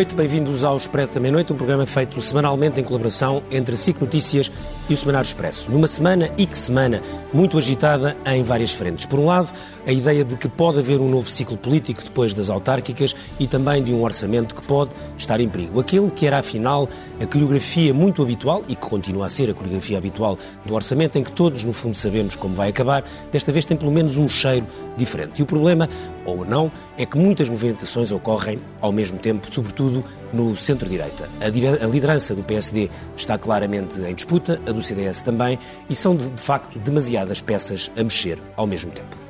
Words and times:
meia-noite, 0.00 0.16
bem-vindos 0.16 0.64
ao 0.64 0.78
Expresso 0.78 1.12
da 1.12 1.20
Meia-Noite, 1.20 1.52
um 1.52 1.56
programa 1.56 1.84
feito 1.84 2.18
semanalmente 2.22 2.80
em 2.80 2.84
colaboração 2.84 3.42
entre 3.50 3.74
a 3.74 3.76
SIC 3.76 4.00
Notícias 4.00 4.50
e 4.88 4.94
o 4.94 4.96
Semanário 4.96 5.26
Expresso. 5.26 5.70
Numa 5.70 5.86
semana 5.86 6.32
e 6.38 6.46
que 6.46 6.56
semana 6.56 7.02
muito 7.34 7.58
agitada 7.58 8.16
em 8.24 8.42
várias 8.42 8.72
frentes. 8.72 9.04
Por 9.04 9.18
um 9.18 9.26
lado, 9.26 9.52
a 9.86 9.92
ideia 9.92 10.24
de 10.24 10.38
que 10.38 10.48
pode 10.48 10.78
haver 10.78 11.00
um 11.00 11.08
novo 11.08 11.28
ciclo 11.28 11.54
político 11.54 12.02
depois 12.02 12.32
das 12.32 12.48
autárquicas 12.48 13.14
e 13.38 13.46
também 13.46 13.82
de 13.82 13.92
um 13.92 14.02
orçamento 14.02 14.54
que 14.54 14.62
pode 14.62 14.92
estar 15.18 15.38
em 15.38 15.48
perigo. 15.48 15.78
Aquele 15.78 16.10
que 16.10 16.26
era, 16.26 16.38
afinal, 16.38 16.88
a 17.20 17.26
coreografia 17.26 17.92
muito 17.92 18.22
habitual 18.22 18.62
e 18.68 18.74
que 18.74 18.88
continua 18.88 19.26
a 19.26 19.28
ser 19.28 19.50
a 19.50 19.54
coreografia 19.54 19.98
habitual 19.98 20.38
do 20.64 20.74
orçamento, 20.74 21.18
em 21.18 21.22
que 21.22 21.32
todos, 21.32 21.62
no 21.64 21.74
fundo, 21.74 21.96
sabemos 21.96 22.36
como 22.36 22.54
vai 22.54 22.70
acabar, 22.70 23.04
desta 23.30 23.52
vez 23.52 23.66
tem 23.66 23.76
pelo 23.76 23.92
menos 23.92 24.16
um 24.16 24.28
cheiro 24.28 24.66
diferente. 24.96 25.40
E 25.40 25.42
o 25.42 25.46
problema, 25.46 25.88
ou 26.24 26.44
não, 26.44 26.70
é 26.96 27.06
que 27.06 27.18
muitas 27.18 27.48
movimentações 27.48 28.10
ocorrem 28.10 28.58
ao 28.80 28.92
mesmo 28.92 29.18
tempo, 29.18 29.52
sobretudo 29.52 30.04
no 30.32 30.56
centro-direita. 30.56 31.28
A 31.40 31.86
liderança 31.86 32.34
do 32.34 32.42
PSD 32.42 32.88
está 33.16 33.36
claramente 33.38 34.00
em 34.00 34.14
disputa, 34.14 34.60
a 34.66 34.72
do 34.72 34.82
CDS 34.82 35.22
também, 35.22 35.58
e 35.88 35.94
são 35.94 36.16
de, 36.16 36.30
facto 36.36 36.78
demasiadas 36.78 37.40
peças 37.40 37.90
a 37.96 38.02
mexer 38.02 38.38
ao 38.56 38.66
mesmo 38.66 38.90
tempo. 38.92 39.29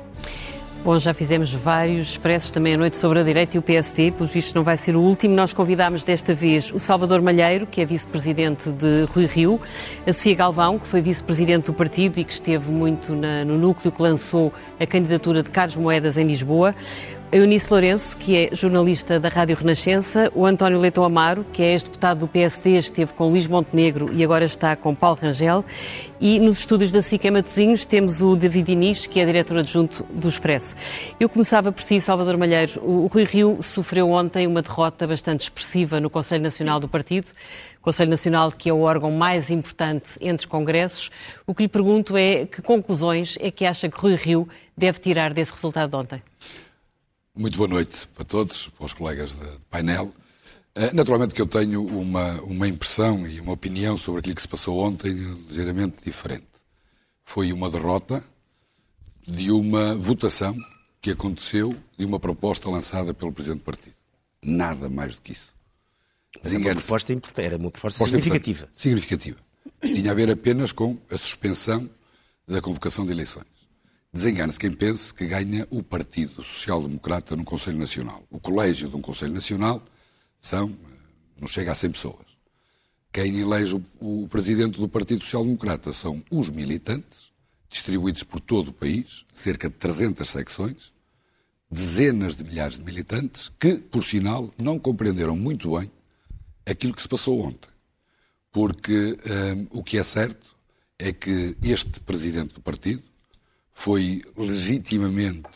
Bom, 0.83 0.97
já 0.97 1.13
fizemos 1.13 1.53
vários 1.53 2.09
expressos 2.09 2.51
da 2.51 2.59
meia-noite 2.59 2.97
sobre 2.97 3.19
a 3.19 3.23
direita 3.23 3.55
e 3.55 3.59
o 3.59 3.61
PSD, 3.61 4.09
pelos 4.09 4.31
vistos 4.31 4.51
não 4.55 4.63
vai 4.63 4.75
ser 4.75 4.95
o 4.95 4.99
último. 4.99 5.35
Nós 5.35 5.53
convidámos 5.53 6.03
desta 6.03 6.33
vez 6.33 6.71
o 6.71 6.79
Salvador 6.79 7.21
Malheiro, 7.21 7.67
que 7.67 7.81
é 7.81 7.85
vice-presidente 7.85 8.71
de 8.71 9.03
Rui 9.13 9.27
Rio, 9.27 9.61
a 10.07 10.11
Sofia 10.11 10.33
Galvão, 10.33 10.79
que 10.79 10.87
foi 10.87 10.99
vice-presidente 10.99 11.65
do 11.65 11.73
partido 11.73 12.19
e 12.19 12.23
que 12.23 12.33
esteve 12.33 12.71
muito 12.71 13.15
na, 13.15 13.45
no 13.45 13.59
núcleo 13.59 13.91
que 13.91 14.01
lançou 14.01 14.51
a 14.79 14.87
candidatura 14.87 15.43
de 15.43 15.51
Carlos 15.51 15.75
Moedas 15.75 16.17
em 16.17 16.23
Lisboa, 16.23 16.73
a 17.31 17.37
Eunice 17.37 17.67
Lourenço, 17.71 18.17
que 18.17 18.35
é 18.35 18.49
jornalista 18.53 19.17
da 19.17 19.29
Rádio 19.29 19.55
Renascença, 19.55 20.29
o 20.35 20.45
António 20.45 20.77
Leitão 20.77 21.01
Amaro, 21.01 21.45
que 21.53 21.63
é 21.63 21.71
ex-deputado 21.71 22.19
do 22.19 22.27
PSD, 22.27 22.71
esteve 22.71 23.13
com 23.13 23.29
Luís 23.29 23.47
Montenegro 23.47 24.11
e 24.11 24.21
agora 24.21 24.43
está 24.43 24.75
com 24.75 24.93
Paulo 24.93 25.17
Rangel, 25.21 25.63
e 26.19 26.39
nos 26.39 26.57
estúdios 26.59 26.91
da 26.91 27.01
SICA 27.01 27.31
Matosinhos 27.31 27.85
temos 27.85 28.21
o 28.21 28.35
David 28.35 28.73
Inês, 28.73 29.07
que 29.07 29.17
é 29.17 29.25
diretor 29.25 29.59
adjunto 29.59 30.03
do 30.09 30.27
Expresso. 30.27 30.75
Eu 31.21 31.29
começava 31.29 31.71
por 31.71 31.81
si, 31.83 32.01
Salvador 32.01 32.35
Malheiro. 32.35 32.81
O 32.83 33.07
Rui 33.07 33.23
Rio 33.23 33.59
sofreu 33.61 34.09
ontem 34.09 34.45
uma 34.45 34.61
derrota 34.61 35.07
bastante 35.07 35.43
expressiva 35.43 36.01
no 36.01 36.09
Conselho 36.09 36.43
Nacional 36.43 36.81
do 36.81 36.89
Partido, 36.89 37.27
Conselho 37.81 38.09
Nacional, 38.09 38.51
que 38.51 38.69
é 38.69 38.73
o 38.73 38.81
órgão 38.81 39.09
mais 39.09 39.49
importante 39.49 40.17
entre 40.19 40.47
congressos. 40.47 41.09
O 41.47 41.55
que 41.55 41.63
lhe 41.63 41.69
pergunto 41.69 42.17
é 42.17 42.45
que 42.45 42.61
conclusões 42.61 43.37
é 43.39 43.49
que 43.49 43.65
acha 43.65 43.87
que 43.87 43.97
Rui 43.97 44.15
Rio 44.15 44.49
deve 44.77 44.99
tirar 44.99 45.33
desse 45.33 45.53
resultado 45.53 45.91
de 45.91 45.95
ontem? 45.95 46.21
Muito 47.33 47.57
boa 47.57 47.69
noite 47.69 48.07
para 48.09 48.25
todos, 48.25 48.67
para 48.67 48.85
os 48.85 48.93
colegas 48.93 49.35
de 49.35 49.47
painel. 49.69 50.13
Eh, 50.75 50.91
naturalmente 50.93 51.33
que 51.33 51.41
eu 51.41 51.45
tenho 51.45 51.85
uma, 51.85 52.41
uma 52.41 52.67
impressão 52.67 53.25
e 53.25 53.39
uma 53.39 53.53
opinião 53.53 53.95
sobre 53.95 54.19
aquilo 54.19 54.35
que 54.35 54.41
se 54.41 54.47
passou 54.49 54.77
ontem 54.79 55.13
ligeiramente 55.47 55.97
diferente. 56.03 56.45
Foi 57.23 57.53
uma 57.53 57.69
derrota 57.69 58.21
de 59.25 59.49
uma 59.49 59.95
votação 59.95 60.57
que 60.99 61.11
aconteceu 61.11 61.73
de 61.97 62.03
uma 62.03 62.19
proposta 62.19 62.69
lançada 62.69 63.13
pelo 63.13 63.31
Presidente 63.31 63.59
do 63.59 63.63
Partido. 63.63 63.95
Nada 64.43 64.89
mais 64.89 65.15
do 65.15 65.21
que 65.21 65.31
isso. 65.31 65.53
Era 66.43 66.57
uma 66.57 66.75
proposta, 66.75 67.13
era 67.37 67.57
uma 67.57 67.71
proposta 67.71 68.03
significativa. 68.03 68.67
Significativa. 68.73 69.37
Tinha 69.81 70.11
a 70.11 70.15
ver 70.15 70.29
apenas 70.29 70.73
com 70.73 70.97
a 71.09 71.17
suspensão 71.17 71.89
da 72.45 72.61
convocação 72.61 73.05
de 73.05 73.13
eleições. 73.13 73.60
Desengana-se 74.13 74.59
quem 74.59 74.71
pense 74.71 75.13
que 75.13 75.25
ganha 75.25 75.65
o 75.69 75.81
Partido 75.81 76.43
Social 76.43 76.81
Democrata 76.81 77.33
no 77.33 77.45
Conselho 77.45 77.77
Nacional. 77.77 78.21
O 78.29 78.41
colégio 78.41 78.89
de 78.89 78.95
um 78.97 79.01
Conselho 79.01 79.33
Nacional 79.33 79.81
são, 80.39 80.75
não 81.39 81.47
chega 81.47 81.71
a 81.71 81.75
100 81.75 81.91
pessoas. 81.91 82.25
Quem 83.13 83.39
elege 83.39 83.75
o, 83.75 84.23
o 84.23 84.27
presidente 84.27 84.79
do 84.79 84.89
Partido 84.89 85.23
Social 85.23 85.45
Democrata 85.45 85.93
são 85.93 86.21
os 86.29 86.49
militantes, 86.49 87.31
distribuídos 87.69 88.23
por 88.23 88.41
todo 88.41 88.67
o 88.67 88.73
país, 88.73 89.25
cerca 89.33 89.69
de 89.69 89.75
300 89.75 90.29
secções, 90.29 90.93
dezenas 91.69 92.35
de 92.35 92.43
milhares 92.43 92.77
de 92.77 92.83
militantes, 92.83 93.49
que, 93.57 93.75
por 93.75 94.03
sinal, 94.03 94.53
não 94.61 94.77
compreenderam 94.77 95.37
muito 95.37 95.77
bem 95.77 95.89
aquilo 96.65 96.93
que 96.93 97.01
se 97.01 97.07
passou 97.07 97.39
ontem. 97.39 97.69
Porque 98.51 99.17
hum, 99.55 99.67
o 99.69 99.81
que 99.81 99.97
é 99.97 100.03
certo 100.03 100.53
é 100.99 101.13
que 101.13 101.55
este 101.63 102.01
presidente 102.01 102.55
do 102.55 102.61
partido 102.61 103.10
foi 103.73 104.21
legitimamente 104.37 105.49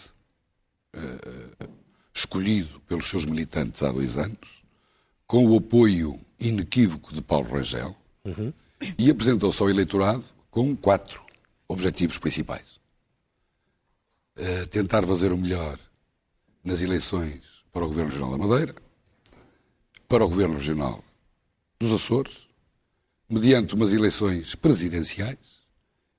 uh, 0.96 1.70
escolhido 2.14 2.80
pelos 2.82 3.10
seus 3.10 3.26
militantes 3.26 3.84
há 3.84 3.92
dois 3.92 4.18
anos, 4.18 4.64
com 5.28 5.46
o 5.46 5.58
apoio 5.58 6.20
inequívoco 6.40 7.14
de 7.14 7.22
Paulo 7.22 7.50
Rangel, 7.50 7.96
uhum. 8.24 8.54
e 8.98 9.10
apresentou-se 9.10 9.62
ao 9.62 9.70
eleitorado 9.70 10.26
com 10.50 10.76
quatro 10.76 11.24
objetivos 11.68 12.18
principais. 12.18 12.80
Uh, 14.38 14.68
tentar 14.68 15.06
fazer 15.06 15.32
o 15.32 15.38
melhor 15.38 15.80
nas 16.64 16.82
eleições 16.82 17.64
para 17.72 17.86
o 17.86 17.88
Governo 17.88 18.12
Regional 18.12 18.32
da 18.32 18.48
Madeira, 18.48 18.76
para 20.08 20.26
o 20.26 20.30
Governo 20.30 20.56
Regional 20.56 21.04
dos 21.80 21.92
Açores, 21.92 22.48
mediante 23.30 23.76
umas 23.76 23.92
eleições 23.92 24.56
presidenciais 24.56 25.65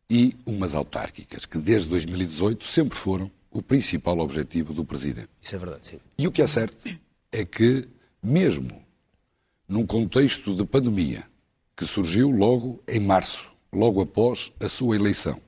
e 0.08 0.34
umas 0.44 0.74
autárquicas, 0.74 1.44
que 1.44 1.58
desde 1.58 1.88
2018 1.88 2.64
sempre 2.64 2.96
foram 2.96 3.30
o 3.50 3.62
principal 3.62 4.18
objetivo 4.18 4.72
do 4.72 4.84
Presidente. 4.84 5.28
Isso 5.40 5.54
é 5.54 5.58
verdade, 5.58 5.86
sim. 5.86 6.00
E 6.18 6.26
o 6.26 6.32
que 6.32 6.42
é 6.42 6.46
certo 6.46 6.76
é 7.32 7.44
que, 7.44 7.88
mesmo 8.22 8.84
num 9.68 9.84
contexto 9.84 10.54
de 10.54 10.64
pandemia, 10.64 11.24
que 11.76 11.84
surgiu 11.84 12.30
logo 12.30 12.82
em 12.86 13.00
março, 13.00 13.52
logo 13.72 14.00
após 14.00 14.52
a 14.60 14.68
sua 14.68 14.96
eleição, 14.96 15.40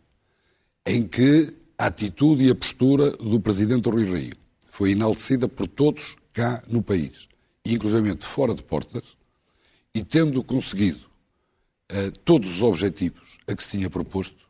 em 0.85 1.07
que 1.07 1.55
a 1.77 1.87
atitude 1.87 2.45
e 2.45 2.51
a 2.51 2.55
postura 2.55 3.11
do 3.13 3.41
Presidente 3.41 3.89
Rui 3.89 4.05
Rio 4.05 4.37
foi 4.67 4.91
enaltecida 4.93 5.49
por 5.49 5.69
todos 5.69 6.17
cá 6.33 6.63
no 6.69 6.83
país, 6.83 7.29
inclusive 7.65 8.17
fora 8.23 8.55
de 8.55 8.63
portas, 8.63 9.17
e 9.95 10.03
tendo 10.03 10.43
conseguido 10.43 11.07
uh, 11.93 12.11
todos 12.25 12.57
os 12.57 12.63
objetivos 12.63 13.39
a 13.47 13.55
que 13.55 13.63
se 13.63 13.71
tinha 13.71 13.89
proposto, 13.89 14.48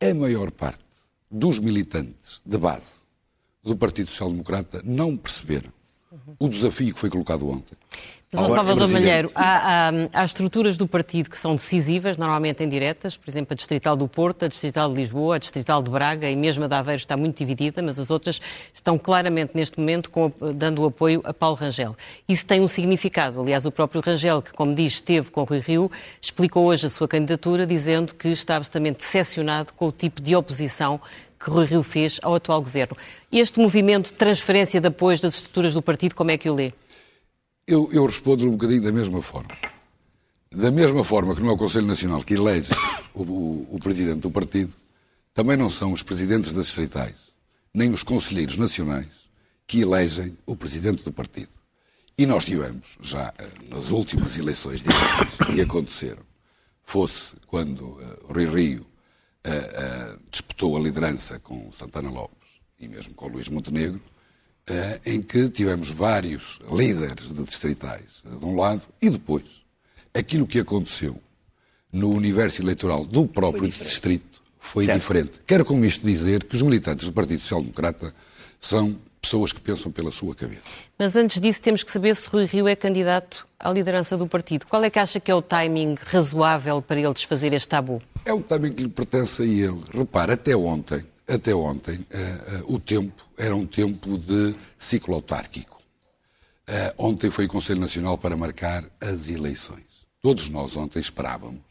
a 0.00 0.14
maior 0.14 0.50
parte 0.50 0.84
dos 1.30 1.58
militantes 1.58 2.42
de 2.44 2.58
base 2.58 2.96
do 3.62 3.76
Partido 3.76 4.10
Social 4.10 4.30
Democrata 4.30 4.82
não 4.84 5.16
perceberam 5.16 5.72
o 6.38 6.48
desafio 6.48 6.92
que 6.92 7.00
foi 7.00 7.10
colocado 7.10 7.48
ontem. 7.48 7.76
Mas, 8.32 8.44
Salvador 8.48 8.88
Malheiro, 8.88 9.30
há, 9.36 9.88
há, 9.88 9.92
há, 10.12 10.24
estruturas 10.24 10.76
do 10.76 10.88
partido 10.88 11.30
que 11.30 11.38
são 11.38 11.54
decisivas, 11.54 12.16
normalmente 12.16 12.60
em 12.64 12.68
diretas, 12.68 13.16
por 13.16 13.30
exemplo, 13.30 13.52
a 13.52 13.54
Distrital 13.54 13.96
do 13.96 14.08
Porto, 14.08 14.44
a 14.44 14.48
Distrital 14.48 14.88
de 14.88 14.96
Lisboa, 14.96 15.36
a 15.36 15.38
Distrital 15.38 15.80
de 15.80 15.88
Braga 15.88 16.28
e 16.28 16.34
mesmo 16.34 16.64
a 16.64 16.66
de 16.66 16.74
Aveiro 16.74 16.98
está 16.98 17.16
muito 17.16 17.38
dividida, 17.38 17.80
mas 17.80 18.00
as 18.00 18.10
outras 18.10 18.40
estão 18.74 18.98
claramente 18.98 19.52
neste 19.54 19.78
momento 19.78 20.10
com, 20.10 20.32
dando 20.56 20.82
o 20.82 20.86
apoio 20.86 21.22
a 21.24 21.32
Paulo 21.32 21.54
Rangel. 21.54 21.96
Isso 22.28 22.44
tem 22.44 22.60
um 22.60 22.66
significado. 22.66 23.40
Aliás, 23.40 23.64
o 23.64 23.70
próprio 23.70 24.02
Rangel, 24.04 24.42
que, 24.42 24.52
como 24.52 24.74
diz, 24.74 24.94
esteve 24.94 25.30
com 25.30 25.42
o 25.42 25.44
Rui 25.44 25.60
Rio, 25.60 25.88
explicou 26.20 26.66
hoje 26.66 26.86
a 26.86 26.88
sua 26.88 27.06
candidatura 27.06 27.64
dizendo 27.64 28.12
que 28.12 28.28
está 28.28 28.56
absolutamente 28.56 28.98
decepcionado 28.98 29.72
com 29.72 29.86
o 29.86 29.92
tipo 29.92 30.20
de 30.20 30.34
oposição 30.34 31.00
que 31.38 31.48
Rui 31.48 31.66
Rio 31.66 31.84
fez 31.84 32.18
ao 32.24 32.34
atual 32.34 32.60
governo. 32.60 32.96
Este 33.30 33.60
movimento 33.60 34.06
de 34.06 34.14
transferência 34.14 34.80
de 34.80 34.88
apoios 34.88 35.20
das 35.20 35.34
estruturas 35.34 35.74
do 35.74 35.80
partido, 35.80 36.16
como 36.16 36.32
é 36.32 36.36
que 36.36 36.50
o 36.50 36.54
lê? 36.54 36.72
Eu, 37.66 37.88
eu 37.92 38.06
respondo 38.06 38.46
um 38.46 38.52
bocadinho 38.52 38.82
da 38.82 38.92
mesma 38.92 39.20
forma. 39.20 39.56
Da 40.52 40.70
mesma 40.70 41.02
forma 41.02 41.34
que 41.34 41.42
não 41.42 41.50
é 41.50 41.52
o 41.52 41.56
Conselho 41.56 41.86
Nacional 41.86 42.22
que 42.22 42.34
elege 42.34 42.72
o, 43.12 43.22
o, 43.22 43.68
o 43.72 43.80
presidente 43.80 44.20
do 44.20 44.30
partido, 44.30 44.72
também 45.34 45.56
não 45.56 45.68
são 45.68 45.92
os 45.92 46.00
presidentes 46.00 46.52
das 46.52 46.66
distritais, 46.66 47.32
nem 47.74 47.92
os 47.92 48.04
conselheiros 48.04 48.56
nacionais 48.56 49.28
que 49.66 49.80
elegem 49.80 50.38
o 50.46 50.54
presidente 50.54 51.02
do 51.02 51.12
partido. 51.12 51.50
E 52.16 52.24
nós 52.24 52.44
tivemos, 52.44 52.96
já 53.00 53.34
eh, 53.36 53.50
nas 53.68 53.90
últimas 53.90 54.38
eleições 54.38 54.84
diretas 54.84 55.36
que 55.52 55.60
aconteceram, 55.60 56.22
fosse 56.84 57.34
quando 57.48 57.80
uh, 57.80 58.32
Rui 58.32 58.46
Rio 58.46 58.82
uh, 58.82 60.14
uh, 60.14 60.20
disputou 60.30 60.76
a 60.76 60.80
liderança 60.80 61.40
com 61.40 61.70
Santana 61.72 62.08
Lopes 62.08 62.48
e 62.78 62.86
mesmo 62.86 63.12
com 63.12 63.26
Luís 63.26 63.48
Montenegro, 63.48 64.00
em 65.04 65.22
que 65.22 65.48
tivemos 65.48 65.90
vários 65.90 66.58
líderes 66.70 67.28
de 67.32 67.44
distritais, 67.44 68.22
de 68.24 68.44
um 68.44 68.56
lado, 68.56 68.82
e 69.00 69.08
depois, 69.08 69.64
aquilo 70.12 70.46
que 70.46 70.58
aconteceu 70.58 71.20
no 71.92 72.10
universo 72.10 72.60
eleitoral 72.62 73.04
do 73.04 73.26
próprio 73.26 73.70
foi 73.70 73.84
distrito 73.84 74.42
foi 74.58 74.84
certo. 74.84 74.98
diferente. 74.98 75.32
Quero 75.46 75.64
com 75.64 75.84
isto 75.84 76.04
dizer 76.04 76.44
que 76.44 76.56
os 76.56 76.62
militantes 76.62 77.06
do 77.06 77.12
Partido 77.12 77.40
Social 77.40 77.60
Democrata 77.60 78.12
são 78.58 78.98
pessoas 79.22 79.52
que 79.52 79.60
pensam 79.60 79.90
pela 79.90 80.10
sua 80.10 80.34
cabeça. 80.34 80.62
Mas 80.98 81.16
antes 81.16 81.40
disso 81.40 81.60
temos 81.62 81.82
que 81.82 81.90
saber 81.90 82.14
se 82.16 82.28
Rui 82.28 82.44
Rio 82.46 82.68
é 82.68 82.76
candidato 82.76 83.46
à 83.58 83.72
liderança 83.72 84.16
do 84.16 84.26
partido. 84.26 84.66
Qual 84.66 84.82
é 84.84 84.90
que 84.90 84.98
acha 84.98 85.20
que 85.20 85.30
é 85.30 85.34
o 85.34 85.42
timing 85.42 85.96
razoável 86.04 86.82
para 86.82 87.00
ele 87.00 87.12
desfazer 87.14 87.52
este 87.52 87.68
tabu? 87.68 88.02
É 88.24 88.32
um 88.32 88.42
timing 88.42 88.72
que 88.72 88.82
lhe 88.82 88.88
pertence 88.88 89.42
a 89.42 89.44
ele. 89.44 89.80
Repare, 89.92 90.32
até 90.32 90.56
ontem, 90.56 91.04
até 91.28 91.54
ontem, 91.54 91.96
uh, 91.96 92.70
uh, 92.70 92.74
o 92.74 92.78
tempo 92.78 93.28
era 93.36 93.54
um 93.54 93.66
tempo 93.66 94.16
de 94.16 94.54
ciclo 94.78 95.14
autárquico. 95.14 95.82
Uh, 96.68 96.94
ontem 96.98 97.30
foi 97.30 97.46
o 97.46 97.48
Conselho 97.48 97.80
Nacional 97.80 98.16
para 98.16 98.36
marcar 98.36 98.84
as 99.00 99.28
eleições. 99.28 100.06
Todos 100.22 100.48
nós 100.48 100.76
ontem 100.76 101.00
esperávamos 101.00 101.62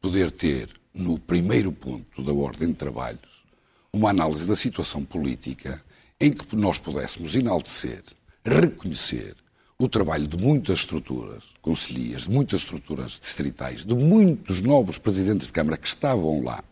poder 0.00 0.30
ter, 0.30 0.68
no 0.94 1.18
primeiro 1.18 1.72
ponto 1.72 2.22
da 2.22 2.32
ordem 2.32 2.68
de 2.68 2.74
trabalhos, 2.74 3.44
uma 3.92 4.10
análise 4.10 4.46
da 4.46 4.56
situação 4.56 5.04
política 5.04 5.82
em 6.20 6.32
que 6.32 6.56
nós 6.56 6.78
pudéssemos 6.78 7.34
enaltecer, 7.34 8.02
reconhecer 8.44 9.34
o 9.78 9.88
trabalho 9.88 10.26
de 10.26 10.36
muitas 10.36 10.80
estruturas 10.80 11.54
conselhias, 11.62 12.22
de 12.22 12.30
muitas 12.30 12.60
estruturas 12.60 13.12
distritais, 13.20 13.84
de 13.84 13.94
muitos 13.94 14.60
novos 14.60 14.98
presidentes 14.98 15.46
de 15.46 15.52
Câmara 15.52 15.76
que 15.76 15.86
estavam 15.86 16.42
lá. 16.42 16.62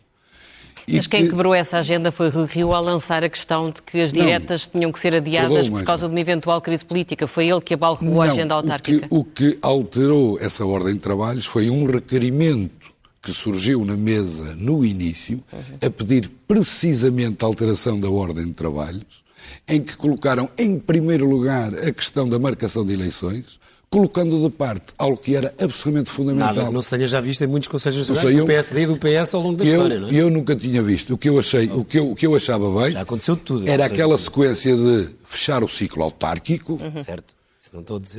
Mas 0.89 1.05
quem 1.05 1.23
que... 1.23 1.29
quebrou 1.29 1.53
essa 1.53 1.77
agenda 1.77 2.11
foi 2.11 2.29
Rui 2.29 2.45
Rio 2.45 2.73
ao 2.73 2.81
lançar 2.81 3.23
a 3.23 3.29
questão 3.29 3.69
de 3.69 3.81
que 3.81 3.99
as 3.99 4.13
diretas 4.13 4.69
não, 4.73 4.79
tinham 4.79 4.91
que 4.91 4.99
ser 4.99 5.13
adiadas 5.13 5.67
por 5.67 5.83
causa 5.83 6.07
de 6.07 6.13
uma 6.13 6.19
eventual 6.19 6.61
crise 6.61 6.85
política. 6.85 7.27
Foi 7.27 7.49
ele 7.49 7.59
que 7.59 7.73
abalroou 7.73 8.21
a 8.21 8.25
agenda 8.25 8.53
autárquica. 8.53 9.07
O 9.09 9.23
que, 9.23 9.49
o 9.49 9.51
que 9.51 9.59
alterou 9.61 10.39
essa 10.39 10.65
ordem 10.65 10.93
de 10.93 10.99
trabalhos 10.99 11.45
foi 11.45 11.69
um 11.69 11.85
requerimento 11.85 12.87
que 13.21 13.33
surgiu 13.33 13.83
na 13.83 13.97
mesa 13.97 14.55
no 14.55 14.85
início, 14.85 15.43
a 15.85 15.89
pedir 15.89 16.31
precisamente 16.47 17.43
a 17.43 17.47
alteração 17.47 17.99
da 17.99 18.09
ordem 18.09 18.45
de 18.45 18.53
trabalhos, 18.53 19.25
em 19.67 19.81
que 19.81 19.97
colocaram 19.97 20.49
em 20.57 20.79
primeiro 20.79 21.29
lugar 21.29 21.73
a 21.73 21.91
questão 21.91 22.29
da 22.29 22.39
marcação 22.39 22.85
de 22.85 22.93
eleições, 22.93 23.59
colocando 23.89 24.41
de 24.41 24.49
parte 24.49 24.85
algo 24.97 25.17
que 25.17 25.35
era 25.35 25.53
absolutamente 25.59 26.09
fundamental. 26.11 26.55
Nada, 26.55 26.71
não 26.71 26.81
se 26.81 26.89
tenha 26.89 27.07
já 27.07 27.21
visto 27.21 27.43
em 27.43 27.47
muitos 27.47 27.67
conselhos 27.69 28.09
nacionais 28.09 28.37
do 28.37 28.45
PSD 28.45 28.81
e 28.81 28.85
do 28.87 28.97
PS 28.97 29.33
ao 29.33 29.41
longo 29.41 29.57
da 29.57 29.63
eu, 29.63 29.71
história, 29.71 29.99
não 29.99 30.09
é? 30.09 30.13
Eu 30.13 30.29
nunca 30.29 30.55
tinha 30.55 30.81
visto. 30.81 31.13
O 31.13 31.17
que 31.17 31.29
eu, 31.29 31.39
achei, 31.39 31.69
o 31.71 31.85
que 31.85 31.99
eu, 31.99 32.11
o 32.11 32.15
que 32.15 32.27
eu 32.27 32.35
achava 32.35 32.69
bem 32.81 32.91
já 32.91 33.01
aconteceu 33.01 33.35
tudo, 33.35 33.67
era 33.67 33.85
aquela 33.85 34.17
sequência 34.17 34.75
de 34.75 35.09
fechar 35.23 35.63
o 35.63 35.69
ciclo 35.69 36.03
autárquico, 36.03 36.73
uhum. 36.73 37.03
certo. 37.03 37.33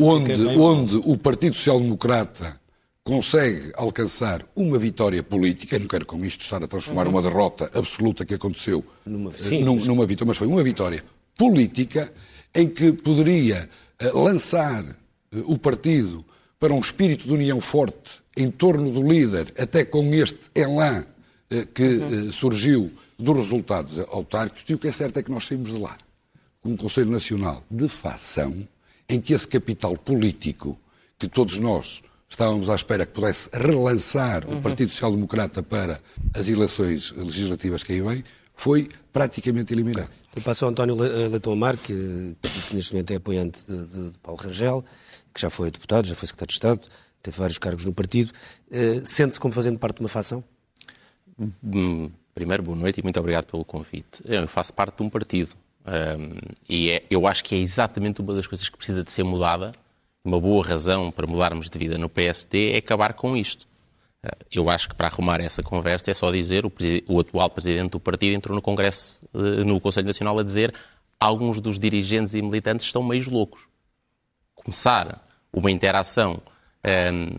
onde, 0.00 0.32
é 0.32 0.56
onde 0.56 0.96
o 1.04 1.16
Partido 1.18 1.56
Social 1.56 1.80
Democrata 1.80 2.58
consegue 3.04 3.72
alcançar 3.74 4.44
uma 4.54 4.78
vitória 4.78 5.22
política, 5.22 5.78
não 5.78 5.86
quero 5.86 6.04
com 6.04 6.22
isto 6.24 6.42
estar 6.42 6.62
a 6.62 6.66
transformar 6.66 7.06
uhum. 7.06 7.12
uma 7.12 7.22
derrota 7.22 7.70
absoluta 7.74 8.24
que 8.24 8.34
aconteceu 8.34 8.84
numa, 9.04 9.32
sim, 9.32 9.62
num, 9.62 9.76
numa 9.76 10.04
vitória, 10.04 10.28
mas 10.28 10.36
foi 10.36 10.46
uma 10.46 10.62
vitória 10.62 11.02
política 11.36 12.12
em 12.54 12.68
que 12.68 12.92
poderia 12.92 13.68
uh, 14.02 14.18
lançar 14.18 14.84
o 15.44 15.58
partido 15.58 16.24
para 16.58 16.72
um 16.72 16.80
espírito 16.80 17.26
de 17.26 17.32
união 17.32 17.60
forte 17.60 18.22
em 18.36 18.50
torno 18.50 18.90
do 18.90 19.02
líder, 19.02 19.52
até 19.58 19.84
com 19.84 20.12
este 20.14 20.38
elan 20.54 21.04
uh, 21.50 21.66
que 21.74 21.82
uhum. 21.82 22.32
surgiu 22.32 22.92
dos 23.18 23.36
resultados 23.36 23.98
autárquicos, 24.10 24.68
e 24.68 24.74
o 24.74 24.78
que 24.78 24.88
é 24.88 24.92
certo 24.92 25.18
é 25.18 25.22
que 25.22 25.30
nós 25.30 25.46
saímos 25.46 25.72
de 25.72 25.80
lá 25.80 25.96
com 26.60 26.70
um 26.70 26.76
Conselho 26.76 27.10
Nacional 27.10 27.64
de 27.70 27.88
facção, 27.88 28.66
em 29.08 29.20
que 29.20 29.32
esse 29.32 29.46
capital 29.46 29.96
político 29.96 30.78
que 31.18 31.28
todos 31.28 31.58
nós 31.58 32.02
estávamos 32.28 32.68
à 32.68 32.74
espera 32.74 33.06
que 33.06 33.12
pudesse 33.12 33.48
relançar 33.52 34.46
uhum. 34.46 34.58
o 34.58 34.62
Partido 34.62 34.92
Social 34.92 35.12
Democrata 35.12 35.62
para 35.62 36.00
as 36.34 36.48
eleições 36.48 37.12
legislativas 37.12 37.82
que 37.82 37.92
aí 37.92 38.00
vêm, 38.00 38.22
foi 38.54 38.88
praticamente 39.12 39.72
eliminado. 39.72 40.10
Ao 40.62 40.68
António 40.68 40.94
Leitão 40.94 41.52
Amar, 41.52 41.76
que, 41.76 42.36
que, 42.42 42.76
neste 42.76 42.92
momento 42.92 43.10
é 43.12 43.16
apoiante 43.16 43.64
de, 43.66 43.86
de, 43.86 44.10
de, 44.10 44.18
Paulo 44.18 44.40
Rangel, 44.40 44.84
que 45.32 45.40
já 45.40 45.50
foi 45.50 45.70
deputado, 45.70 46.06
já 46.06 46.14
foi 46.14 46.26
secretário 46.26 46.48
de 46.48 46.54
Estado, 46.54 46.80
teve 47.22 47.36
vários 47.36 47.58
cargos 47.58 47.84
no 47.84 47.92
partido. 47.92 48.32
Uh, 48.70 49.04
Sente-se 49.04 49.40
como 49.40 49.52
fazendo 49.52 49.78
parte 49.78 49.96
de 49.96 50.02
uma 50.02 50.08
facção? 50.08 50.42
Hum, 51.62 52.10
primeiro, 52.34 52.62
boa 52.62 52.76
noite 52.76 53.00
e 53.00 53.02
muito 53.02 53.18
obrigado 53.18 53.46
pelo 53.46 53.64
convite. 53.64 54.22
Eu 54.24 54.46
faço 54.48 54.72
parte 54.74 54.96
de 54.96 55.02
um 55.02 55.10
partido. 55.10 55.54
Um, 55.86 56.36
e 56.68 56.90
é, 56.90 57.04
eu 57.10 57.26
acho 57.26 57.42
que 57.44 57.54
é 57.54 57.58
exatamente 57.58 58.20
uma 58.20 58.34
das 58.34 58.46
coisas 58.46 58.68
que 58.68 58.76
precisa 58.76 59.02
de 59.02 59.10
ser 59.10 59.22
mudada 59.22 59.72
uma 60.24 60.40
boa 60.40 60.64
razão 60.64 61.10
para 61.10 61.26
mudarmos 61.26 61.70
de 61.70 61.78
vida 61.78 61.96
no 61.96 62.08
PSD 62.08 62.72
é 62.72 62.76
acabar 62.78 63.14
com 63.14 63.36
isto. 63.36 63.66
Eh, 64.22 64.36
eu 64.52 64.68
acho 64.68 64.88
que 64.88 64.94
para 64.94 65.06
arrumar 65.06 65.40
essa 65.40 65.62
conversa 65.62 66.10
é 66.10 66.14
só 66.14 66.30
dizer 66.30 66.66
o, 66.66 66.72
o 67.06 67.20
atual 67.20 67.48
presidente 67.50 67.92
do 67.92 68.00
partido 68.00 68.34
entrou 68.34 68.54
no 68.54 68.62
Congresso, 68.62 69.16
eh, 69.34 69.64
no 69.64 69.80
Conselho 69.80 70.06
Nacional 70.06 70.38
a 70.38 70.42
dizer 70.42 70.74
alguns 71.18 71.60
dos 71.60 71.78
dirigentes 71.78 72.34
e 72.34 72.42
militantes 72.42 72.86
estão 72.86 73.02
meio 73.02 73.30
loucos. 73.30 73.68
Começar 74.68 75.24
uma 75.50 75.70
interação 75.70 76.32
um, 76.34 76.90
ehm, 76.90 77.38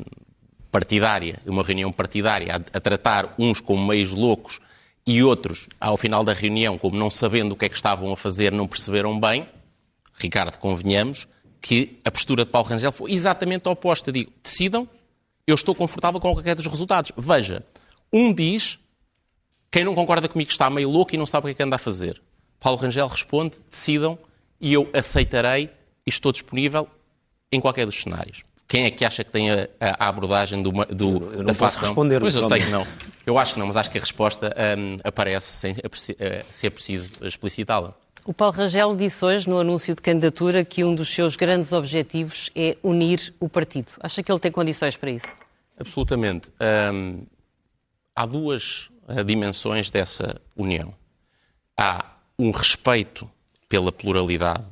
partidária, 0.72 1.40
uma 1.46 1.62
reunião 1.62 1.92
partidária, 1.92 2.56
a, 2.56 2.78
a 2.78 2.80
tratar 2.82 3.36
uns 3.38 3.62
como 3.62 3.86
meios 3.86 4.10
loucos 4.10 4.60
e 5.06 5.22
outros, 5.22 5.70
ao 5.80 5.96
final 5.96 6.24
da 6.24 6.34
reunião, 6.34 6.76
como 6.76 6.98
não 6.98 7.12
sabendo 7.12 7.52
o 7.52 7.56
que 7.56 7.66
é 7.66 7.70
que 7.70 7.76
estavam 7.76 8.12
a 8.12 8.18
fazer, 8.18 8.52
não 8.52 8.68
perceberam 8.68 9.20
bem, 9.20 9.48
Ricardo, 10.18 10.58
convenhamos, 10.58 11.28
que 11.62 12.00
a 12.04 12.10
postura 12.10 12.46
de 12.46 12.50
Paulo 12.50 12.68
Rangel 12.68 12.92
foi 12.92 13.12
exatamente 13.12 13.68
a 13.68 13.72
oposta. 13.74 14.12
Digo, 14.12 14.32
decidam, 14.42 14.90
eu 15.46 15.54
estou 15.54 15.76
confortável 15.76 16.20
com 16.20 16.34
qualquer 16.34 16.56
dos 16.56 16.66
resultados. 16.66 17.12
Veja, 17.16 17.64
um 18.12 18.34
diz, 18.34 18.80
quem 19.70 19.84
não 19.84 19.94
concorda 19.94 20.28
comigo 20.28 20.50
está 20.50 20.68
meio 20.68 20.90
louco 20.90 21.14
e 21.14 21.18
não 21.18 21.28
sabe 21.28 21.44
o 21.44 21.48
que 21.50 21.52
é 21.52 21.54
que 21.54 21.62
anda 21.62 21.76
a 21.76 21.80
fazer. 21.80 22.20
Paulo 22.60 22.80
Rangel 22.80 23.06
responde, 23.06 23.60
decidam 23.70 24.18
e 24.60 24.74
eu 24.74 24.90
aceitarei 24.94 25.70
estou 26.10 26.32
disponível 26.32 26.88
em 27.52 27.60
qualquer 27.60 27.86
dos 27.86 28.02
cenários. 28.02 28.44
Quem 28.68 28.86
é 28.86 28.92
que 28.92 29.04
acha 29.04 29.24
que 29.24 29.32
tem 29.32 29.50
a, 29.50 29.68
a 29.80 30.08
abordagem 30.08 30.62
do, 30.62 30.72
do, 30.72 31.24
eu, 31.24 31.34
eu 31.34 31.38
não 31.40 31.46
da 31.46 31.56
posso 31.56 31.80
responder. 31.80 32.20
Pois 32.20 32.36
eu 32.36 32.44
sei 32.44 32.62
que 32.62 32.70
não. 32.70 32.86
Eu 33.26 33.40
acho 33.40 33.54
que 33.54 33.60
não, 33.60 33.66
mas 33.66 33.78
acho 33.78 33.90
que 33.90 33.98
a 33.98 34.02
resposta 34.02 34.56
um, 34.78 34.98
aparece 35.04 35.48
sem 35.48 35.74
ser 35.74 36.68
é 36.68 36.70
preciso 36.70 37.26
explicitá-la. 37.26 37.96
O 38.24 38.34
Paulo 38.34 38.56
Rangel 38.56 38.96
disse 38.96 39.26
hoje, 39.26 39.50
no 39.50 39.60
anúncio 39.60 39.96
de 39.96 40.02
candidatura, 40.02 40.64
que 40.64 40.84
um 40.84 40.94
dos 40.94 41.10
seus 41.10 41.36
grandes 41.36 41.74
objetivos 41.74 42.52
é 42.56 42.78
unir 42.84 43.34
o 43.40 43.50
partido. 43.50 43.92
Acha 44.00 44.22
que 44.22 44.32
ele 44.32 44.40
tem 44.40 44.52
condições 44.52 44.96
para 44.96 45.10
isso? 45.10 45.34
Absolutamente. 45.80 46.52
Hum, 46.94 47.24
há 48.16 48.26
duas 48.28 48.90
eh, 49.08 49.24
dimensões 49.24 49.90
dessa 49.90 50.40
união. 50.56 50.94
Há 51.76 52.06
um 52.38 52.52
respeito 52.52 53.28
pela 53.68 53.92
pluralidade, 53.92 54.66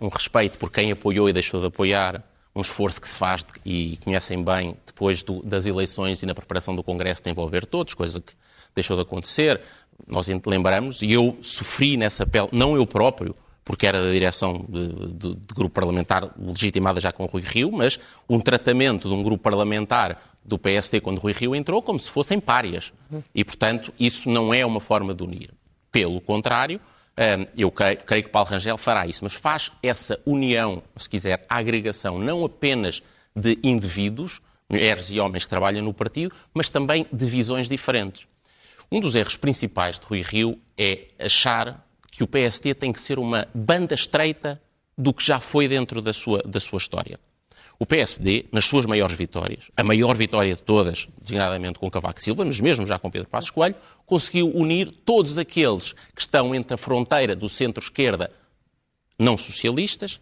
um 0.00 0.08
respeito 0.08 0.58
por 0.58 0.70
quem 0.70 0.92
apoiou 0.92 1.28
e 1.28 1.32
deixou 1.32 1.60
de 1.60 1.66
apoiar, 1.66 2.22
um 2.54 2.60
esforço 2.60 3.00
que 3.00 3.08
se 3.08 3.16
faz 3.16 3.44
e 3.64 3.98
conhecem 4.04 4.42
bem 4.42 4.76
depois 4.86 5.22
do, 5.22 5.42
das 5.42 5.66
eleições 5.66 6.22
e 6.22 6.26
na 6.26 6.34
preparação 6.34 6.74
do 6.74 6.82
Congresso 6.82 7.22
de 7.22 7.30
envolver 7.30 7.66
todos, 7.66 7.94
coisa 7.94 8.20
que 8.20 8.32
deixou 8.74 8.96
de 8.96 9.02
acontecer 9.02 9.60
nós 10.06 10.28
lembramos, 10.46 11.02
e 11.02 11.12
eu 11.12 11.36
sofri 11.40 11.96
nessa 11.96 12.26
pele, 12.26 12.48
não 12.52 12.76
eu 12.76 12.86
próprio, 12.86 13.34
porque 13.64 13.86
era 13.86 14.02
da 14.02 14.10
direção 14.10 14.64
de, 14.68 14.88
de, 14.88 15.34
de, 15.34 15.54
grupo 15.54 15.74
parlamentar 15.74 16.30
legitimada 16.38 17.00
já 17.00 17.12
com 17.12 17.24
Rui 17.24 17.42
Rio, 17.42 17.72
mas 17.72 17.98
um 18.28 18.38
tratamento 18.38 19.08
de 19.08 19.14
um 19.14 19.22
grupo 19.22 19.42
parlamentar 19.42 20.20
do 20.44 20.58
PSD 20.58 21.00
quando 21.00 21.18
Rui 21.18 21.32
Rio 21.32 21.54
entrou 21.54 21.80
como 21.80 21.98
se 21.98 22.10
fossem 22.10 22.38
párias. 22.38 22.92
E, 23.34 23.42
portanto, 23.42 23.92
isso 23.98 24.28
não 24.28 24.52
é 24.52 24.66
uma 24.66 24.80
forma 24.80 25.14
de 25.14 25.22
unir. 25.22 25.50
Pelo 25.90 26.20
contrário, 26.20 26.78
eu 27.56 27.70
creio, 27.70 28.24
que 28.24 28.28
Paulo 28.28 28.48
Rangel 28.48 28.76
fará 28.76 29.06
isso, 29.06 29.20
mas 29.22 29.34
faz 29.34 29.70
essa 29.82 30.20
união, 30.26 30.82
se 30.96 31.08
quiser, 31.08 31.46
agregação, 31.48 32.18
não 32.18 32.44
apenas 32.44 33.02
de 33.34 33.58
indivíduos, 33.62 34.40
mulheres 34.68 35.10
e 35.10 35.20
homens 35.20 35.44
que 35.44 35.50
trabalham 35.50 35.84
no 35.84 35.94
partido, 35.94 36.34
mas 36.52 36.68
também 36.68 37.06
de 37.12 37.26
visões 37.26 37.68
diferentes. 37.68 38.26
Um 38.90 39.00
dos 39.00 39.14
erros 39.14 39.36
principais 39.36 39.98
de 39.98 40.06
Rui 40.06 40.22
Rio 40.22 40.58
é 40.76 41.08
achar 41.18 41.86
que 42.10 42.22
o 42.22 42.26
PSD 42.26 42.74
tem 42.74 42.92
que 42.92 43.00
ser 43.00 43.18
uma 43.18 43.48
banda 43.54 43.94
estreita 43.94 44.60
do 44.96 45.12
que 45.12 45.24
já 45.24 45.40
foi 45.40 45.66
dentro 45.66 46.00
da 46.00 46.12
sua, 46.12 46.42
da 46.42 46.60
sua 46.60 46.78
história. 46.78 47.18
O 47.78 47.84
PSD, 47.84 48.46
nas 48.52 48.64
suas 48.64 48.86
maiores 48.86 49.16
vitórias, 49.16 49.70
a 49.76 49.82
maior 49.82 50.16
vitória 50.16 50.54
de 50.54 50.62
todas, 50.62 51.08
designadamente 51.20 51.78
com 51.78 51.90
Cavaco 51.90 52.20
Silva, 52.20 52.44
mas 52.44 52.60
mesmo 52.60 52.86
já 52.86 52.98
com 52.98 53.10
Pedro 53.10 53.28
Passos 53.28 53.50
Coelho, 53.50 53.74
conseguiu 54.06 54.48
unir 54.54 54.92
todos 55.04 55.38
aqueles 55.38 55.92
que 56.14 56.20
estão 56.20 56.54
entre 56.54 56.74
a 56.74 56.76
fronteira 56.76 57.34
do 57.34 57.48
centro-esquerda 57.48 58.30
não 59.18 59.36
socialistas 59.36 60.20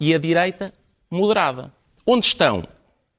e 0.00 0.14
a 0.14 0.18
direita 0.18 0.72
moderada. 1.10 1.72
Onde 2.06 2.26
estão 2.26 2.66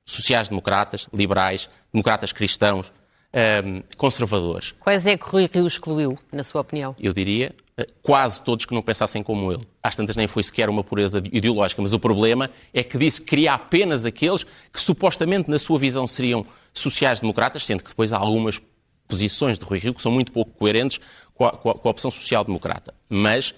sociais-democratas, 0.05 1.07
liberais, 1.13 1.69
democratas 1.93 2.33
cristãos, 2.33 2.91
um, 3.33 3.83
conservadores. 3.97 4.73
Quais 4.79 5.05
é 5.05 5.17
que 5.17 5.25
Rui 5.25 5.49
Rio 5.51 5.67
excluiu, 5.67 6.17
na 6.31 6.43
sua 6.43 6.61
opinião? 6.61 6.95
Eu 6.99 7.13
diria 7.13 7.55
eh, 7.77 7.87
quase 8.01 8.41
todos 8.41 8.65
que 8.65 8.73
não 8.73 8.81
pensassem 8.81 9.21
como 9.21 9.51
ele. 9.51 9.61
Às 9.83 9.95
tantas 9.95 10.15
nem 10.15 10.27
foi 10.27 10.43
sequer 10.43 10.69
uma 10.69 10.83
pureza 10.83 11.21
ideológica, 11.31 11.81
mas 11.81 11.93
o 11.93 11.99
problema 11.99 12.49
é 12.73 12.83
que 12.83 12.97
disse 12.97 13.21
que 13.21 13.27
queria 13.27 13.53
apenas 13.53 14.05
aqueles 14.05 14.43
que 14.43 14.81
supostamente, 14.81 15.49
na 15.49 15.59
sua 15.59 15.77
visão, 15.77 16.07
seriam 16.07 16.45
sociais-democratas, 16.73 17.65
sendo 17.65 17.83
que 17.83 17.89
depois 17.89 18.11
há 18.11 18.17
algumas 18.17 18.59
posições 19.07 19.57
de 19.57 19.65
Rui 19.65 19.79
Rio 19.79 19.93
que 19.93 20.01
são 20.01 20.11
muito 20.11 20.31
pouco 20.31 20.51
coerentes 20.51 20.99
com 21.33 21.45
a, 21.45 21.51
com 21.51 21.69
a, 21.71 21.75
com 21.75 21.87
a 21.87 21.91
opção 21.91 22.11
social-democrata. 22.11 22.93
Mas 23.07 23.53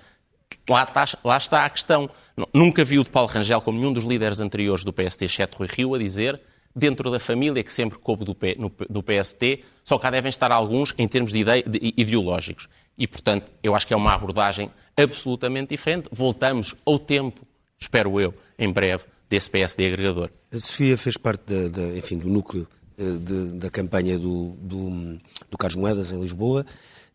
lá 0.70 0.84
está, 0.84 1.06
lá 1.24 1.38
está 1.38 1.66
a 1.66 1.70
questão. 1.70 2.10
Nunca 2.54 2.84
vi 2.84 3.00
o 3.00 3.04
de 3.04 3.10
Paulo 3.10 3.30
Rangel, 3.30 3.62
como 3.62 3.78
nenhum 3.78 3.94
dos 3.94 4.06
líderes 4.06 4.40
anteriores 4.40 4.84
do 4.84 4.94
PST, 4.94 5.25
exceto 5.25 5.58
Rui 5.58 5.68
Rio, 5.68 5.94
a 5.96 6.00
dizer 6.00 6.42
dentro 6.75 7.12
da 7.12 7.20
família, 7.20 7.63
que 7.63 7.72
sempre 7.72 7.98
coube 8.00 8.24
do, 8.25 8.34
P, 8.34 8.56
no, 8.58 8.72
do 8.90 9.04
PST, 9.04 9.63
só 9.84 9.98
cá 9.98 10.10
devem 10.10 10.30
estar 10.30 10.51
alguns 10.51 10.94
em 10.98 11.08
termos 11.08 11.32
de, 11.32 11.40
ide, 11.40 11.63
de 11.63 11.94
ideológicos. 11.98 12.68
E, 12.98 13.08
portanto, 13.08 13.51
eu 13.63 13.75
acho 13.75 13.88
que 13.88 13.94
é 13.94 13.98
uma 13.98 14.13
abordagem 14.13 14.72
absolutamente 14.96 15.70
diferente. 15.70 16.08
Voltamos 16.12 16.75
ao 16.86 17.00
tempo 17.00 17.46
espero 17.82 18.22
eu, 18.22 18.34
em 18.58 18.72
breve, 18.72 19.06
desse 19.30 19.50
PSD 19.50 19.88
agregador. 19.88 20.30
A 20.51 20.60
Sofia 20.60 20.96
fez 20.98 21.18
parte 21.18 21.54
enfim, 21.98 22.18
do 22.18 22.30
núcleo 22.30 22.68
eh, 22.98 23.18
de, 23.20 23.58
da 23.58 23.70
campanha 23.70 24.18
do, 24.20 24.56
do, 24.62 25.20
do 25.50 25.58
Carlos 25.58 25.75
Moedas 25.75 26.12
em 26.12 26.22
Lisboa. 26.22 26.66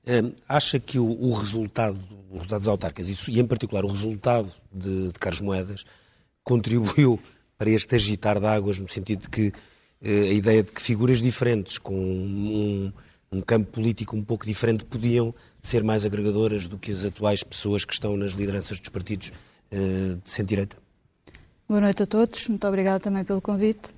Eh, 0.05 0.33
acha 0.49 0.81
que 0.81 0.99
o, 0.99 1.07
o 1.07 1.33
resultado, 1.33 1.99
os 2.31 2.39
resultados 2.39 2.69
autárquicos, 2.69 3.09
isso, 3.09 3.31
e 3.31 3.39
em 3.39 3.47
particular 3.47 3.85
o 3.85 3.89
resultado 3.89 4.53
de, 4.73 5.13
de 5.13 5.19
Carlos 5.19 5.41
Moedas, 5.41 5.85
contribuiu 6.43 7.21
para 7.59 7.71
este 7.71 7.95
agitar 7.95 8.39
de 8.39 8.47
águas, 8.47 8.79
no 8.79 8.89
sentido 8.89 9.23
de 9.23 9.31
que 9.31 9.53
eh, 10.03 10.31
a 10.31 10.33
ideia 10.33 10.63
de 10.63 10.73
que 10.73 10.81
figuras 10.81 11.21
diferentes, 11.21 11.79
com 11.79 11.95
um, 11.95 12.93
um 13.33 13.41
campo 13.41 13.71
político 13.73 14.17
um 14.17 14.23
pouco 14.23 14.45
diferente, 14.47 14.85
podiam 14.85 15.35
ser 15.63 15.83
mais 15.83 16.05
agregadoras 16.05 16.69
do 16.69 16.79
que 16.79 16.93
as 16.93 17.05
atuais 17.05 17.43
pessoas 17.43 17.85
que 17.85 17.93
estão 17.93 18.17
nas 18.17 18.33
lideranças 18.33 18.79
dos 18.79 18.89
partidos 18.89 19.33
de 19.69 20.21
centro-direita? 20.25 20.77
Boa 21.69 21.81
noite 21.81 22.05
a 22.05 22.07
todos, 22.07 22.47
muito 22.49 22.65
obrigada 22.69 23.01
também 23.01 23.25
pelo 23.25 23.41
convite. 23.41 23.93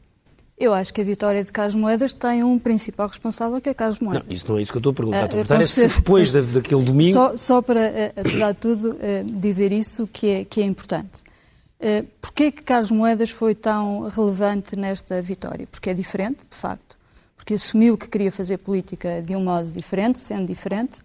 Eu 0.58 0.74
acho 0.74 0.92
que 0.92 1.00
a 1.00 1.04
vitória 1.04 1.44
de 1.44 1.52
Carlos 1.52 1.74
Moedas 1.74 2.12
tem 2.14 2.42
um 2.42 2.58
principal 2.58 3.06
responsável, 3.06 3.60
que 3.60 3.68
é 3.68 3.74
Carlos 3.74 4.00
Moedas. 4.00 4.24
Não, 4.26 4.34
isso 4.34 4.48
não 4.48 4.58
é 4.58 4.62
isso 4.62 4.72
que 4.72 4.78
eu 4.78 4.80
estou 4.80 4.90
a 4.90 4.94
perguntar. 4.94 5.24
Estou 5.26 5.40
a 5.40 5.44
perguntar 5.44 5.62
é 5.62 5.66
se 5.66 5.96
depois 5.96 6.32
daquele 6.32 6.82
domingo... 6.84 7.12
Só, 7.12 7.36
só, 7.36 7.62
para, 7.62 7.80
eh, 7.80 8.12
apesar 8.16 8.52
de 8.52 8.58
tudo, 8.58 8.96
dizer 9.24 9.70
isso 9.70 10.08
que 10.08 10.26
é, 10.26 10.44
que 10.44 10.60
é 10.60 10.64
importante. 10.64 11.22
Eh, 11.80 12.04
porquê 12.20 12.50
que 12.50 12.62
Carlos 12.62 12.90
Moedas 12.90 13.30
foi 13.30 13.54
tão 13.54 14.08
relevante 14.08 14.76
nesta 14.76 15.20
vitória? 15.22 15.66
Porque 15.70 15.90
é 15.90 15.94
diferente, 15.94 16.46
de 16.48 16.56
facto. 16.56 16.96
Porque 17.36 17.54
assumiu 17.54 17.96
que 17.96 18.08
queria 18.08 18.32
fazer 18.32 18.58
política 18.58 19.22
de 19.22 19.34
um 19.36 19.44
modo 19.44 19.70
diferente, 19.70 20.18
sendo 20.18 20.46
diferente, 20.46 21.00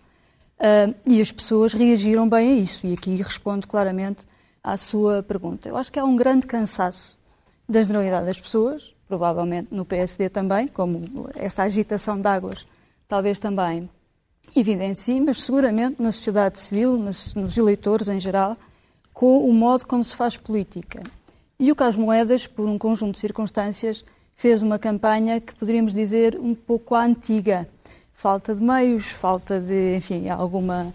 e 1.06 1.22
as 1.22 1.32
pessoas 1.32 1.74
reagiram 1.74 2.28
bem 2.28 2.54
a 2.54 2.56
isso. 2.56 2.88
E 2.88 2.94
aqui 2.94 3.16
respondo 3.18 3.68
claramente 3.68 4.26
à 4.64 4.78
sua 4.78 5.22
pergunta. 5.22 5.70
Eu 5.70 5.78
acho 5.78 5.92
que 5.92 6.00
há 6.00 6.06
um 6.06 6.16
grande 6.16 6.48
cansaço 6.48 7.18
da 7.68 7.82
generalidade 7.82 8.26
das 8.26 8.40
pessoas, 8.40 8.96
provavelmente 9.08 9.68
no 9.72 9.86
PSD 9.86 10.30
também, 10.30 10.68
como 10.68 11.30
essa 11.36 11.64
agitação 11.64 12.20
de 12.20 12.28
águas 12.28 12.66
talvez 13.08 13.38
também 13.40 13.90
evidencie, 14.56 15.22
mas 15.22 15.44
seguramente 15.44 16.02
na 16.02 16.12
sociedade 16.12 16.60
civil, 16.60 16.98
nos 16.98 17.58
eleitores 17.58 18.08
em 18.08 18.20
geral, 18.20 18.58
com 19.14 19.48
o 19.48 19.54
modo 19.54 19.86
como 19.86 20.04
se 20.04 20.16
faz 20.16 20.38
política. 20.38 21.02
E 21.60 21.72
o 21.72 21.76
Carlos 21.76 21.98
Moedas, 21.98 22.48
por 22.48 22.68
um 22.68 22.78
conjunto 22.78 23.14
de 23.14 23.20
circunstâncias, 23.20 24.04
fez 24.36 24.62
uma 24.62 24.80
campanha 24.80 25.40
que 25.40 25.56
poderíamos 25.56 25.94
dizer 25.94 26.38
um 26.40 26.56
pouco 26.56 26.96
à 26.96 27.04
antiga. 27.04 27.68
Falta 28.14 28.56
de 28.56 28.64
meios, 28.64 29.08
falta 29.08 29.60
de, 29.60 29.96
enfim, 29.98 30.30
alguma 30.30 30.94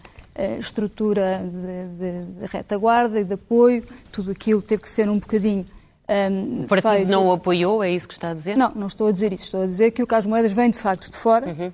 estrutura 0.58 1.40
de, 1.42 1.88
de, 1.88 2.24
de, 2.40 2.46
retaguarda 2.46 3.20
e 3.20 3.24
de 3.24 3.34
apoio, 3.34 3.84
tudo 4.12 4.30
aquilo 4.30 4.62
teve 4.62 4.82
que 4.82 4.90
ser 4.90 5.08
um 5.08 5.18
bocadinho. 5.18 5.64
Um, 6.08 6.62
o 6.62 6.66
partido 6.66 6.90
feito... 6.90 7.10
não 7.10 7.26
o 7.26 7.32
apoiou, 7.32 7.82
é 7.82 7.90
isso 7.90 8.08
que 8.08 8.14
está 8.14 8.30
a 8.30 8.34
dizer? 8.34 8.56
Não, 8.56 8.72
não 8.74 8.86
estou 8.86 9.08
a 9.08 9.12
dizer 9.12 9.32
isso. 9.32 9.44
Estou 9.44 9.62
a 9.62 9.66
dizer 9.66 9.90
que 9.90 10.02
o 10.02 10.06
Carlos 10.06 10.26
Moedas 10.26 10.52
vem 10.52 10.70
de 10.70 10.78
facto 10.78 11.10
de 11.10 11.16
fora 11.16 11.50
uhum. 11.50 11.68
uh, 11.68 11.72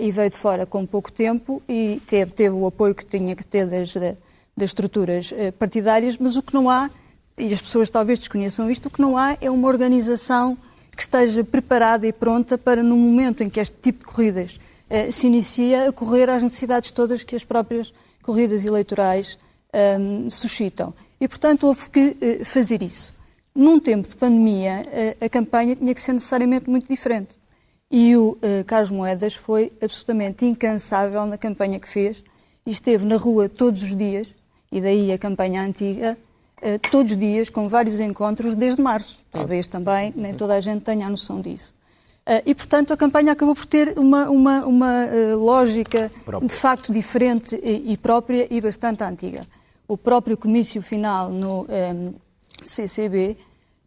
e 0.00 0.10
veio 0.10 0.28
de 0.28 0.36
fora 0.36 0.66
com 0.66 0.84
pouco 0.84 1.10
tempo 1.10 1.62
e 1.68 2.02
teve, 2.06 2.32
teve 2.32 2.54
o 2.54 2.66
apoio 2.66 2.94
que 2.94 3.06
tinha 3.06 3.34
que 3.36 3.44
ter 3.44 3.66
das, 3.66 3.94
das 4.56 4.70
estruturas 4.70 5.32
uh, 5.32 5.52
partidárias, 5.58 6.16
mas 6.18 6.36
o 6.36 6.42
que 6.42 6.54
não 6.54 6.68
há, 6.68 6.90
e 7.36 7.46
as 7.46 7.60
pessoas 7.60 7.90
talvez 7.90 8.18
desconheçam 8.18 8.70
isto, 8.70 8.86
o 8.86 8.90
que 8.90 9.00
não 9.00 9.16
há 9.16 9.36
é 9.40 9.50
uma 9.50 9.68
organização 9.68 10.56
que 10.94 11.02
esteja 11.02 11.42
preparada 11.42 12.06
e 12.06 12.12
pronta 12.12 12.58
para, 12.58 12.82
no 12.82 12.96
momento 12.96 13.42
em 13.42 13.48
que 13.48 13.58
este 13.58 13.76
tipo 13.76 14.00
de 14.00 14.04
corridas 14.04 14.60
eh, 14.90 15.10
se 15.10 15.26
inicia 15.26 15.90
correr 15.92 16.28
às 16.28 16.42
necessidades 16.42 16.90
todas 16.90 17.24
que 17.24 17.34
as 17.34 17.44
próprias 17.44 17.94
corridas 18.22 18.62
eleitorais 18.62 19.38
um, 19.72 20.24
ehm, 20.24 20.30
suscitam. 20.30 20.92
E, 21.18 21.26
portanto, 21.26 21.66
houve 21.66 21.88
que 21.88 22.16
uh, 22.20 22.44
fazer 22.44 22.82
isso. 22.82 23.14
Num 23.54 23.80
tempo 23.80 24.06
de 24.06 24.14
pandemia, 24.14 24.86
a 25.20 25.28
campanha 25.28 25.76
tinha 25.76 25.94
que 25.94 26.00
ser 26.00 26.12
necessariamente 26.12 26.68
muito 26.68 26.88
diferente. 26.88 27.38
E 27.90 28.16
o 28.16 28.38
Carlos 28.66 28.90
Moedas 28.90 29.34
foi 29.34 29.70
absolutamente 29.82 30.46
incansável 30.46 31.26
na 31.26 31.36
campanha 31.36 31.78
que 31.78 31.86
fez 31.86 32.24
e 32.64 32.70
esteve 32.70 33.04
na 33.04 33.16
rua 33.16 33.50
todos 33.50 33.82
os 33.82 33.94
dias, 33.94 34.32
e 34.72 34.80
daí 34.80 35.12
a 35.12 35.18
campanha 35.18 35.62
antiga, 35.62 36.18
todos 36.90 37.12
os 37.12 37.18
dias, 37.18 37.50
com 37.50 37.68
vários 37.68 38.00
encontros 38.00 38.56
desde 38.56 38.80
março. 38.80 39.18
Talvez 39.30 39.66
também 39.66 40.12
nem 40.16 40.32
toda 40.32 40.54
a 40.54 40.60
gente 40.60 40.80
tenha 40.80 41.06
a 41.06 41.10
noção 41.10 41.40
disso. 41.40 41.74
Uh, 42.22 42.38
e, 42.46 42.54
portanto, 42.54 42.92
a 42.92 42.96
campanha 42.96 43.32
acabou 43.32 43.52
por 43.52 43.66
ter 43.66 43.98
uma, 43.98 44.30
uma, 44.30 44.64
uma 44.64 45.06
uh, 45.06 45.36
lógica 45.36 46.10
própria. 46.24 46.48
de 46.48 46.54
facto 46.54 46.92
diferente 46.92 47.60
e, 47.60 47.96
própria 47.96 48.46
e 48.48 48.60
bastante 48.60 49.02
antiga. 49.02 49.44
O 49.88 49.98
próprio 49.98 50.36
comício 50.36 50.80
final 50.80 51.30
no 51.30 51.66
um, 51.68 52.14
CCB, 52.62 53.36
uh, 53.36 53.36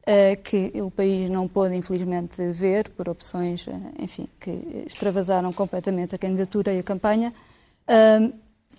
eh, 0.06 0.36
que 0.36 0.74
o 0.82 0.92
país 0.92 1.30
não 1.30 1.48
pôde, 1.48 1.75
infelizmente, 1.75 2.46
ver 2.51 2.89
por 2.89 3.08
opções, 3.08 3.65
enfim, 3.98 4.27
que 4.38 4.84
extravasaram 4.86 5.54
completamente 5.54 6.13
a 6.13 6.18
candidatura 6.18 6.74
e 6.74 6.80
a 6.80 6.84
campanha, 6.84 7.34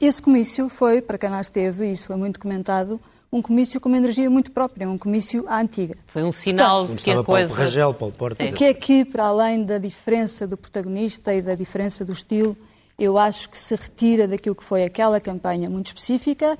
esse 0.01 0.21
comício 0.21 0.69
foi, 0.69 1.01
para 1.01 1.17
quem 1.19 1.31
lá 1.31 1.41
esteve, 1.41 1.87
e 1.87 1.93
isso 1.93 2.07
foi 2.07 2.17
muito 2.17 2.39
comentado, 2.39 3.01
um 3.33 3.43
comício 3.43 3.81
com 3.81 3.89
uma 3.89 3.99
energia 3.99 4.29
muito 4.31 4.53
própria, 4.53 4.89
um 4.89 4.99
comício 4.99 5.45
à 5.49 5.61
antiga. 5.61 5.95
Foi 6.07 6.23
um 6.23 6.33
sinal 6.33 6.81
Portanto, 6.81 6.99
de 6.99 7.05
que 7.05 7.11
a 7.11 7.23
coisa... 7.23 7.49
Paulo 7.49 7.63
Rangel, 7.63 7.95
Paulo 7.95 8.15
Porta. 8.15 8.53
Que 8.53 8.65
é 8.65 8.75
que, 8.75 9.05
para 9.05 9.25
além 9.27 9.65
da 9.65 9.79
diferença 9.79 10.47
do 10.47 10.57
protagonista 10.57 11.35
e 11.35 11.43
da 11.43 11.55
diferença 11.55 12.05
do 12.05 12.13
estilo, 12.13 12.57
eu 12.99 13.19
acho 13.19 13.51
que 13.51 13.59
se 13.59 13.75
retira 13.75 14.27
daquilo 14.27 14.55
que 14.55 14.65
foi 14.65 14.85
aquela 14.85 15.21
campanha 15.21 15.69
muito 15.69 15.89
específica, 15.89 16.57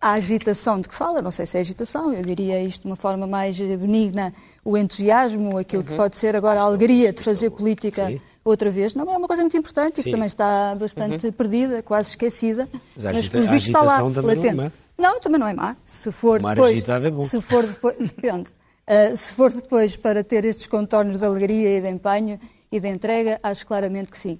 a 0.00 0.12
agitação 0.12 0.80
de 0.80 0.88
que 0.88 0.94
fala, 0.94 1.22
não 1.22 1.30
sei 1.30 1.46
se 1.46 1.56
é 1.56 1.60
agitação, 1.60 2.12
eu 2.12 2.22
diria 2.22 2.62
isto 2.62 2.82
de 2.82 2.86
uma 2.88 2.96
forma 2.96 3.26
mais 3.26 3.58
benigna, 3.58 4.34
o 4.62 4.76
entusiasmo, 4.76 5.56
aquilo 5.56 5.82
uhum. 5.82 5.88
que 5.88 5.96
pode 5.96 6.16
ser 6.16 6.36
agora 6.36 6.60
a 6.60 6.64
alegria 6.64 7.12
de 7.12 7.22
fazer 7.22 7.50
política 7.50 8.08
Sim. 8.08 8.20
Outra 8.44 8.70
vez, 8.70 8.94
não 8.94 9.10
é 9.10 9.16
uma 9.16 9.26
coisa 9.26 9.42
muito 9.42 9.56
importante 9.56 9.96
Sim. 9.96 10.00
e 10.00 10.04
que 10.04 10.10
também 10.10 10.26
está 10.26 10.74
bastante 10.74 11.26
uhum. 11.26 11.32
perdida, 11.32 11.82
quase 11.82 12.10
esquecida, 12.10 12.68
mas, 12.94 13.04
mas 13.04 13.28
pelos 13.28 13.48
vistos 13.48 13.68
está 13.68 13.80
lá, 13.80 14.02
latente. 14.02 14.52
Não, 14.52 14.64
é? 14.64 14.72
não, 14.98 15.20
também 15.20 15.40
não 15.40 15.48
é 15.48 15.54
má. 15.54 15.76
Se 15.84 16.12
for 16.12 16.40
Mar 16.42 16.54
depois, 16.54 16.88
é 16.88 17.10
bom. 17.10 17.22
Se 17.22 17.40
for 17.40 17.66
depois, 17.66 17.96
depende. 18.14 18.50
Uh, 18.86 19.16
se 19.16 19.32
for 19.32 19.50
depois 19.50 19.96
para 19.96 20.22
ter 20.22 20.44
estes 20.44 20.66
contornos 20.66 21.20
de 21.20 21.24
alegria 21.24 21.78
e 21.78 21.80
de 21.80 21.88
empenho 21.88 22.38
e 22.70 22.78
de 22.78 22.88
entrega, 22.88 23.40
acho 23.42 23.66
claramente 23.66 24.10
que 24.10 24.18
sim. 24.18 24.38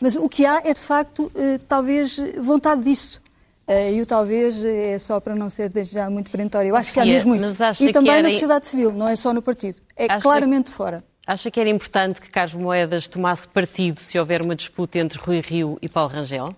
Mas 0.00 0.16
o 0.16 0.28
que 0.28 0.46
há 0.46 0.62
é, 0.64 0.72
de 0.72 0.80
facto, 0.80 1.30
uh, 1.34 1.58
talvez 1.68 2.18
vontade 2.38 2.82
disso. 2.82 3.20
Uh, 3.68 3.92
e 3.92 4.02
o 4.02 4.06
talvez 4.06 4.64
é 4.64 4.98
só 4.98 5.20
para 5.20 5.34
não 5.36 5.48
ser 5.48 5.68
desde 5.68 5.94
já 5.94 6.10
muito 6.10 6.30
perentório. 6.30 6.70
Eu 6.70 6.76
acho 6.76 6.92
que 6.92 6.98
há 6.98 7.04
mesmo 7.04 7.34
isso. 7.34 7.54
E 7.80 7.92
também 7.92 8.12
era... 8.12 8.22
na 8.22 8.30
sociedade 8.30 8.66
civil, 8.66 8.92
não 8.92 9.06
é 9.06 9.14
só 9.14 9.32
no 9.32 9.42
partido. 9.42 9.78
É 9.94 10.06
acha 10.06 10.20
claramente 10.20 10.70
que... 10.70 10.76
fora. 10.76 11.04
Acha 11.26 11.50
que 11.50 11.60
era 11.60 11.70
importante 11.70 12.20
que 12.20 12.30
Carlos 12.30 12.54
Moedas 12.54 13.06
tomasse 13.06 13.46
partido 13.46 14.00
se 14.00 14.18
houver 14.18 14.42
uma 14.42 14.56
disputa 14.56 14.98
entre 14.98 15.18
Rui 15.18 15.40
Rio 15.40 15.78
e 15.80 15.88
Paulo 15.88 16.10
Rangel? 16.10 16.54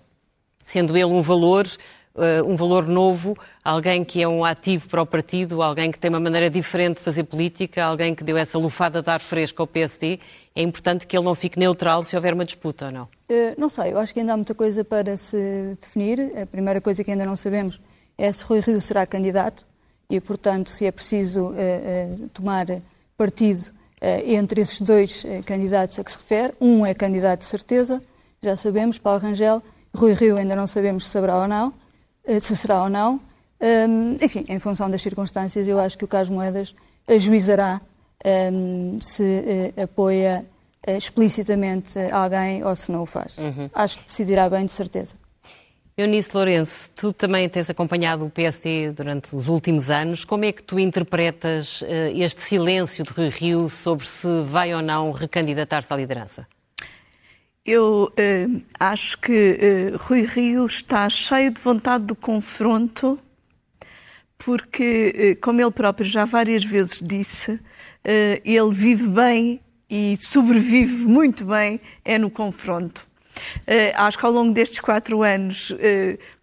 Sendo 0.63 0.97
ele 0.97 1.05
um 1.05 1.21
valor 1.21 1.67
uh, 2.15 2.49
um 2.49 2.55
valor 2.55 2.87
novo, 2.87 3.37
alguém 3.63 4.03
que 4.03 4.21
é 4.21 4.27
um 4.27 4.43
ativo 4.43 4.87
para 4.87 5.01
o 5.01 5.05
partido, 5.05 5.61
alguém 5.61 5.91
que 5.91 5.99
tem 5.99 6.09
uma 6.09 6.19
maneira 6.19 6.49
diferente 6.49 6.97
de 6.97 7.03
fazer 7.03 7.25
política, 7.25 7.83
alguém 7.83 8.15
que 8.15 8.23
deu 8.23 8.37
essa 8.37 8.57
lufada 8.57 9.01
de 9.01 9.09
ar 9.09 9.19
fresco 9.19 9.61
ao 9.61 9.67
PSD. 9.67 10.19
É 10.55 10.61
importante 10.61 11.05
que 11.05 11.15
ele 11.15 11.25
não 11.25 11.35
fique 11.35 11.59
neutral 11.59 12.01
se 12.03 12.15
houver 12.15 12.33
uma 12.33 12.45
disputa 12.45 12.85
ou 12.87 12.91
não? 12.91 13.03
Uh, 13.29 13.53
não 13.57 13.69
sei, 13.69 13.93
eu 13.93 13.99
acho 13.99 14.13
que 14.13 14.19
ainda 14.19 14.33
há 14.33 14.37
muita 14.37 14.55
coisa 14.55 14.83
para 14.83 15.17
se 15.17 15.77
definir. 15.79 16.31
A 16.41 16.45
primeira 16.45 16.81
coisa 16.81 17.03
que 17.03 17.11
ainda 17.11 17.25
não 17.25 17.35
sabemos 17.35 17.79
é 18.17 18.31
se 18.31 18.43
Rui 18.45 18.59
Rio 18.59 18.79
será 18.79 19.05
candidato 19.05 19.65
e, 20.09 20.19
portanto, 20.21 20.69
se 20.69 20.85
é 20.85 20.91
preciso 20.91 21.49
uh, 21.49 22.29
tomar 22.33 22.65
partido 23.17 23.74
entre 24.25 24.61
esses 24.61 24.81
dois 24.81 25.25
candidatos 25.45 25.97
a 25.99 26.03
que 26.03 26.11
se 26.11 26.17
refere. 26.17 26.53
Um 26.59 26.85
é 26.85 26.93
candidato 26.93 27.39
de 27.39 27.45
certeza, 27.45 28.01
já 28.41 28.55
sabemos, 28.55 28.97
Paulo 28.97 29.19
Rangel. 29.19 29.61
Rui 29.95 30.13
Rio 30.13 30.37
ainda 30.37 30.55
não 30.55 30.67
sabemos 30.67 31.05
se 31.05 31.11
saberá 31.11 31.37
ou 31.37 31.47
não. 31.47 31.73
Eh, 32.25 32.39
se 32.39 32.55
será 32.55 32.83
ou 32.83 32.89
não. 32.89 33.19
Um, 33.61 34.17
enfim, 34.21 34.45
em 34.49 34.59
função 34.59 34.89
das 34.89 35.01
circunstâncias, 35.01 35.67
eu 35.67 35.79
acho 35.79 35.97
que 35.97 36.03
o 36.03 36.07
Carlos 36.07 36.29
Moedas 36.29 36.75
ajuizará 37.07 37.81
um, 38.53 38.99
se 39.01 39.73
apoia 39.81 40.45
explicitamente 40.87 41.97
alguém 42.11 42.63
ou 42.63 42.75
se 42.75 42.91
não 42.91 43.03
o 43.03 43.05
faz. 43.05 43.37
Uhum. 43.37 43.69
Acho 43.73 43.97
que 43.97 44.03
decidirá 44.03 44.49
bem, 44.49 44.65
de 44.65 44.71
certeza. 44.71 45.15
Eunice 45.97 46.31
Lourenço, 46.33 46.91
tu 46.93 47.13
também 47.13 47.47
tens 47.47 47.69
acompanhado 47.69 48.25
o 48.25 48.29
PSD 48.29 48.91
durante 48.91 49.33
os 49.33 49.47
últimos 49.47 49.89
anos. 49.89 50.25
Como 50.25 50.43
é 50.43 50.51
que 50.51 50.61
tu 50.61 50.77
interpretas 50.77 51.81
uh, 51.83 51.85
este 52.13 52.41
silêncio 52.41 53.05
de 53.05 53.13
Rui 53.13 53.29
Rio 53.29 53.69
sobre 53.69 54.05
se 54.05 54.27
vai 54.43 54.75
ou 54.75 54.81
não 54.81 55.13
recandidatar-se 55.13 55.93
à 55.93 55.95
liderança? 55.95 56.45
Eu 57.65 58.11
uh, 58.11 58.61
acho 58.77 59.17
que 59.19 59.93
uh, 59.93 59.97
Rui 59.97 60.25
Rio 60.25 60.65
está 60.65 61.07
cheio 61.07 61.49
de 61.49 61.61
vontade 61.61 62.03
do 62.03 62.13
confronto, 62.13 63.17
porque, 64.37 65.37
como 65.41 65.61
ele 65.61 65.71
próprio 65.71 66.05
já 66.05 66.25
várias 66.25 66.65
vezes 66.65 67.01
disse, 67.01 67.57
ele 68.43 68.69
vive 68.69 69.07
bem 69.07 69.61
e 69.89 70.17
sobrevive 70.19 71.05
muito 71.05 71.45
bem 71.45 71.79
é 72.03 72.19
no 72.19 72.29
confronto. 72.29 73.07
Acho 73.95 74.17
que 74.17 74.25
ao 74.25 74.31
longo 74.31 74.53
destes 74.53 74.79
quatro 74.79 75.23
anos, 75.23 75.73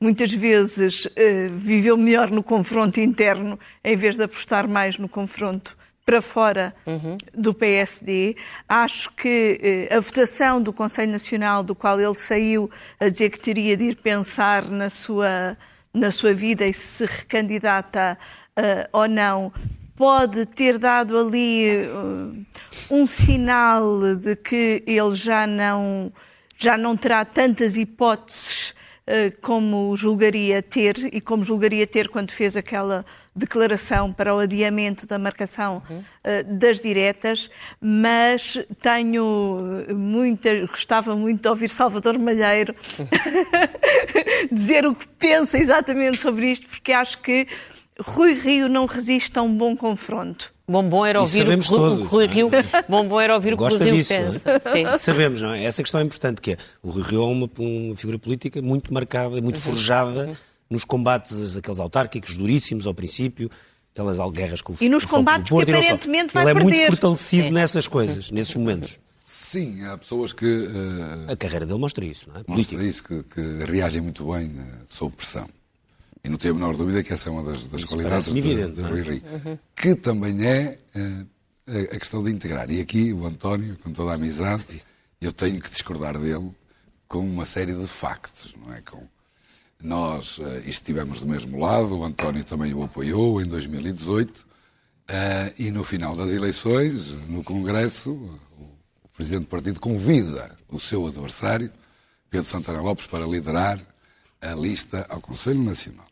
muitas 0.00 0.32
vezes 0.32 1.08
viveu 1.52 1.96
melhor 1.96 2.30
no 2.30 2.42
confronto 2.42 3.00
interno, 3.00 3.58
em 3.82 3.96
vez 3.96 4.16
de 4.16 4.24
apostar 4.24 4.68
mais 4.68 4.98
no 4.98 5.08
confronto 5.08 5.76
para 6.04 6.20
fora 6.20 6.74
uhum. 6.86 7.16
do 7.32 7.54
PSD. 7.54 8.36
Acho 8.68 9.10
que 9.12 9.88
a 9.90 10.00
votação 10.00 10.60
do 10.60 10.72
Conselho 10.72 11.12
Nacional, 11.12 11.62
do 11.62 11.74
qual 11.74 12.00
ele 12.00 12.14
saiu 12.14 12.70
a 12.98 13.08
dizer 13.08 13.30
que 13.30 13.38
teria 13.38 13.76
de 13.76 13.84
ir 13.84 13.96
pensar 13.96 14.68
na 14.68 14.90
sua, 14.90 15.56
na 15.94 16.10
sua 16.10 16.34
vida 16.34 16.66
e 16.66 16.72
se 16.72 17.06
recandidata 17.06 18.18
uh, 18.58 18.88
ou 18.92 19.08
não, 19.08 19.52
pode 19.96 20.46
ter 20.46 20.78
dado 20.78 21.18
ali 21.18 21.86
uh, 21.86 22.46
um 22.90 23.06
sinal 23.06 24.16
de 24.16 24.34
que 24.36 24.82
ele 24.86 25.14
já 25.14 25.46
não, 25.46 26.12
já 26.62 26.76
não 26.76 26.96
terá 26.96 27.24
tantas 27.24 27.76
hipóteses 27.76 28.70
uh, 29.06 29.40
como 29.40 29.94
julgaria 29.96 30.62
ter 30.62 30.96
e 31.12 31.20
como 31.20 31.42
julgaria 31.42 31.86
ter 31.86 32.08
quando 32.08 32.30
fez 32.30 32.56
aquela 32.56 33.04
declaração 33.34 34.12
para 34.12 34.34
o 34.34 34.38
adiamento 34.38 35.06
da 35.06 35.18
marcação 35.18 35.82
uhum. 35.88 35.98
uh, 35.98 36.58
das 36.58 36.80
diretas, 36.80 37.50
mas 37.80 38.58
tenho 38.80 39.58
muita, 39.94 40.66
gostava 40.66 41.16
muito 41.16 41.42
de 41.42 41.48
ouvir 41.48 41.70
Salvador 41.70 42.18
Malheiro 42.18 42.74
dizer 44.52 44.86
o 44.86 44.94
que 44.94 45.08
pensa 45.08 45.58
exatamente 45.58 46.20
sobre 46.20 46.52
isto, 46.52 46.68
porque 46.68 46.92
acho 46.92 47.20
que 47.20 47.46
Rui 48.00 48.34
Rio 48.34 48.68
não 48.68 48.86
resiste 48.86 49.38
a 49.38 49.42
um 49.42 49.54
bom 49.54 49.76
confronto. 49.76 50.52
Bom, 50.66 50.88
bom 50.88 51.04
era 51.04 51.20
ouvir 51.20 51.46
o 51.46 51.58
que 51.58 52.04
Rui 52.04 52.26
Rio. 52.26 52.50
Bom, 52.88 53.06
bom 53.06 53.20
era 53.20 53.34
ouvir 53.34 53.52
o 53.52 53.56
que 53.56 53.62
Gosta 53.62 53.78
Rui 53.78 53.90
Rio 53.90 53.96
disso, 53.96 54.14
pensa. 54.14 54.78
É? 54.78 54.96
Sabemos, 54.98 55.40
não 55.42 55.52
é? 55.52 55.64
Essa 55.64 55.82
questão 55.82 56.00
é 56.00 56.04
importante, 56.04 56.40
que 56.40 56.52
é 56.52 56.56
o 56.82 56.90
Rui 56.90 57.02
Rio 57.02 57.22
é 57.22 57.26
uma, 57.26 57.50
uma 57.58 57.96
figura 57.96 58.18
política 58.18 58.62
muito 58.62 58.92
marcada, 58.92 59.40
muito 59.42 59.56
uhum. 59.56 59.62
forjada 59.62 60.26
uhum. 60.28 60.36
nos 60.70 60.84
combates, 60.84 61.56
aqueles 61.56 61.78
autárquicos 61.78 62.36
duríssimos 62.36 62.86
ao 62.86 62.94
princípio, 62.94 63.50
aquelas 63.92 64.18
guerras 64.32 64.62
com 64.62 64.72
o 64.72 64.76
E 64.80 64.88
nos 64.88 65.04
combates 65.04 65.50
Porto, 65.50 65.66
que 65.66 65.72
aparentemente 65.72 66.32
vai 66.32 66.44
Ele 66.44 66.50
é 66.50 66.54
perder. 66.54 66.70
muito 66.70 66.86
fortalecido 66.86 67.48
é. 67.48 67.50
nessas 67.50 67.86
coisas, 67.86 68.30
nesses 68.30 68.54
momentos. 68.56 68.98
Sim, 69.24 69.84
há 69.84 69.96
pessoas 69.98 70.32
que. 70.32 70.46
Uh, 70.46 71.32
a 71.32 71.36
carreira 71.36 71.64
dele 71.64 71.78
mostra 71.78 72.04
isso, 72.04 72.28
não 72.28 72.40
é? 72.40 72.44
Mostra 72.46 72.82
isso, 72.82 73.04
que, 73.04 73.22
que 73.22 73.64
reagem 73.64 74.02
muito 74.02 74.24
bem 74.32 74.46
uh, 74.46 74.62
sob 74.88 75.14
pressão. 75.14 75.48
E 76.24 76.28
não 76.28 76.36
tenho 76.36 76.54
a 76.54 76.56
menor 76.56 76.76
dúvida 76.76 77.02
que 77.02 77.12
essa 77.12 77.28
é 77.28 77.32
uma 77.32 77.42
das, 77.42 77.66
das 77.66 77.84
qualidades 77.84 78.32
de, 78.32 78.40
de 78.40 78.82
Rui 78.82 79.00
é? 79.00 79.02
Rio. 79.02 79.22
Uhum. 79.32 79.58
Que 79.74 79.96
também 79.96 80.46
é 80.46 80.78
uh, 80.94 81.26
a 81.92 81.98
questão 81.98 82.22
de 82.22 82.30
integrar. 82.30 82.70
E 82.70 82.80
aqui 82.80 83.12
o 83.12 83.26
António, 83.26 83.76
com 83.78 83.92
toda 83.92 84.12
a 84.12 84.14
amizade, 84.14 84.64
eu 85.20 85.32
tenho 85.32 85.60
que 85.60 85.68
discordar 85.68 86.18
dele 86.18 86.50
com 87.08 87.18
uma 87.18 87.44
série 87.44 87.74
de 87.74 87.86
factos, 87.88 88.54
não 88.64 88.72
é? 88.72 88.80
Com, 88.82 89.04
nós 89.82 90.38
uh, 90.38 90.62
estivemos 90.64 91.18
do 91.18 91.26
mesmo 91.26 91.58
lado, 91.58 91.98
o 91.98 92.04
António 92.04 92.44
também 92.44 92.72
o 92.72 92.84
apoiou 92.84 93.42
em 93.42 93.46
2018, 93.46 94.30
uh, 94.38 94.44
e 95.58 95.72
no 95.72 95.82
final 95.82 96.14
das 96.14 96.30
eleições, 96.30 97.10
no 97.28 97.42
Congresso, 97.42 98.12
o 98.12 99.08
Presidente 99.12 99.42
do 99.42 99.48
Partido 99.48 99.80
convida 99.80 100.56
o 100.68 100.78
seu 100.78 101.04
adversário, 101.04 101.72
Pedro 102.30 102.48
Santana 102.48 102.80
Lopes, 102.80 103.08
para 103.08 103.26
liderar 103.26 103.80
a 104.40 104.54
lista 104.54 105.04
ao 105.08 105.20
Conselho 105.20 105.62
Nacional. 105.62 106.11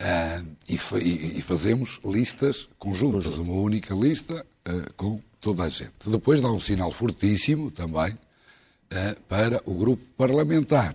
Uh, 0.00 0.56
e, 0.68 0.74
e, 0.74 1.38
e, 1.38 1.42
fazemos 1.42 1.98
listas 2.04 2.68
conjuntas, 2.78 3.38
uma 3.38 3.54
única 3.54 3.94
lista 3.94 4.44
uh, 4.68 4.92
com 4.94 5.22
toda 5.40 5.62
a 5.62 5.68
gente. 5.70 5.94
Depois 6.06 6.42
dá 6.42 6.50
um 6.52 6.58
sinal 6.58 6.92
fortíssimo 6.92 7.70
também 7.70 8.12
uh, 8.12 9.20
para 9.26 9.62
o 9.64 9.72
grupo 9.72 10.04
parlamentar. 10.16 10.94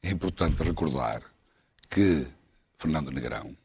É 0.00 0.10
importante 0.10 0.62
recordar 0.62 1.22
que 1.90 2.28
Fernando 2.76 3.10
Negrão, 3.10 3.56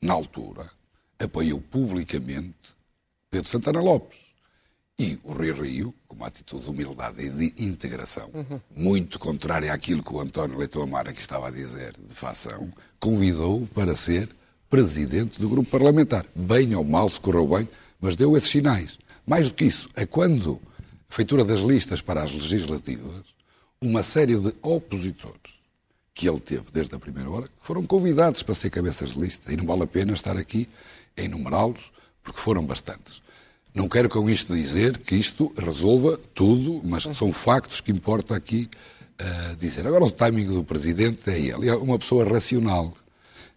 na 0.00 0.12
altura, 0.12 0.70
apoiou 1.18 1.60
publicamente 1.60 2.76
Pedro 3.28 3.48
Santana 3.48 3.80
Lopes. 3.80 4.31
E 5.02 5.18
o 5.24 5.32
Rio 5.32 5.60
Rio, 5.60 5.94
com 6.06 6.14
uma 6.14 6.28
atitude 6.28 6.62
de 6.62 6.70
humildade 6.70 7.26
e 7.26 7.28
de 7.28 7.64
integração, 7.64 8.30
uhum. 8.32 8.60
muito 8.72 9.18
contrária 9.18 9.72
àquilo 9.72 10.00
que 10.00 10.12
o 10.12 10.20
António 10.20 10.56
Leitão 10.56 10.96
aqui 10.96 11.18
estava 11.18 11.48
a 11.48 11.50
dizer 11.50 11.92
de 11.98 12.14
facção, 12.14 12.72
convidou-o 13.00 13.66
para 13.66 13.96
ser 13.96 14.28
presidente 14.70 15.40
do 15.40 15.48
grupo 15.48 15.68
parlamentar. 15.68 16.24
Bem 16.36 16.72
ou 16.76 16.84
mal, 16.84 17.08
se 17.08 17.20
correu 17.20 17.48
bem, 17.48 17.68
mas 18.00 18.14
deu 18.14 18.36
esses 18.36 18.50
sinais. 18.50 18.96
Mais 19.26 19.48
do 19.48 19.54
que 19.54 19.64
isso, 19.64 19.88
é 19.96 20.06
quando 20.06 20.60
a 21.10 21.12
feitura 21.12 21.44
das 21.44 21.62
listas 21.62 22.00
para 22.00 22.22
as 22.22 22.30
legislativas, 22.30 23.24
uma 23.80 24.04
série 24.04 24.36
de 24.36 24.54
opositores 24.62 25.60
que 26.14 26.28
ele 26.28 26.38
teve 26.38 26.70
desde 26.72 26.94
a 26.94 27.00
primeira 27.00 27.28
hora, 27.28 27.48
foram 27.60 27.84
convidados 27.84 28.44
para 28.44 28.54
ser 28.54 28.70
cabeças 28.70 29.14
de 29.14 29.20
lista. 29.20 29.52
E 29.52 29.56
não 29.56 29.66
vale 29.66 29.82
a 29.82 29.86
pena 29.88 30.12
estar 30.12 30.36
aqui 30.36 30.68
a 31.16 31.22
enumerá-los, 31.22 31.90
porque 32.22 32.38
foram 32.38 32.64
bastantes. 32.64 33.21
Não 33.74 33.88
quero 33.88 34.08
com 34.08 34.28
isto 34.28 34.54
dizer 34.54 34.98
que 34.98 35.14
isto 35.14 35.52
resolva 35.56 36.18
tudo, 36.34 36.82
mas 36.84 37.04
são 37.16 37.32
factos 37.32 37.80
que 37.80 37.90
importa 37.90 38.36
aqui 38.36 38.68
uh, 39.20 39.56
dizer. 39.56 39.86
Agora, 39.86 40.04
o 40.04 40.10
timing 40.10 40.46
do 40.46 40.62
Presidente 40.62 41.30
é 41.30 41.38
ele, 41.38 41.68
é 41.68 41.74
uma 41.74 41.98
pessoa 41.98 42.28
racional. 42.28 42.86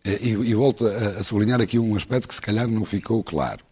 Uh, 0.06 0.10
e, 0.22 0.30
e, 0.30 0.54
volto 0.54 0.88
a, 0.88 1.20
a, 1.20 1.24
sublinhar 1.24 1.60
aqui 1.60 1.78
um 1.78 1.96
aspecto 1.98 2.30
que 2.30 2.36
se 2.36 2.42
calhar 2.42 2.66
não 2.68 2.86
ficou 2.86 3.22
claro. 3.24 3.64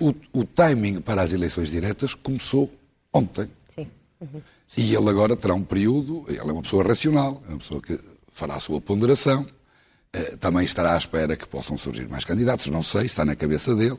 Uh, 0.00 0.14
o, 0.32 0.40
o 0.40 0.44
timing 0.44 1.02
para 1.02 1.20
as 1.20 1.32
eleições 1.32 1.70
diretas 1.70 2.14
começou 2.14 2.72
ontem. 3.12 3.50
Sim. 3.74 3.86
Uhum. 4.18 4.40
E 4.78 4.94
ele 4.94 5.10
agora 5.10 5.36
terá 5.36 5.54
um 5.54 5.62
período, 5.62 6.24
ele 6.26 6.38
é 6.38 6.52
uma 6.52 6.62
pessoa 6.62 6.84
racional, 6.84 7.42
é 7.46 7.50
uma 7.50 7.58
pessoa 7.58 7.82
que 7.82 7.98
fará 8.32 8.54
a 8.54 8.60
sua 8.60 8.80
ponderação, 8.80 9.46
também 10.38 10.64
estará 10.64 10.94
à 10.94 10.98
espera 10.98 11.36
que 11.36 11.46
possam 11.46 11.76
surgir 11.76 12.08
mais 12.08 12.24
candidatos, 12.24 12.68
não 12.68 12.82
sei, 12.82 13.06
está 13.06 13.24
na 13.24 13.34
cabeça 13.34 13.74
dele. 13.74 13.98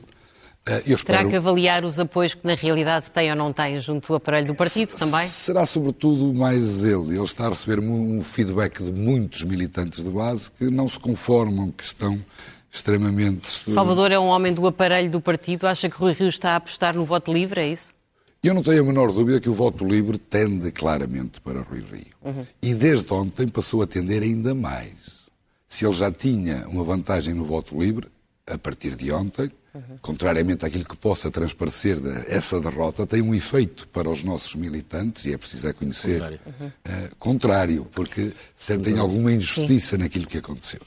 Eu 0.86 0.94
espero... 0.94 1.18
Terá 1.18 1.30
que 1.30 1.36
avaliar 1.36 1.84
os 1.84 1.98
apoios 1.98 2.34
que 2.34 2.46
na 2.46 2.54
realidade 2.54 3.10
tem 3.10 3.30
ou 3.30 3.36
não 3.36 3.52
tem 3.52 3.80
junto 3.80 4.08
do 4.08 4.14
aparelho 4.14 4.46
do 4.46 4.54
partido 4.54 4.96
também? 4.96 5.26
Será 5.26 5.66
sobretudo 5.66 6.32
mais 6.32 6.84
ele. 6.84 7.16
Ele 7.16 7.24
está 7.24 7.46
a 7.46 7.50
receber 7.50 7.80
um 7.80 8.22
feedback 8.22 8.80
de 8.82 8.92
muitos 8.92 9.42
militantes 9.42 10.04
de 10.04 10.10
base 10.10 10.52
que 10.52 10.64
não 10.66 10.86
se 10.86 11.00
conformam, 11.00 11.72
que 11.72 11.82
estão 11.82 12.24
extremamente... 12.70 13.50
Salvador 13.70 14.12
é 14.12 14.18
um 14.18 14.26
homem 14.26 14.54
do 14.54 14.64
aparelho 14.66 15.10
do 15.10 15.20
partido. 15.20 15.66
Acha 15.66 15.90
que 15.90 15.96
Rui 15.96 16.12
Rio 16.12 16.28
está 16.28 16.52
a 16.52 16.56
apostar 16.56 16.96
no 16.96 17.04
voto 17.04 17.32
livre, 17.32 17.60
é 17.60 17.68
isso? 17.68 17.92
Eu 18.40 18.54
não 18.54 18.62
tenho 18.62 18.82
a 18.82 18.86
menor 18.86 19.10
dúvida 19.12 19.40
que 19.40 19.48
o 19.48 19.54
voto 19.54 19.84
livre 19.84 20.16
tende 20.16 20.70
claramente 20.70 21.40
para 21.40 21.60
Rui 21.60 21.84
Rio. 21.92 22.06
Uhum. 22.24 22.46
E 22.62 22.72
desde 22.72 23.12
ontem 23.12 23.48
passou 23.48 23.82
a 23.82 23.86
tender 23.86 24.22
ainda 24.22 24.54
mais. 24.54 25.28
Se 25.66 25.84
ele 25.84 25.94
já 25.94 26.10
tinha 26.10 26.68
uma 26.68 26.84
vantagem 26.84 27.34
no 27.34 27.44
voto 27.44 27.76
livre, 27.78 28.06
a 28.46 28.56
partir 28.56 28.94
de 28.94 29.10
ontem. 29.12 29.50
Contrariamente 30.00 30.64
àquilo 30.64 30.84
que 30.84 30.96
possa 30.96 31.30
transparecer 31.30 31.98
essa 32.28 32.60
derrota, 32.60 33.06
tem 33.06 33.22
um 33.22 33.34
efeito 33.34 33.88
para 33.88 34.10
os 34.10 34.22
nossos 34.22 34.54
militantes, 34.54 35.24
e 35.24 35.32
é 35.32 35.38
preciso 35.38 35.68
é 35.68 35.72
conhecer, 35.72 36.20
contrário, 36.20 36.40
uh, 36.66 37.16
contrário 37.18 37.84
porque 37.92 38.32
sentem 38.56 38.98
alguma 38.98 39.32
injustiça 39.32 39.96
Sim. 39.96 40.02
naquilo 40.02 40.26
que 40.26 40.38
aconteceu. 40.38 40.80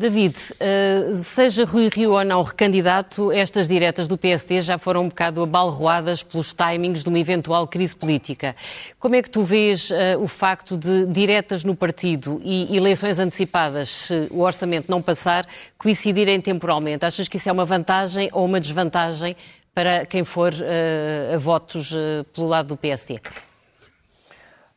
David, 0.00 0.34
eh, 0.58 1.20
seja 1.22 1.66
Rui 1.66 1.90
Rio 1.92 2.12
ou 2.12 2.24
não 2.24 2.42
recandidato, 2.42 3.30
estas 3.30 3.68
diretas 3.68 4.08
do 4.08 4.16
PSD 4.16 4.62
já 4.62 4.78
foram 4.78 5.02
um 5.02 5.08
bocado 5.10 5.42
abalroadas 5.42 6.22
pelos 6.22 6.54
timings 6.54 7.02
de 7.02 7.10
uma 7.10 7.18
eventual 7.18 7.68
crise 7.68 7.94
política. 7.94 8.56
Como 8.98 9.14
é 9.14 9.20
que 9.20 9.28
tu 9.28 9.44
vês 9.44 9.90
eh, 9.90 10.16
o 10.16 10.26
facto 10.26 10.74
de 10.74 11.04
diretas 11.04 11.64
no 11.64 11.76
partido 11.76 12.40
e 12.42 12.74
eleições 12.74 13.18
antecipadas, 13.18 13.90
se 13.90 14.28
o 14.30 14.40
orçamento 14.40 14.90
não 14.90 15.02
passar, 15.02 15.46
coincidirem 15.76 16.40
temporalmente? 16.40 17.04
Achas 17.04 17.28
que 17.28 17.36
isso 17.36 17.50
é 17.50 17.52
uma 17.52 17.66
vantagem 17.66 18.30
ou 18.32 18.46
uma 18.46 18.58
desvantagem 18.58 19.36
para 19.74 20.06
quem 20.06 20.24
for 20.24 20.54
eh, 20.62 21.32
a 21.34 21.38
votos 21.38 21.94
pelo 22.32 22.48
lado 22.48 22.68
do 22.68 22.76
PSD? 22.78 23.20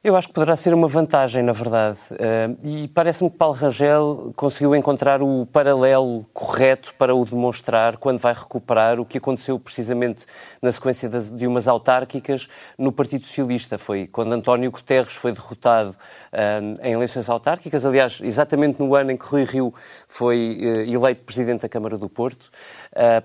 Eu 0.04 0.18
acho 0.18 0.28
que 0.28 0.34
poderá 0.34 0.58
ser 0.58 0.74
uma 0.74 0.86
vantagem, 0.90 1.42
na 1.42 1.54
verdade. 1.54 1.98
Uh, 2.12 2.58
e 2.62 2.90
parece-me 2.90 3.30
que 3.30 3.38
Paulo 3.38 3.56
Rangel 3.56 4.34
conseguiu 4.36 4.76
encontrar 4.76 5.22
o 5.22 5.46
paralelo 5.46 6.26
correto 6.34 6.94
para 6.96 7.16
o 7.16 7.24
demonstrar 7.24 7.96
quando 7.96 8.20
vai 8.20 8.34
recuperar 8.34 9.00
o 9.00 9.06
que 9.06 9.18
aconteceu 9.18 9.58
precisamente 9.58 10.26
na 10.62 10.74
sequência 10.74 11.08
de, 11.08 11.48
umas 11.48 11.70
autárquicas 11.70 12.50
no 12.78 12.92
Partido 12.92 13.26
Socialista. 13.26 13.78
Foi 13.78 14.06
quando 14.06 14.34
António 14.34 14.70
Guterres 14.72 15.14
foi 15.14 15.32
derrotado 15.32 15.92
uh, 15.92 16.86
em 16.86 16.92
eleições 16.92 17.30
autárquicas, 17.30 17.86
aliás, 17.86 18.20
exatamente 18.22 18.82
no 18.82 18.94
ano 18.96 19.12
em 19.12 19.16
que 19.16 19.26
Rui 19.26 19.46
Rio 19.46 19.74
foi 20.14 20.58
uh, 20.62 20.94
eleito 20.94 21.24
Presidente 21.24 21.62
da 21.62 21.70
Câmara 21.70 21.98
do 21.98 22.08
Porto, 22.08 22.52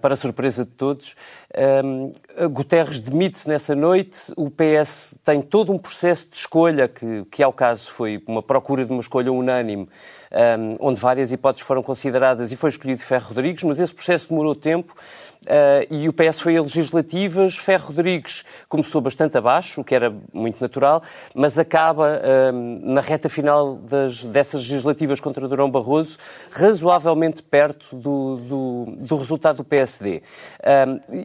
para 0.00 0.16
surpresa 0.16 0.64
de 0.64 0.70
todos. 0.70 1.14
Guterres 2.50 2.98
demite-se 2.98 3.46
nessa 3.46 3.76
noite, 3.76 4.32
o 4.36 4.50
PS 4.50 5.14
tem 5.22 5.42
todo 5.42 5.70
um 5.70 5.78
processo 5.78 6.26
de 6.30 6.36
escolha 6.36 6.88
que, 6.88 7.24
que 7.30 7.42
ao 7.42 7.52
caso 7.52 7.90
foi 7.90 8.22
uma 8.26 8.42
procura 8.42 8.86
de 8.86 8.90
uma 8.90 9.02
escolha 9.02 9.30
unânime, 9.30 9.86
um, 10.32 10.74
onde 10.80 10.98
várias 10.98 11.32
hipóteses 11.32 11.66
foram 11.66 11.82
consideradas 11.82 12.52
e 12.52 12.56
foi 12.56 12.70
escolhido 12.70 13.00
Ferro 13.00 13.28
Rodrigues, 13.28 13.62
mas 13.64 13.78
esse 13.78 13.94
processo 13.94 14.28
demorou 14.28 14.54
tempo 14.54 14.94
e 15.90 16.08
o 16.08 16.12
PS 16.12 16.40
foi 16.40 16.56
a 16.56 16.62
legislativas. 16.62 17.56
Ferro 17.56 17.88
Rodrigues 17.88 18.44
começou 18.68 19.00
bastante 19.00 19.36
abaixo, 19.36 19.80
o 19.80 19.84
que 19.84 19.94
era 19.94 20.14
muito 20.32 20.60
natural, 20.60 21.02
mas 21.34 21.58
acaba 21.58 22.20
na 22.82 23.00
reta 23.00 23.28
final 23.28 23.76
das, 23.76 24.24
dessas 24.24 24.60
legislativas 24.68 25.20
contra 25.20 25.46
Durão 25.48 25.70
Barroso 25.70 26.18
razoavelmente 26.50 27.42
perto 27.42 27.96
do, 27.96 28.36
do, 28.36 28.84
do 28.98 29.16
resultado 29.16 29.58
do 29.58 29.64
PSD. 29.64 30.22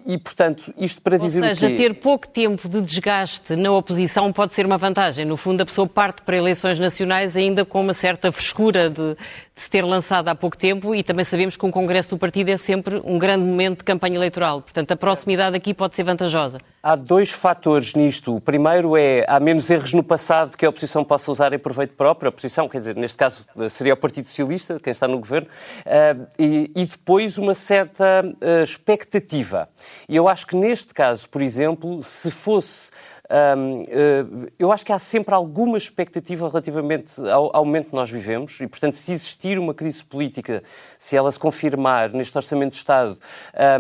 e, 0.06 0.18
portanto, 0.18 0.74
isto 0.78 1.02
para 1.02 1.18
dizer 1.18 1.42
Ou 1.42 1.48
seja, 1.50 1.68
o 1.68 1.70
quê? 1.70 1.76
ter 1.76 1.94
pouco 1.96 2.28
tempo 2.28 2.70
de 2.70 2.82
desgaste 2.82 3.56
na 3.56 3.72
oposição 3.72 4.32
pode 4.32 4.54
ser 4.54 4.66
uma 4.66 4.78
vantagem. 4.78 5.26
No 5.26 5.38
fundo, 5.38 5.62
a 5.62 5.66
pessoa 5.66 5.88
parte 5.88 6.22
para 6.22 6.38
eleições 6.38 6.80
nacionais 6.80 7.36
ainda 7.36 7.66
com 7.66 7.82
uma 7.82 7.94
certa 7.94 8.32
frescura 8.32 8.90
de, 8.90 9.16
de 9.16 9.62
se 9.62 9.70
ter 9.70 9.84
lançado 9.84 10.28
há 10.30 10.36
pouco 10.36 10.58
tempo 10.58 10.94
e 10.96 11.04
também 11.04 11.26
sabemos 11.26 11.58
que 11.58 11.66
um 11.66 11.72
congresso 11.72 12.12
do 12.12 12.18
partido 12.18 12.50
é 12.50 12.58
sempre 12.58 13.02
um 13.04 13.18
grande 13.18 13.44
momento 13.44 13.80
de 13.80 13.84
campanha 13.84 14.03
eleitoral. 14.12 14.62
Portanto, 14.62 14.92
a 14.92 14.96
proximidade 14.96 15.56
aqui 15.56 15.74
pode 15.74 15.96
ser 15.96 16.04
vantajosa. 16.04 16.60
Há 16.82 16.96
dois 16.96 17.32
fatores 17.32 17.94
nisto. 17.94 18.36
O 18.36 18.42
primeiro 18.42 18.98
é 18.98 19.26
há 19.28 19.40
menos 19.40 19.70
erros 19.70 19.94
no 19.94 20.04
passado 20.04 20.58
que 20.58 20.66
a 20.66 20.70
oposição 20.70 21.04
possa 21.04 21.32
usar 21.32 21.54
em 21.54 21.60
proveito 21.60 21.94
próprio. 21.96 22.28
A 22.28 22.30
oposição, 22.30 22.68
quer 22.68 22.80
dizer, 22.80 22.96
neste 22.96 23.18
caso 23.18 23.46
seria 23.70 23.94
o 23.94 23.98
Partido 23.98 24.28
Socialista, 24.28 24.80
quem 24.82 24.92
está 24.92 25.08
no 25.08 25.18
governo, 25.18 25.48
uh, 25.48 26.28
e, 26.38 26.70
e, 26.76 26.86
depois 26.86 27.38
uma 27.38 27.54
certa 27.54 28.22
uh, 28.26 28.64
expectativa. 28.64 29.70
E 30.10 30.16
eu 30.16 30.28
acho 30.28 30.46
que 30.46 30.56
neste 30.56 30.94
caso, 30.94 31.30
por 31.30 31.42
exemplo, 31.42 32.04
se 32.04 32.30
fosse 32.30 32.92
um, 33.34 33.84
eh, 33.88 34.52
eu 34.60 34.72
acho 34.72 34.86
que 34.86 34.92
há 34.92 35.00
sempre 35.00 35.34
alguma 35.34 35.76
expectativa 35.76 36.48
relativamente 36.48 37.20
ao, 37.28 37.56
ao, 37.56 37.66
momento 37.66 37.90
que 37.90 37.96
nós 37.96 38.12
vivemos 38.12 38.62
e, 38.62 38.68
portanto, 38.68 38.94
se 38.94 39.12
existir 39.12 39.58
uma 39.58 39.74
crise 39.74 40.04
política, 40.04 40.62
se 41.00 41.18
ela 41.18 41.32
se 41.32 41.40
confirmar 41.40 42.12
neste 42.12 42.38
Orçamento 42.38 42.74
de 42.74 42.78
Estado, 42.78 43.18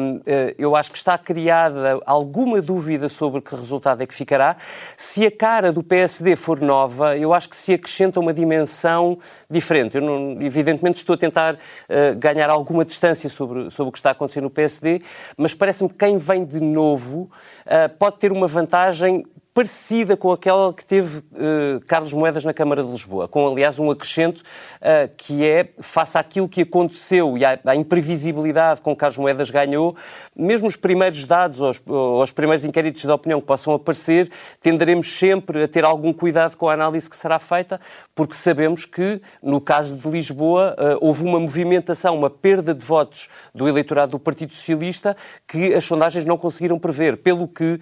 um, 0.02 0.22
eh, 0.26 0.56
eu 0.58 0.76
acho 0.76 0.92
que 0.92 0.98
está 0.98 1.20
criada 1.20 2.00
alguma 2.04 2.64
dúvida 2.64 3.08
sobre 3.08 3.42
que 3.42 3.56
resultado 3.56 4.02
é 4.02 4.08
que 4.08 4.14
ficará. 4.16 4.58
Se 4.98 5.24
a 5.24 5.32
cara 5.32 5.72
do 5.72 5.84
PSD 5.84 6.36
for 6.36 6.60
nova, 6.60 7.16
eu 7.16 7.32
acho 7.32 7.48
que 7.48 7.56
se 7.56 7.74
acrescenta 7.74 8.20
uma 8.20 8.34
dimensão 8.34 9.20
diferente. 9.48 9.98
Eu, 9.98 10.02
não, 10.02 10.42
evidentemente, 10.42 10.98
estou 10.98 11.14
a 11.14 11.18
tentar 11.18 11.54
uh, 11.54 12.18
ganhar 12.18 12.50
alguma 12.50 12.84
distância 12.84 13.30
sobre, 13.30 13.70
sobre 13.70 13.90
o 13.90 13.92
que 13.92 14.00
está 14.00 14.10
a 14.10 14.14
acontecer 14.14 14.42
no 14.42 14.50
PSD, 14.50 15.04
mas 15.38 15.54
parece-me 15.54 15.90
que 15.90 15.96
quem 15.96 16.18
vem 16.18 16.44
de 16.44 16.60
novo 16.60 17.30
uh, 17.68 17.98
pode 18.00 18.18
ter 18.18 18.32
uma 18.32 18.48
vantagem 18.48 19.24
parecida 19.54 20.18
com 20.18 20.32
aquela 20.32 20.74
que 20.74 20.84
teve 20.84 21.20
uh, 21.20 21.80
Carlos 21.88 22.12
Moedas 22.12 22.44
na 22.44 22.54
Câmara 22.54 22.84
de 22.84 22.90
Lisboa, 22.90 23.28
com, 23.28 23.48
aliás, 23.48 23.78
um 23.78 23.92
acrescento 23.92 24.40
uh, 24.40 25.10
que 25.16 25.48
é, 25.48 25.70
face 25.80 26.18
àquilo 26.18 26.50
que 26.50 26.62
aconteceu 26.62 27.38
e 27.38 27.46
à, 27.46 27.60
à, 27.64 27.76
imprevisibilidade 27.76 28.82
com 28.82 28.96
que 28.96 29.00
Carlos 29.00 29.18
Moedas 29.20 29.52
ganhou, 29.52 29.96
mesmo 30.36 30.68
os 30.68 30.76
primeiros 30.76 31.24
dados 31.26 31.62
ou 31.62 31.70
os, 31.70 31.82
ou 31.86 32.24
os, 32.24 32.32
primeiros 32.32 32.66
inquéritos 32.66 33.04
de 33.04 33.12
opinião 33.12 33.40
que 33.40 33.46
possam 33.46 33.76
aparecer, 33.76 34.32
tenderemos 34.60 35.20
sempre 35.20 35.64
a 35.64 35.68
ter 35.68 35.86
algum 35.86 36.12
cuidado 36.12 36.58
com 36.58 36.68
a 36.68 36.74
análise 36.74 37.08
que 37.08 37.16
será 37.16 37.38
feita, 37.38 37.80
porque 38.16 38.34
sabemos 38.34 38.86
que, 38.86 39.22
no 39.42 39.62
caso 39.62 39.96
de 39.96 40.10
Lisboa, 40.10 40.76
uh, 40.80 40.98
houve 41.00 41.24
uma 41.24 41.40
movimentação, 41.40 42.18
uma 42.18 42.30
perda 42.30 42.74
de 42.74 42.84
votos 42.84 43.30
do 43.54 43.68
eleitorado 43.68 44.14
do 44.14 44.20
Partido 44.20 44.56
Socialista 44.56 45.16
que 45.48 45.76
as 45.76 45.84
sondagens 45.84 46.26
não 46.26 46.40
conseguiram 46.40 46.80
prever, 46.80 47.18
pelo 47.18 47.48
que 47.48 47.80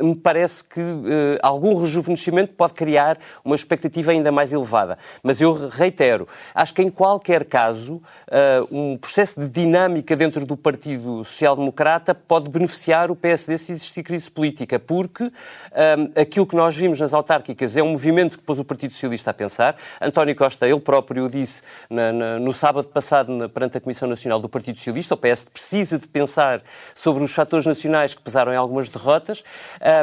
me 0.00 0.14
parece 0.14 0.64
que 0.64 0.87
uh, 0.88 1.38
algum 1.42 1.74
rejuvenescimento 1.80 2.52
pode 2.54 2.74
criar 2.74 3.18
uma 3.44 3.54
expectativa 3.54 4.12
ainda 4.12 4.32
mais 4.32 4.52
elevada. 4.52 4.98
Mas 5.22 5.40
eu 5.40 5.68
reitero, 5.68 6.26
acho 6.54 6.74
que 6.74 6.82
em 6.82 6.88
qualquer 6.88 7.44
caso, 7.44 7.94
uh, 7.94 8.68
um 8.70 8.96
processo 8.96 9.40
de 9.40 9.48
dinâmica 9.48 10.16
dentro 10.16 10.44
do 10.44 10.56
Partido 10.56 11.24
Social 11.24 11.56
Democrata 11.56 12.14
pode 12.14 12.48
beneficiar 12.48 13.10
o 13.10 13.16
PSD 13.16 13.58
se 13.58 13.72
existir 13.72 14.02
crise 14.02 14.30
política, 14.30 14.78
porque 14.78 15.30
eh, 15.72 16.22
aquilo 16.22 16.46
que 16.46 16.56
nós 16.56 16.76
vimos 16.76 17.00
nas 17.00 17.12
autárquicas 17.12 17.76
é 17.76 17.82
um 17.82 17.90
movimento 17.90 18.38
que 18.38 18.44
pôs 18.44 18.58
o 18.58 18.64
Partido 18.64 18.94
Socialista 18.94 19.30
a 19.30 19.34
pensar. 19.34 19.76
António 20.00 20.34
Costa, 20.34 20.66
ele 20.66 20.80
próprio 20.80 21.28
disse 21.28 21.62
na, 21.88 22.12
na, 22.12 22.38
no 22.38 22.52
sábado 22.52 22.88
passado 22.88 23.32
na, 23.32 23.48
perante 23.48 23.78
a 23.78 23.80
Comissão 23.80 24.08
Nacional 24.08 24.40
do 24.40 24.48
Partido 24.48 24.78
Socialista, 24.78 25.14
o 25.14 25.16
PS 25.16 25.44
precisa 25.44 25.98
de 25.98 26.06
pensar 26.06 26.62
sobre 26.94 27.22
os 27.22 27.32
fatores 27.32 27.66
nacionais 27.66 28.14
que 28.14 28.22
pesaram 28.22 28.52
em 28.52 28.56
algumas 28.56 28.88
derrotas 28.88 29.42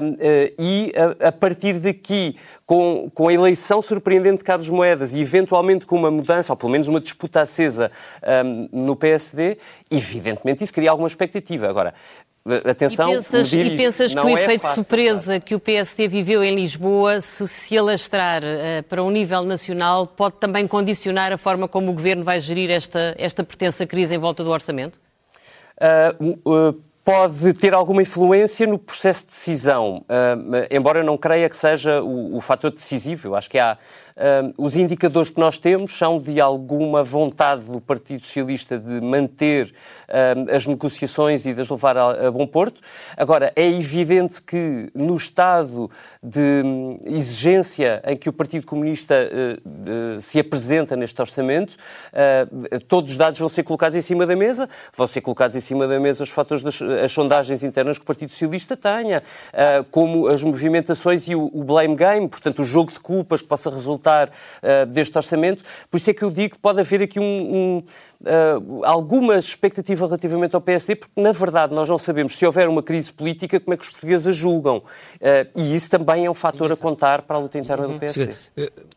um, 0.02 0.15
e 0.58 0.75
e 0.76 0.92
a, 0.96 1.28
a 1.30 1.32
partir 1.32 1.80
daqui, 1.80 2.36
com, 2.66 3.10
com, 3.14 3.28
a 3.28 3.34
eleição 3.34 3.82
surpreendente 3.82 4.40
de 4.40 4.44
Carlos 4.44 4.70
Moedas 4.70 5.14
e 5.14 5.22
eventualmente 5.22 5.86
com 5.86 5.96
uma 5.96 6.12
mudança, 6.12 6.52
ou 6.52 6.58
pelo 6.58 6.72
menos 6.72 6.88
uma 6.88 7.00
disputa 7.00 7.42
acesa 7.42 7.92
um, 8.46 8.70
no 8.72 8.96
PSD, 8.96 9.58
evidentemente 9.90 10.64
isso 10.64 10.74
cria 10.74 10.92
alguma 10.92 11.08
expectativa. 11.08 11.70
Agora, 11.70 11.94
Atenção, 12.64 13.10
e 13.10 13.16
pensas, 13.16 13.54
e 13.54 13.70
pensas 13.76 14.14
que 14.14 14.20
o 14.20 14.38
é 14.38 14.44
efeito 14.44 14.62
fácil, 14.62 14.76
surpresa 14.76 15.26
claro. 15.26 15.42
que 15.42 15.56
o 15.56 15.60
PSD 15.60 16.08
viveu 16.08 16.44
em 16.44 16.54
Lisboa, 16.54 17.20
se 17.20 17.48
se 17.48 17.76
alastrar 17.76 18.44
uh, 18.44 18.84
para 18.84 19.04
um 19.04 19.10
nível 19.10 19.44
nacional, 19.44 20.06
pode 20.06 20.36
também 20.36 20.68
condicionar 20.68 21.32
a 21.32 21.40
forma 21.40 21.68
como 21.68 21.90
o 21.90 21.94
Governo 21.94 22.24
vai 22.24 22.40
gerir 22.40 22.70
esta, 22.70 23.16
esta 23.18 23.44
pertença 23.44 23.88
crise 23.88 24.14
em 24.14 24.20
volta 24.20 24.44
do 24.44 24.52
orçamento? 24.52 25.00
Uh, 26.22 26.38
uh, 26.48 26.82
pode 27.06 27.54
ter 27.54 27.72
alguma 27.76 28.02
influência 28.02 28.65
no 28.65 28.80
processo 28.80 29.22
de 29.22 29.28
decisão, 29.28 30.04
uh, 30.10 30.65
embora 30.72 31.00
eu 31.00 31.04
não 31.04 31.15
creia 31.20 31.48
que 31.48 31.56
seja 31.56 32.02
o, 32.02 32.36
o 32.36 32.41
fator 32.41 32.72
decisivo. 32.72 33.28
Eu 33.28 33.36
acho 33.36 33.48
que 33.48 33.60
há 33.60 33.78
Os 34.58 34.78
indicadores 34.78 35.30
que 35.30 35.39
nós 35.39 35.58
temos 35.58 35.97
são 35.97 36.19
de 36.19 36.39
alguma 36.39 37.04
vontade 37.04 37.65
do 37.65 37.82
Partido 37.82 38.25
Socialista 38.25 38.80
de 38.80 39.01
manter 39.01 39.73
as 40.54 40.65
negociações 40.65 41.45
e 41.45 41.54
de 41.54 41.60
as 41.60 41.69
levar 41.69 41.97
a, 41.97 42.32
bom 42.32 42.47
porto. 42.47 42.80
Agora, 43.17 43.51
é 43.56 43.67
evidente 43.67 44.41
que 44.41 44.89
no 44.95 45.17
estado 45.17 45.91
de 46.23 46.62
um, 46.63 46.97
exigência 47.06 48.01
em 48.06 48.15
que 48.15 48.30
o 48.30 48.34
Partido 48.34 48.65
Comunista 48.65 49.15
uh, 49.15 50.21
se 50.21 50.39
apresenta 50.39 50.95
neste 50.95 51.19
orçamento, 51.21 51.75
todos 52.88 53.12
os 53.12 53.17
dados 53.17 53.39
vão 53.39 53.49
ser 53.49 53.63
colocados 53.63 53.97
em 53.97 54.01
cima 54.01 54.25
da 54.25 54.36
mesa, 54.36 54.69
vão 54.95 55.08
ser 55.08 55.21
colocados 55.21 55.58
em 55.58 55.62
cima 55.62 55.88
da 55.88 55.99
mesa 55.99 56.23
os 56.23 56.30
fatores 56.30 56.63
das 56.63 56.82
as 56.82 57.12
sondagens 57.12 57.63
internas 57.63 57.97
que 57.97 58.04
o 58.04 58.08
Partido 58.08 58.32
Socialista 58.32 58.78
tenha, 58.78 59.23
como 59.91 60.28
as 60.28 60.43
movimentações 60.43 61.28
e 61.28 61.36
o 61.36 61.63
blame 61.63 61.95
game, 61.95 62.28
portanto, 62.28 62.62
o 62.62 62.65
jogo 62.65 62.91
de 62.91 62.99
culpas 62.99 63.41
que 63.41 63.47
possa 63.47 63.69
resultar 63.69 64.05
resultar 64.06 64.30
uh, 64.30 64.86
deste 64.91 65.18
orçamento. 65.18 65.63
Por 65.89 65.98
isso 65.98 66.10
é 66.10 66.13
que 66.13 66.24
eu 66.24 66.30
digo 66.30 66.56
que 66.56 66.62
pode 66.62 66.80
haver 66.80 67.02
aqui 67.02 67.20
um, 67.20 67.24
um 67.24 67.84
Uh, 68.18 68.84
alguma 68.86 69.38
expectativa 69.38 70.08
relativamente 70.08 70.56
ao 70.56 70.62
PSD, 70.62 70.96
porque 70.96 71.22
na 71.22 71.32
verdade 71.32 71.76
nós 71.76 71.88
não 71.88 71.98
sabemos 71.98 72.36
se 72.36 72.44
houver 72.44 72.68
uma 72.68 72.82
crise 72.82 73.13
política 73.13 73.60
como 73.60 73.74
é 73.76 73.78
que 73.78 73.84
os 73.84 73.89
portugueses 73.89 74.26
a 74.26 74.32
julgam. 74.32 74.78
Uh, 74.78 74.84
e 75.54 75.76
isso 75.76 75.89
também 75.91 76.26
é 76.26 76.32
um 76.32 76.34
fator 76.34 76.72
a 76.72 76.78
contar 76.78 77.22
para 77.22 77.36
a 77.36 77.39
luta 77.39 77.60
interna 77.60 77.88
do 77.88 78.00
PSD. 78.00 78.34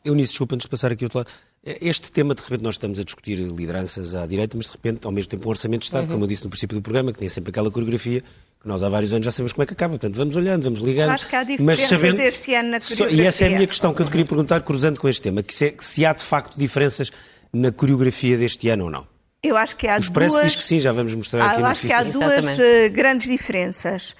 Eu 0.02 0.14
nisso, 0.14 0.32
desculpa, 0.32 0.54
antes 0.54 0.64
de 0.64 0.70
passar 0.70 0.92
aqui 0.92 1.04
outro 1.04 1.18
lado. 1.18 1.30
Este 1.62 2.10
tema, 2.10 2.34
de 2.34 2.40
repente, 2.40 2.62
nós 2.62 2.76
estamos 2.76 2.98
a 2.98 3.04
discutir 3.04 3.34
lideranças 3.34 4.14
à 4.14 4.24
direita, 4.24 4.56
mas 4.56 4.66
de 4.66 4.72
repente, 4.72 5.04
ao 5.04 5.12
mesmo 5.12 5.28
tempo, 5.28 5.46
um 5.46 5.50
orçamento 5.50 5.80
de 5.80 5.86
Estado, 5.86 6.04
uhum. 6.04 6.12
como 6.12 6.24
eu 6.24 6.28
disse 6.28 6.44
no 6.44 6.48
princípio 6.50 6.78
do 6.78 6.82
programa, 6.82 7.12
que 7.12 7.18
tem 7.18 7.28
sempre 7.28 7.50
aquela 7.50 7.70
coreografia 7.70 8.22
que 8.60 8.66
nós 8.66 8.82
há 8.82 8.88
vários 8.88 9.12
anos 9.12 9.24
já 9.24 9.32
sabemos 9.32 9.52
como 9.52 9.62
é 9.62 9.66
que 9.66 9.72
acaba. 9.72 9.92
Portanto, 9.92 10.16
vamos 10.16 10.34
olhando, 10.36 10.64
vamos 10.64 10.80
ligando. 10.80 11.10
Acho 11.10 11.28
que 11.28 11.36
há 11.36 11.44
diferenças 11.44 11.78
mas 11.78 11.88
sabendo... 11.88 12.20
este 12.20 12.54
ano 12.54 12.70
na 12.70 12.80
coreografia. 12.80 13.22
E 13.22 13.26
essa 13.26 13.44
é 13.44 13.46
a 13.46 13.50
minha 13.50 13.66
questão 13.66 13.94
que 13.94 14.02
eu 14.02 14.06
te 14.06 14.10
queria 14.10 14.26
perguntar, 14.26 14.60
cruzando 14.62 14.98
com 14.98 15.08
este 15.08 15.22
tema, 15.22 15.42
que 15.42 15.54
se, 15.54 15.66
é, 15.66 15.70
que 15.70 15.84
se 15.84 16.04
há 16.04 16.12
de 16.12 16.24
facto 16.24 16.56
diferenças 16.58 17.10
na 17.52 17.70
coreografia 17.70 18.36
deste 18.36 18.68
ano 18.68 18.84
ou 18.84 18.90
não. 18.90 19.06
Eu 19.42 19.56
acho 19.56 19.76
que 19.76 19.86
há 19.86 19.96
o 19.96 20.00
Expresso 20.00 20.36
duas... 20.36 20.46
diz 20.46 20.56
que 20.56 20.64
sim, 20.64 20.80
já 20.80 20.92
vamos 20.92 21.14
mostrar 21.14 21.44
ah, 21.44 21.50
aqui 21.52 21.60
eu 21.60 21.66
acho 21.66 21.86
que 21.86 21.92
há 21.92 22.02
duas 22.02 22.58
uh, 22.58 22.90
grandes 22.90 23.28
diferenças. 23.28 24.16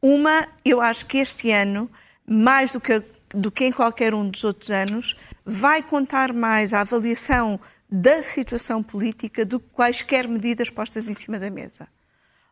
Uma, 0.00 0.46
eu 0.64 0.80
acho 0.80 1.06
que 1.06 1.18
este 1.18 1.50
ano, 1.50 1.90
mais 2.26 2.70
do 2.70 2.80
que, 2.80 3.02
do 3.34 3.50
que 3.50 3.64
em 3.64 3.72
qualquer 3.72 4.14
um 4.14 4.28
dos 4.28 4.44
outros 4.44 4.70
anos, 4.70 5.16
vai 5.44 5.82
contar 5.82 6.32
mais 6.32 6.72
a 6.72 6.82
avaliação 6.82 7.58
da 7.90 8.22
situação 8.22 8.82
política 8.82 9.44
do 9.44 9.58
que 9.58 9.66
quaisquer 9.72 10.28
medidas 10.28 10.70
postas 10.70 11.08
em 11.08 11.14
cima 11.14 11.40
da 11.40 11.50
mesa. 11.50 11.88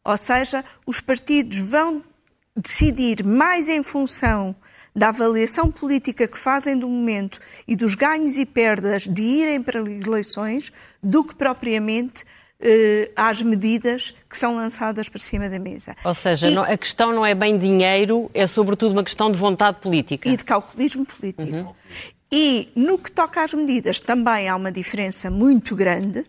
Ou 0.09 0.16
seja, 0.16 0.64
os 0.87 1.03
partidos 1.03 1.59
vão 1.59 2.03
decidir 2.57 3.23
mais 3.23 3.68
em 3.68 3.83
função 3.83 4.57
da 4.97 5.11
avaliação 5.11 5.71
política 5.71 6.27
que 6.27 6.38
fazem 6.38 6.79
do 6.79 6.88
momento 6.88 7.38
e 7.68 7.77
dos 7.77 7.94
ganhos 7.94 8.38
e 8.38 8.47
perdas 8.47 9.03
de 9.07 9.23
irem 9.23 9.62
para 9.62 9.81
eleições 9.81 10.73
do 11.03 11.23
que 11.23 11.35
propriamente 11.35 12.25
eh, 12.59 13.11
às 13.14 13.42
medidas 13.42 14.14
que 14.31 14.37
são 14.37 14.57
lançadas 14.57 15.11
para 15.11 15.21
cima 15.21 15.51
da 15.51 15.59
mesa. 15.59 15.94
Ou 16.03 16.14
seja, 16.14 16.49
e, 16.49 16.55
não, 16.55 16.62
a 16.62 16.79
questão 16.79 17.12
não 17.12 17.25
é 17.25 17.35
bem 17.35 17.59
dinheiro, 17.59 18.31
é 18.33 18.47
sobretudo 18.47 18.92
uma 18.92 19.05
questão 19.05 19.31
de 19.31 19.37
vontade 19.37 19.79
política. 19.79 20.27
E 20.27 20.38
de 20.38 20.44
calculismo 20.44 21.05
político. 21.05 21.42
Uhum. 21.42 21.75
E 22.33 22.73
no 22.75 22.99
que 22.99 23.12
toca 23.12 23.44
às 23.44 23.53
medidas 23.53 24.01
também 24.01 24.49
há 24.49 24.57
uma 24.57 24.73
diferença 24.73 25.31
muito 25.31 25.77
grande, 25.77 26.25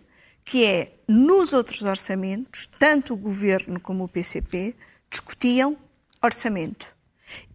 que 0.49 0.65
é 0.65 0.93
nos 1.07 1.53
outros 1.53 1.83
orçamentos, 1.83 2.67
tanto 2.79 3.13
o 3.13 3.17
Governo 3.17 3.79
como 3.79 4.05
o 4.05 4.07
PCP 4.07 4.75
discutiam 5.07 5.77
orçamento. 6.19 6.87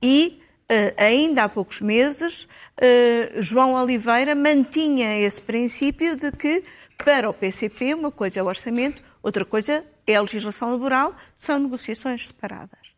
E 0.00 0.40
uh, 0.70 0.94
ainda 0.96 1.42
há 1.42 1.48
poucos 1.48 1.80
meses, 1.80 2.44
uh, 2.44 3.42
João 3.42 3.74
Oliveira 3.74 4.36
mantinha 4.36 5.18
esse 5.18 5.42
princípio 5.42 6.14
de 6.14 6.30
que 6.30 6.62
para 6.96 7.28
o 7.28 7.34
PCP 7.34 7.94
uma 7.94 8.12
coisa 8.12 8.38
é 8.38 8.42
o 8.44 8.46
orçamento, 8.46 9.02
outra 9.20 9.44
coisa 9.44 9.84
é 10.06 10.14
a 10.14 10.20
legislação 10.20 10.70
laboral, 10.70 11.16
são 11.36 11.58
negociações 11.58 12.28
separadas. 12.28 12.94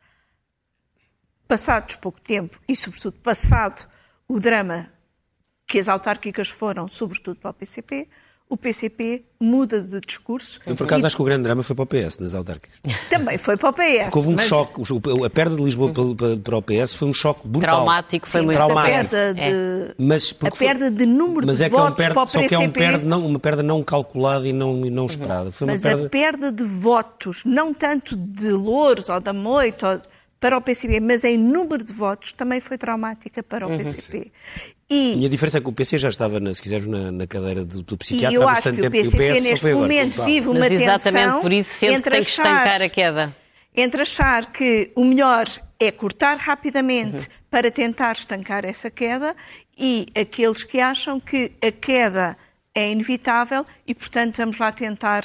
Passados 1.48 1.96
pouco 1.96 2.20
tempo, 2.20 2.60
e 2.68 2.76
sobretudo 2.76 3.18
passado 3.20 3.88
o 4.28 4.38
drama 4.38 4.92
que 5.66 5.78
as 5.78 5.88
autárquicas 5.88 6.50
foram, 6.50 6.86
sobretudo 6.86 7.40
para 7.40 7.50
o 7.50 7.54
PCP, 7.54 8.06
o 8.48 8.56
PCP 8.56 9.24
muda 9.40 9.80
de 9.80 10.00
discurso. 10.00 10.60
Eu, 10.64 10.76
por 10.76 10.84
acaso, 10.84 11.02
e... 11.02 11.06
acho 11.06 11.16
que 11.16 11.22
o 11.22 11.24
grande 11.24 11.42
drama 11.42 11.62
foi 11.62 11.74
para 11.74 11.82
o 11.82 11.86
PS, 11.86 12.18
nas 12.20 12.34
autárquicas. 12.34 12.80
Também 13.10 13.36
foi 13.38 13.56
para 13.56 13.70
o 13.70 13.72
PS. 13.72 14.04
Porque 14.04 14.18
houve 14.18 14.28
um 14.28 14.36
mas... 14.36 14.46
choque. 14.46 14.82
A 15.24 15.30
perda 15.30 15.56
de 15.56 15.62
Lisboa 15.62 15.92
para, 15.92 16.56
o 16.56 16.62
PS 16.62 16.94
foi 16.94 17.08
um 17.08 17.14
choque 17.14 17.40
brutal. 17.46 17.74
Traumático, 17.74 18.28
foi 18.28 18.40
Sim, 18.40 18.46
muito 18.46 18.56
traumático. 18.56 18.96
A 18.96 19.00
perda 19.00 19.34
de, 19.34 19.40
é. 19.40 19.94
mas 19.98 20.34
a 20.40 20.50
perda 20.50 20.90
de 20.90 21.06
número 21.06 21.46
mas 21.46 21.58
de 21.58 21.64
é 21.64 21.68
votos 21.68 22.04
é 22.04 22.08
um 22.08 22.14
para 22.14 22.22
o 22.22 22.26
PCP... 22.26 22.42
Só 22.42 22.48
que 22.48 22.54
é 22.54 22.58
um 22.58 22.70
perda 22.70 23.04
não, 23.04 23.26
uma 23.26 23.38
perda 23.38 23.62
não 23.62 23.82
calculada 23.82 24.46
e 24.46 24.52
não, 24.52 24.86
e 24.86 24.90
não 24.90 25.06
esperada. 25.06 25.50
Foi 25.50 25.66
mas 25.66 25.82
perda... 25.82 26.06
a 26.06 26.08
perda 26.08 26.52
de 26.52 26.64
votos, 26.64 27.42
não 27.44 27.74
tanto 27.74 28.16
de 28.16 28.50
Louros 28.50 29.08
ou 29.08 29.20
da 29.20 29.32
Moita... 29.32 29.88
Ou 29.88 30.15
para 30.46 30.58
o 30.58 30.60
PCP, 30.60 31.00
mas 31.00 31.24
em 31.24 31.36
número 31.36 31.82
de 31.82 31.92
votos 31.92 32.32
também 32.32 32.60
foi 32.60 32.78
traumática 32.78 33.42
para 33.42 33.66
o 33.66 33.70
uhum. 33.70 33.78
PCP. 33.78 34.30
E, 34.88 35.20
e 35.20 35.26
a 35.26 35.28
diferença 35.28 35.58
é 35.58 35.60
que 35.60 35.68
o 35.68 35.72
PC 35.72 35.98
já 35.98 36.08
estava, 36.08 36.38
na, 36.38 36.54
se 36.54 36.62
quiseres, 36.62 36.86
na, 36.86 37.10
na 37.10 37.26
cadeira 37.26 37.64
do, 37.64 37.82
do 37.82 37.98
psiquiatra 37.98 38.32
e 38.32 38.36
eu 38.36 38.48
há 38.48 38.54
bastante 38.54 38.80
tempo. 38.80 38.94
E 38.94 39.00
o 39.00 39.10
PCP 39.10 39.40
neste 39.40 39.74
momento 39.74 40.24
vive 40.24 40.48
uma 40.48 40.60
mas 40.60 40.68
tensão 40.68 40.94
exatamente 40.94 41.42
por 41.42 41.52
isso 41.52 41.74
sempre 41.74 41.96
entre 41.96 42.10
tem 42.12 42.22
que 42.22 42.28
achar, 42.28 42.42
estancar 42.44 42.82
a 42.82 42.88
queda. 42.88 43.36
Entre 43.74 44.02
achar 44.02 44.52
que 44.52 44.92
o 44.94 45.04
melhor 45.04 45.46
é 45.80 45.90
cortar 45.90 46.36
rapidamente 46.36 47.24
uhum. 47.24 47.34
para 47.50 47.68
tentar 47.68 48.12
estancar 48.12 48.64
essa 48.64 48.88
queda 48.88 49.34
e 49.76 50.06
aqueles 50.14 50.62
que 50.62 50.78
acham 50.78 51.18
que 51.18 51.50
a 51.60 51.72
queda 51.72 52.36
é 52.72 52.88
inevitável 52.88 53.66
e, 53.84 53.92
portanto, 53.96 54.36
vamos 54.36 54.58
lá 54.58 54.70
tentar 54.70 55.24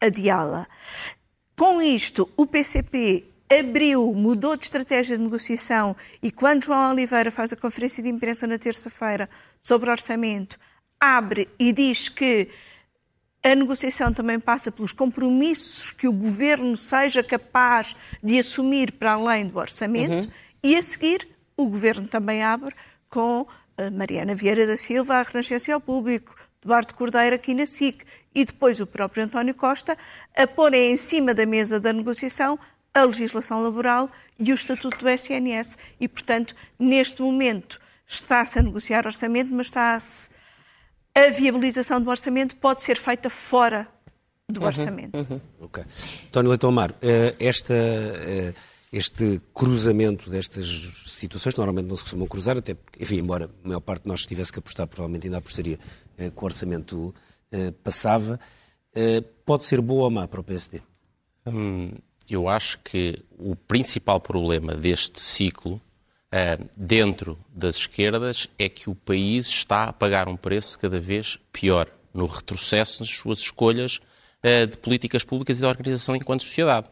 adiá-la. 0.00 0.66
Com 1.58 1.82
isto, 1.82 2.28
o 2.38 2.46
PCP 2.46 3.31
abriu, 3.60 4.12
mudou 4.14 4.56
de 4.56 4.64
estratégia 4.64 5.16
de 5.16 5.22
negociação 5.22 5.96
e 6.22 6.30
quando 6.30 6.64
João 6.64 6.92
Oliveira 6.92 7.30
faz 7.30 7.52
a 7.52 7.56
conferência 7.56 8.02
de 8.02 8.08
imprensa 8.08 8.46
na 8.46 8.58
terça-feira 8.58 9.28
sobre 9.60 9.90
orçamento, 9.90 10.58
abre 11.00 11.48
e 11.58 11.72
diz 11.72 12.08
que 12.08 12.48
a 13.42 13.54
negociação 13.54 14.12
também 14.12 14.38
passa 14.38 14.70
pelos 14.70 14.92
compromissos 14.92 15.90
que 15.90 16.06
o 16.06 16.12
governo 16.12 16.76
seja 16.76 17.22
capaz 17.24 17.96
de 18.22 18.38
assumir 18.38 18.92
para 18.92 19.12
além 19.12 19.46
do 19.46 19.58
orçamento 19.58 20.26
uhum. 20.26 20.32
e 20.62 20.76
a 20.76 20.82
seguir 20.82 21.28
o 21.56 21.66
governo 21.66 22.06
também 22.06 22.42
abre 22.42 22.74
com 23.10 23.46
a 23.76 23.90
Mariana 23.90 24.34
Vieira 24.34 24.66
da 24.66 24.76
Silva 24.76 25.16
à 25.16 25.22
Renascença 25.22 25.74
ao 25.74 25.80
Público, 25.80 26.36
Eduardo 26.62 26.94
Cordeiro 26.94 27.34
aqui 27.34 27.52
na 27.52 27.66
SIC 27.66 28.04
e 28.34 28.44
depois 28.44 28.80
o 28.80 28.86
próprio 28.86 29.24
António 29.24 29.54
Costa 29.54 29.98
a 30.36 30.46
porem 30.46 30.92
em 30.92 30.96
cima 30.96 31.34
da 31.34 31.44
mesa 31.44 31.80
da 31.80 31.92
negociação 31.92 32.58
a 32.94 33.04
legislação 33.04 33.62
laboral 33.62 34.10
e 34.38 34.52
o 34.52 34.54
estatuto 34.54 34.98
do 34.98 35.08
SNS. 35.08 35.78
E, 36.00 36.08
portanto, 36.08 36.54
neste 36.78 37.22
momento 37.22 37.80
está-se 38.06 38.58
a 38.58 38.62
negociar 38.62 39.06
orçamento, 39.06 39.54
mas 39.54 39.66
está-se. 39.66 40.28
A 41.14 41.28
viabilização 41.28 42.00
do 42.00 42.08
orçamento 42.08 42.56
pode 42.56 42.82
ser 42.82 42.96
feita 42.96 43.28
fora 43.28 43.86
do 44.48 44.60
uhum, 44.60 44.66
orçamento. 44.66 45.16
Uhum. 45.16 45.40
Ok. 45.60 45.84
António 46.26 46.50
Leitão 46.50 46.70
Amaro, 46.70 46.94
eh, 47.02 47.34
esta, 47.38 47.74
eh, 47.74 48.54
este 48.92 49.40
cruzamento 49.52 50.30
destas 50.30 50.66
situações, 51.06 51.54
normalmente 51.54 51.86
não 51.86 51.96
se 51.96 52.02
costumam 52.02 52.26
cruzar, 52.26 52.56
até 52.56 52.74
porque, 52.74 53.02
enfim, 53.02 53.18
embora 53.18 53.50
a 53.62 53.68
maior 53.68 53.80
parte 53.80 54.04
de 54.04 54.08
nós 54.08 54.24
tivesse 54.24 54.52
que 54.52 54.58
apostar, 54.58 54.86
provavelmente 54.86 55.26
ainda 55.26 55.38
apostaria 55.38 55.78
eh, 56.16 56.30
que 56.30 56.42
o 56.42 56.44
orçamento 56.44 57.14
passava, 57.84 58.40
pode 59.44 59.66
ser 59.66 59.82
boa 59.82 60.04
ou 60.04 60.10
má 60.10 60.26
para 60.26 60.40
o 60.40 60.42
PSD? 60.42 60.80
Hum, 61.46 61.92
eu 62.28 62.48
acho 62.48 62.78
que 62.80 63.22
o 63.38 63.54
principal 63.54 64.20
problema 64.20 64.74
deste 64.74 65.20
ciclo 65.20 65.74
uh, 66.32 66.68
dentro 66.76 67.38
das 67.48 67.76
esquerdas 67.76 68.48
é 68.58 68.68
que 68.68 68.88
o 68.88 68.94
país 68.94 69.46
está 69.48 69.84
a 69.84 69.92
pagar 69.92 70.28
um 70.28 70.36
preço 70.36 70.78
cada 70.78 71.00
vez 71.00 71.38
pior 71.52 71.88
no 72.12 72.26
retrocesso 72.26 73.00
nas 73.00 73.10
suas 73.10 73.40
escolhas 73.40 74.00
uh, 74.42 74.66
de 74.66 74.76
políticas 74.78 75.24
públicas 75.24 75.58
e 75.58 75.60
de 75.60 75.66
organização 75.66 76.16
enquanto 76.16 76.42
sociedade. 76.42 76.88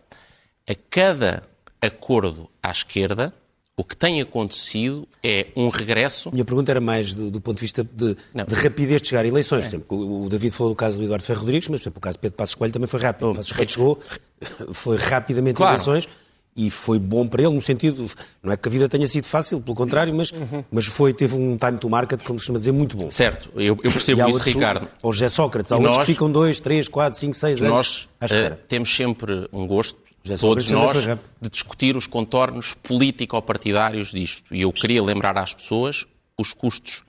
A 0.69 0.75
cada 0.89 1.43
acordo 1.81 2.51
à 2.63 2.71
esquerda, 2.71 3.35
o 3.81 3.85
que 3.85 3.97
tem 3.97 4.21
acontecido 4.21 5.09
é 5.23 5.47
um 5.57 5.71
regresso. 5.71 6.31
Minha 6.31 6.45
pergunta 6.45 6.71
era 6.71 6.83
mais 6.83 7.15
do, 7.15 7.31
do 7.31 7.41
ponto 7.41 7.57
de 7.57 7.63
vista 7.63 7.83
de, 7.83 8.15
de, 8.15 8.55
rapidez 8.55 9.01
de 9.01 9.09
chegar 9.09 9.25
a 9.25 9.29
eleições. 9.29 9.65
É. 9.65 9.69
Exemplo, 9.69 10.25
o, 10.25 10.29
David 10.29 10.55
falou 10.55 10.75
do 10.75 10.77
caso 10.77 10.99
do 10.99 11.05
Eduardo 11.05 11.25
Ferro 11.25 11.41
Rodrigues, 11.41 11.69
mas 11.69 11.81
exemplo, 11.81 11.97
o 11.97 12.01
caso 12.01 12.19
de 12.19 12.21
Pedro 12.21 12.37
Passos 12.37 12.55
Coelho 12.55 12.75
também 12.75 12.87
foi 12.87 13.01
rápido. 13.01 13.31
Oh, 13.31 13.35
Passos 13.35 13.53
Coelho 13.53 13.71
chegou, 13.71 13.99
foi 14.73 14.97
rapidamente 14.97 15.57
claro. 15.57 15.75
eleições 15.75 16.09
e 16.57 16.69
foi 16.71 16.99
bom 16.99 17.27
para 17.27 17.43
ele 17.43 17.55
no 17.55 17.61
sentido, 17.61 18.07
não 18.43 18.53
é 18.53 18.57
que 18.57 18.69
a 18.69 18.73
vida 18.73 18.89
tenha 18.89 19.07
sido 19.07 19.25
fácil, 19.25 19.61
pelo 19.61 19.77
contrário, 19.77 20.13
mas, 20.13 20.31
uhum. 20.33 20.65
mas 20.71 20.87
foi, 20.87 21.15
teve 21.15 21.35
um 21.35 21.57
time 21.57 21.79
to 21.79 21.89
market, 21.89 22.23
como 22.23 22.39
se 22.39 22.45
costuma 22.45 22.59
dizer, 22.59 22.73
muito 22.73 22.97
bom. 22.97 23.09
Certo, 23.09 23.51
eu, 23.55 23.79
eu 23.83 23.91
percebo 23.91 24.21
isso, 24.23 24.39
outros, 24.39 24.55
Ricardo. 24.55 24.89
Ou 25.03 25.13
José 25.13 25.29
Sócrates, 25.29 25.71
há 25.71 25.77
outros 25.77 25.99
que 25.99 26.07
ficam 26.07 26.31
dois, 26.31 26.61
três, 26.61 26.89
quatro, 26.89 27.19
cinco, 27.19 27.35
seis 27.35 27.63
anos 27.63 28.09
Nós 28.21 28.31
uh, 28.31 28.57
temos 28.69 28.95
sempre 28.95 29.49
um 29.53 29.67
gosto 29.67 29.99
todos 30.39 30.71
nós, 30.71 30.97
de 31.41 31.49
discutir 31.49 31.97
os 31.97 32.07
contornos 32.07 32.75
político-partidários 32.75 34.11
disto. 34.11 34.55
E 34.55 34.61
eu 34.63 34.73
queria 34.73 35.03
lembrar 35.03 35.39
às 35.39 35.55
pessoas 35.55 36.05
os 36.37 36.53
custos 36.53 37.03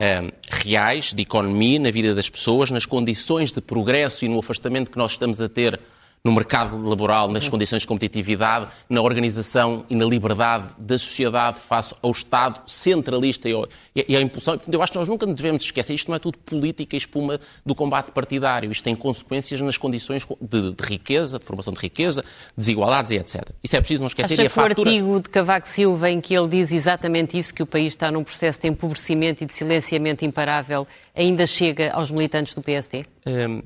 um, 0.00 0.04
eh, 0.04 0.32
reais 0.50 1.14
de 1.14 1.22
economia 1.22 1.78
na 1.78 1.90
vida 1.90 2.14
das 2.14 2.28
pessoas, 2.28 2.70
nas 2.70 2.84
condições 2.84 3.52
de 3.52 3.60
progresso 3.60 4.24
e 4.24 4.28
no 4.28 4.38
afastamento 4.38 4.90
que 4.90 4.98
nós 4.98 5.12
estamos 5.12 5.40
a 5.40 5.48
ter 5.48 5.80
no 6.24 6.32
mercado 6.32 6.76
laboral, 6.82 7.28
nas 7.28 7.48
condições 7.48 7.82
de 7.82 7.88
competitividade, 7.88 8.68
na 8.88 9.00
organização 9.00 9.84
e 9.88 9.94
na 9.94 10.04
liberdade 10.04 10.68
da 10.78 10.98
sociedade 10.98 11.58
face 11.58 11.94
ao 12.02 12.10
Estado 12.10 12.60
centralista 12.66 13.48
e, 13.48 14.16
à 14.16 14.20
impulsão. 14.20 14.58
Eu 14.70 14.82
acho 14.82 14.92
que 14.92 14.98
nós 14.98 15.08
nunca 15.08 15.26
devemos 15.26 15.64
esquecer, 15.64 15.94
isto 15.94 16.08
não 16.08 16.16
é 16.16 16.18
tudo 16.18 16.38
política 16.38 16.96
e 16.96 16.98
espuma 16.98 17.40
do 17.64 17.74
combate 17.74 18.12
partidário, 18.12 18.70
isto 18.70 18.84
tem 18.84 18.94
consequências 18.94 19.60
nas 19.60 19.76
condições 19.76 20.26
de, 20.40 20.72
de 20.72 20.84
riqueza, 20.84 21.38
de 21.38 21.44
formação 21.44 21.72
de 21.72 21.80
riqueza, 21.80 22.24
desigualdades 22.56 23.10
e 23.12 23.16
etc. 23.16 23.48
Isso 23.62 23.76
é 23.76 23.80
preciso 23.80 24.00
não 24.00 24.08
esquecer. 24.08 24.34
Acha 24.34 24.42
e 24.42 24.46
a 24.46 24.50
que 24.50 24.58
o 24.58 24.62
artigo 24.62 25.20
de 25.20 25.28
Cavaco 25.28 25.68
Silva 25.68 26.10
em 26.10 26.20
que 26.20 26.34
ele 26.34 26.48
diz 26.48 26.72
exatamente 26.72 27.38
isso, 27.38 27.54
que 27.54 27.62
o 27.62 27.66
país 27.66 27.92
está 27.92 28.10
num 28.10 28.24
processo 28.24 28.60
de 28.60 28.68
empobrecimento 28.68 29.42
e 29.42 29.46
de 29.46 29.52
silenciamento 29.52 30.24
imparável, 30.24 30.86
ainda 31.14 31.46
chega 31.46 31.92
aos 31.92 32.10
militantes 32.10 32.54
do 32.54 32.62
PSD? 32.62 33.04
Um, 33.26 33.62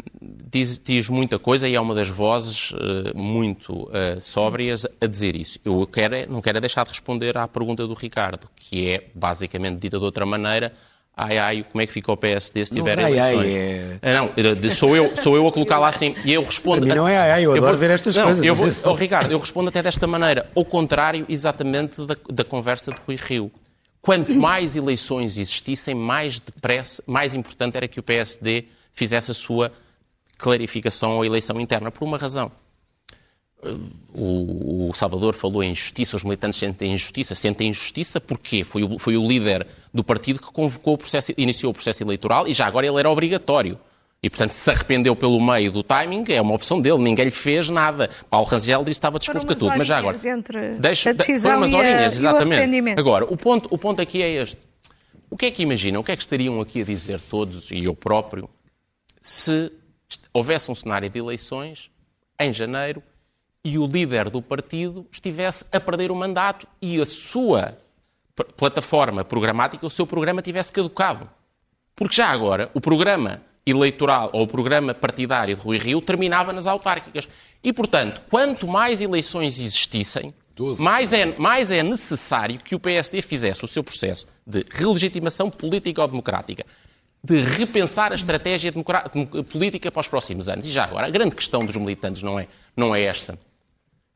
diz, 0.51 0.79
diz, 0.79 1.09
muita 1.09 1.39
coisa 1.39 1.69
e 1.69 1.75
é 1.75 1.81
uma 1.81 1.95
das 1.95 2.09
vozes 2.09 2.42
uh, 2.71 3.17
muito 3.17 3.73
uh, 3.73 4.21
sóbrias 4.21 4.87
a 5.01 5.07
dizer 5.07 5.37
isso. 5.37 5.59
Eu 5.65 5.87
quero, 5.87 6.15
é, 6.15 6.27
não 6.27 6.41
quero 6.41 6.59
é 6.59 6.61
deixar 6.61 6.85
de 6.85 6.91
responder 6.91 7.37
à 7.37 7.47
pergunta 7.47 7.87
do 7.87 7.95
Ricardo, 7.95 8.49
que 8.57 8.89
é 8.89 9.05
basicamente 9.15 9.79
dita 9.79 9.99
de 9.99 10.05
outra 10.05 10.27
maneira. 10.27 10.73
Ai, 11.15 11.37
ai, 11.37 11.67
como 11.71 11.83
é 11.83 11.87
que 11.87 11.93
fica 11.93 12.11
o 12.11 12.17
PSD 12.17 12.65
se 12.65 12.73
tiver 12.73 12.97
não, 12.97 13.09
eleições? 13.09 13.55
Ai, 13.55 13.55
é... 13.55 13.99
Ah, 14.01 14.13
não, 14.13 14.71
sou 14.73 14.97
eu, 14.97 15.15
sou 15.17 15.37
eu 15.37 15.47
a 15.47 15.53
colocá-la 15.53 15.89
assim. 15.89 16.15
E 16.25 16.33
eu 16.33 16.43
respondo. 16.43 16.87
Para 16.87 16.97
não 16.97 17.07
é 17.07 17.17
ai, 17.19 17.31
ai, 17.33 17.45
eu, 17.45 17.51
eu 17.51 17.57
adoro 17.59 17.73
vou, 17.73 17.81
ver 17.81 17.91
estas 17.91 18.17
não, 18.17 18.25
coisas. 18.25 18.45
Eu 18.45 18.55
vou, 18.55 18.67
oh, 18.85 18.95
Ricardo, 18.95 19.31
eu 19.31 19.39
respondo 19.39 19.69
até 19.69 19.83
desta 19.83 20.07
maneira, 20.07 20.51
ao 20.57 20.65
contrário 20.65 21.27
exatamente 21.29 22.05
da, 22.07 22.17
da 22.31 22.45
conversa 22.45 22.93
de 22.93 23.01
Rui 23.07 23.17
Rio. 23.17 23.53
Quanto 24.01 24.35
mais 24.35 24.75
eleições 24.75 25.37
existissem, 25.37 25.95
mais 25.95 26.41
depressa, 26.41 27.03
mais 27.07 27.35
importante 27.35 27.77
era 27.77 27.87
que 27.87 28.01
o 28.01 28.03
PSD 28.03 28.65
fizesse 28.95 29.31
a 29.31 29.35
sua 29.35 29.71
clarificação 30.43 31.17
ou 31.17 31.25
eleição 31.25 31.61
interna, 31.61 31.91
por 31.91 32.05
uma 32.05 32.19
razão. 32.19 32.51
O, 34.13 34.91
o, 34.91 34.93
Salvador 34.93 35.35
falou 35.35 35.63
em 35.63 35.71
injustiça, 35.71 36.17
os 36.17 36.25
militantes 36.25 36.59
sentem 36.59 36.93
injustiça. 36.93 37.35
Sentem 37.37 37.69
injustiça 37.69 38.21
porque 38.21 38.65
foi 38.65 38.83
o, 38.83 38.99
foi 38.99 39.17
o 39.17 39.27
líder 39.27 39.65
do 39.95 40.03
partido 40.03 40.41
que 40.41 40.51
convocou 40.53 40.95
o 40.95 40.99
processo, 40.99 41.33
iniciou 41.39 41.71
o 41.71 41.75
processo 41.75 42.03
eleitoral 42.03 42.49
e 42.49 42.55
já 42.55 42.67
agora 42.67 42.85
ele 42.85 42.99
era 42.99 43.09
obrigatório. 43.09 43.79
E, 44.21 44.29
portanto, 44.29 44.51
se 44.51 44.71
arrependeu 44.71 45.17
pelo 45.17 45.41
meio 45.41 45.71
do 45.71 45.83
timing, 45.83 46.25
é 46.29 46.41
uma 46.41 46.55
opção 46.55 46.81
dele, 46.81 46.99
ninguém 46.99 47.25
lhe 47.25 47.31
fez 47.31 47.69
nada. 47.71 48.11
Paulo 48.29 48.47
Rangel 48.47 48.81
disse 48.81 48.85
que 48.85 48.91
estava 48.91 49.19
disposto 49.19 49.51
a 49.51 49.55
tudo, 49.55 49.77
mas 49.77 49.87
já 49.87 49.99
agora. 49.99 50.17
Deixa, 50.79 51.11
a 51.11 51.13
decisão 51.13 51.57
umas 51.57 51.73
horinhas, 51.73 52.17
exatamente. 52.17 53.01
Agora, 53.01 53.25
o 53.25 53.37
ponto, 53.37 53.69
o 53.71 53.79
ponto 53.79 54.03
aqui 54.03 54.23
é 54.23 54.43
este. 54.43 54.59
O 55.29 55.37
que 55.37 55.47
é 55.47 55.51
que 55.51 55.63
imaginam? 55.63 56.01
O 56.01 56.05
que 56.05 56.13
é 56.13 56.17
que 56.17 56.23
estariam 56.23 56.61
aqui 56.61 56.83
a 56.83 56.85
dizer 56.85 57.21
todos, 57.21 57.71
e 57.71 57.85
eu 57.85 57.95
próprio, 57.97 58.49
se 59.21 59.73
houvesse 60.33 60.71
um 60.71 60.75
cenário 60.75 61.09
de 61.09 61.19
eleições 61.19 61.91
em 62.39 62.53
janeiro 62.53 63.03
e 63.65 63.79
o 63.79 63.87
líder 63.87 64.31
do 64.31 64.43
partido 64.43 65.07
estivesse 65.13 65.65
a 65.71 65.79
perder 65.79 66.11
o 66.11 66.17
mandato 66.17 66.67
e 66.81 67.01
a 67.01 67.07
sua 67.07 67.79
plataforma 68.57 69.25
programática, 69.25 69.87
o 69.87 69.91
seu 69.91 70.07
programa 70.07 70.43
tivesse 70.43 70.73
caducado. 70.73 71.29
Porque 71.95 72.17
já 72.17 72.29
agora 72.29 72.71
o 72.75 72.81
programa 72.81 73.43
eleitoral 73.65 74.31
ou 74.33 74.43
o 74.43 74.47
programa 74.47 74.93
partidário 74.93 75.55
de 75.55 75.63
Rui 75.63 75.79
Rio 75.79 76.01
terminava 76.01 76.53
nas 76.53 76.67
autárquicas. 76.67 77.29
E, 77.63 77.73
portanto, 77.73 78.23
quanto 78.29 78.67
mais 78.67 79.01
eleições 79.01 79.59
existissem, 79.59 80.35
mais 80.79 81.13
é, 81.13 81.27
mais 81.39 81.71
é 81.71 81.83
necessário 81.83 82.59
que 82.59 82.75
o 82.75 82.81
PSD 82.81 83.23
fizesse 83.23 83.65
o 83.65 83.69
seu 83.69 83.85
processo 83.85 84.27
de 84.47 84.65
relegitimação 84.71 85.49
política 85.49 86.03
ou 86.03 86.09
democrática 86.09 86.67
de 87.25 87.41
repensar 87.41 88.13
a 88.13 88.17
estratégia 88.17 88.73
política 89.51 89.93
para 89.93 90.01
os 90.01 90.09
próximos 90.09 90.49
anos. 90.49 90.67
E 90.67 90.71
já 90.71 90.85
agora, 90.85 91.07
a 91.07 91.11
grande 91.11 91.37
questão 91.37 91.65
dos 91.65 91.77
militantes 91.77 92.23
não 92.23 92.39
é 92.39 92.49
não 92.77 92.95
é 92.95 93.03
esta. 93.03 93.39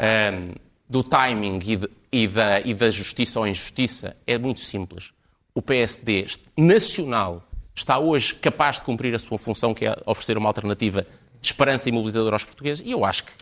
Um, 0.01 0.55
do 0.89 1.03
timing 1.03 1.61
e, 1.65 1.77
de, 1.77 1.91
e, 2.13 2.29
da, 2.29 2.61
e 2.61 2.75
da 2.75 2.91
justiça 2.91 3.41
ou 3.41 3.47
injustiça 3.47 4.17
é 4.27 4.39
muito 4.39 4.61
simples. 4.61 5.13
O 5.55 5.63
PSD 5.63 6.27
nacional 6.57 7.43
está 7.75 7.99
hoje 7.99 8.35
capaz 8.35 8.77
de 8.77 8.83
cumprir 8.83 9.15
a 9.15 9.19
sua 9.19 9.39
função, 9.39 9.75
que 9.75 9.87
é 9.87 9.97
oferecer 10.07 10.37
uma 10.39 10.49
alternativa 10.49 11.07
de 11.41 11.47
esperança 11.47 11.89
e 11.89 11.93
mobilizadora 11.93 12.35
aos 12.35 12.45
portugueses, 12.45 12.85
e 12.87 12.91
eu 12.91 13.05
acho 13.05 13.25
que 13.25 13.33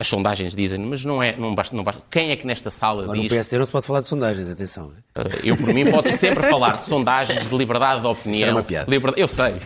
as 0.00 0.06
sondagens 0.06 0.54
dizem, 0.54 0.78
mas 0.78 1.04
não 1.04 1.20
é, 1.20 1.36
não 1.36 1.54
basta, 1.54 1.74
não 1.74 1.82
basta. 1.82 2.00
Quem 2.08 2.30
é 2.30 2.36
que 2.36 2.46
nesta 2.46 2.70
sala 2.70 3.02
Agora, 3.02 3.18
diz... 3.18 3.24
No 3.24 3.30
PSD 3.30 3.58
não 3.58 3.64
se 3.66 3.72
pode 3.72 3.84
falar 3.84 4.00
de 4.00 4.06
sondagens, 4.06 4.48
atenção. 4.48 4.92
Eh, 5.12 5.40
eu, 5.42 5.56
por 5.56 5.74
mim, 5.74 5.90
pode 5.90 6.12
sempre 6.12 6.48
falar 6.48 6.76
de 6.76 6.84
sondagens, 6.84 7.48
de 7.48 7.56
liberdade 7.56 8.00
de 8.00 8.06
opinião. 8.06 8.48
Isto 8.48 8.56
uma 8.56 8.62
piada. 8.62 8.88
Liberdade, 8.88 9.20
eu 9.20 9.26
sei. 9.26 9.56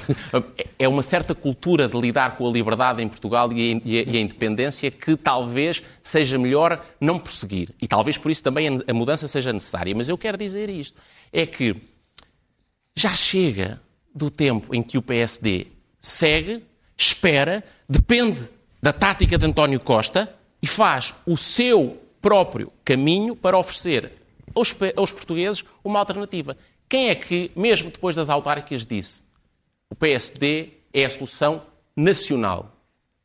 É 0.79 0.89
uma 0.89 1.03
certa 1.03 1.35
cultura 1.35 1.87
de 1.87 2.01
lidar 2.01 2.37
com 2.37 2.49
a 2.49 2.51
liberdade 2.51 3.03
em 3.03 3.09
Portugal 3.09 3.53
e 3.53 3.75
a, 3.75 3.81
e 3.85 4.17
a 4.17 4.21
independência 4.21 4.91
que 4.91 5.17
talvez 5.17 5.83
seja 6.03 6.39
melhor 6.39 6.83
não 6.99 7.19
prosseguir. 7.19 7.69
E 7.81 7.87
talvez 7.87 8.17
por 8.17 8.31
isso 8.31 8.43
também 8.43 8.83
a 8.87 8.95
mudança 8.95 9.29
seja 9.29 9.53
necessária. 9.53 9.95
Mas 9.95 10.09
eu 10.09 10.17
quero 10.17 10.39
dizer 10.39 10.71
isto. 10.71 10.99
É 11.31 11.45
que 11.45 11.77
já 12.97 13.11
chega 13.11 13.81
do 14.15 14.31
tempo 14.31 14.75
em 14.75 14.83
que 14.83 14.97
o 14.97 15.03
PSD 15.03 15.67
segue, 16.01 16.65
espera, 16.97 17.63
depende 17.87 18.51
da 18.83 18.93
tática 18.93 19.39
de 19.39 19.47
António 19.47 19.79
Costa 19.79 20.35
e 20.61 20.67
faz 20.67 21.15
o 21.25 21.37
seu 21.37 22.03
próprio 22.21 22.73
caminho 22.85 23.37
para 23.37 23.57
oferecer 23.57 24.13
aos, 24.55 24.75
aos 24.97 25.13
portugueses 25.13 25.65
uma 25.85 26.01
alternativa. 26.01 26.57
Quem 26.89 27.09
é 27.09 27.15
que, 27.15 27.53
mesmo 27.55 27.91
depois 27.91 28.17
das 28.17 28.29
autárquicas, 28.29 28.85
disse 28.85 29.23
o 29.89 29.95
PSD 29.95 30.71
é 30.93 31.05
a 31.05 31.11
solução 31.11 31.63
nacional? 31.97 32.77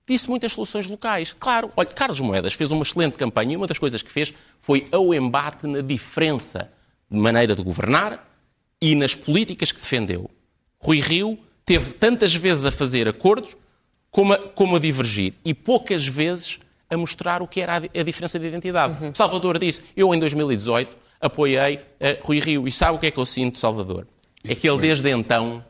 Disse 0.08 0.30
muitas 0.30 0.54
soluções 0.54 0.88
locais. 0.88 1.36
Claro, 1.38 1.72
olha, 1.76 1.90
Carlos 1.90 2.20
Moedas 2.22 2.54
fez 2.54 2.72
uma 2.72 2.84
excelente 2.84 3.18
campanha 3.18 3.54
e 3.54 3.58
uma 3.58 3.68
das 3.68 3.80
coisas 3.80 4.02
que 4.02 4.12
fez 4.12 4.34
foi 4.60 4.88
o 4.94 5.14
embate 5.14 5.66
na 5.68 5.82
diferença 5.82 6.72
de 7.10 7.18
maneira 7.18 7.56
de 7.56 7.64
governar 7.64 8.26
e 8.82 8.96
nas 8.96 9.16
políticas 9.16 9.72
que 9.72 9.80
defendeu. 9.80 10.30
Rui 10.80 11.00
Rio 11.00 11.38
teve 11.66 11.94
tantas 11.94 12.34
vezes 12.36 12.66
a 12.66 12.72
fazer 12.72 13.08
acordos 13.08 13.58
como 14.12 14.34
a, 14.34 14.38
como 14.38 14.76
a 14.76 14.80
divergir 14.80 15.34
e 15.44 15.54
poucas 15.54 16.08
vezes 16.08 16.60
a 16.90 16.98
mostrar 16.98 17.42
o 17.42 17.48
que 17.48 17.62
era 17.62 17.78
a, 17.78 18.00
a 18.00 18.04
diferença 18.04 18.40
de 18.40 18.48
identidade. 18.48 19.04
Uhum. 19.04 19.14
Salvador 19.14 19.60
disse, 19.60 19.82
eu 19.96 20.14
em 20.14 20.20
2018 20.20 20.96
apoiei 21.20 21.76
uh, 21.76 21.80
Rui 22.22 22.40
Rio 22.40 22.68
e 22.68 22.72
sabe 22.72 22.98
o 22.98 23.00
que 23.00 23.08
é 23.08 23.12
que 23.12 23.20
eu 23.20 23.26
sinto, 23.26 23.58
Salvador? 23.58 24.08
É 24.48 24.56
que 24.56 24.70
ele 24.70 24.80
desde 24.80 25.10
então 25.10 25.64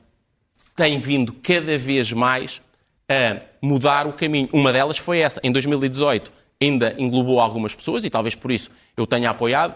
tem 0.75 0.99
vindo 0.99 1.33
cada 1.33 1.77
vez 1.77 2.11
mais 2.13 2.61
a 3.09 3.41
mudar 3.61 4.05
o 4.05 4.13
caminho. 4.13 4.49
Uma 4.53 4.71
delas 4.71 4.97
foi 4.97 5.19
essa. 5.19 5.39
Em 5.43 5.51
2018 5.51 6.31
ainda 6.61 6.95
englobou 6.97 7.39
algumas 7.39 7.73
pessoas 7.73 8.03
e 8.03 8.09
talvez 8.09 8.35
por 8.35 8.51
isso 8.51 8.69
eu 8.95 9.07
tenha 9.07 9.29
apoiado, 9.29 9.75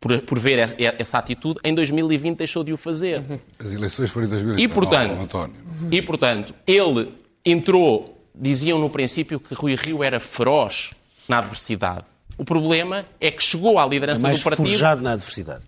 por, 0.00 0.20
por 0.20 0.38
ver 0.38 0.58
essa, 0.58 0.74
essa, 0.78 1.18
atitude. 1.18 1.58
Em 1.64 1.74
2020 1.74 2.36
deixou 2.36 2.62
de 2.62 2.72
o 2.72 2.76
fazer. 2.76 3.22
As 3.58 3.72
eleições 3.72 4.10
foram 4.10 4.26
em 4.26 4.30
2019, 4.30 4.62
e, 4.62 4.68
portanto, 4.68 5.22
António. 5.22 5.56
E, 5.90 6.02
portanto, 6.02 6.54
ele 6.66 7.10
entrou, 7.44 8.18
diziam 8.34 8.78
no 8.78 8.90
princípio 8.90 9.38
que 9.38 9.54
Rui 9.54 9.74
Rio 9.74 10.02
era 10.02 10.18
feroz 10.18 10.92
na 11.28 11.38
adversidade. 11.38 12.04
O 12.36 12.44
problema 12.44 13.04
é 13.20 13.30
que 13.30 13.42
chegou 13.42 13.78
à 13.78 13.86
liderança 13.86 14.22
é 14.22 14.28
mais 14.28 14.40
do 14.40 14.44
partido 14.44 14.68
forjado 14.68 15.02
na 15.02 15.12
adversidade. 15.12 15.62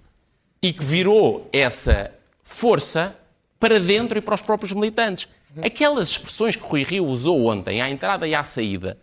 e 0.62 0.72
que 0.72 0.84
virou 0.84 1.48
essa 1.52 2.10
força 2.42 3.14
para 3.60 3.78
dentro 3.78 4.18
e 4.18 4.20
para 4.20 4.34
os 4.34 4.42
próprios 4.42 4.72
militantes. 4.72 5.28
Aquelas 5.62 6.10
expressões 6.10 6.56
que 6.56 6.66
Rui 6.66 6.82
Rio 6.82 7.06
usou 7.06 7.46
ontem, 7.46 7.80
à 7.80 7.88
entrada 7.88 8.26
e 8.26 8.34
à 8.34 8.44
saída, 8.44 8.98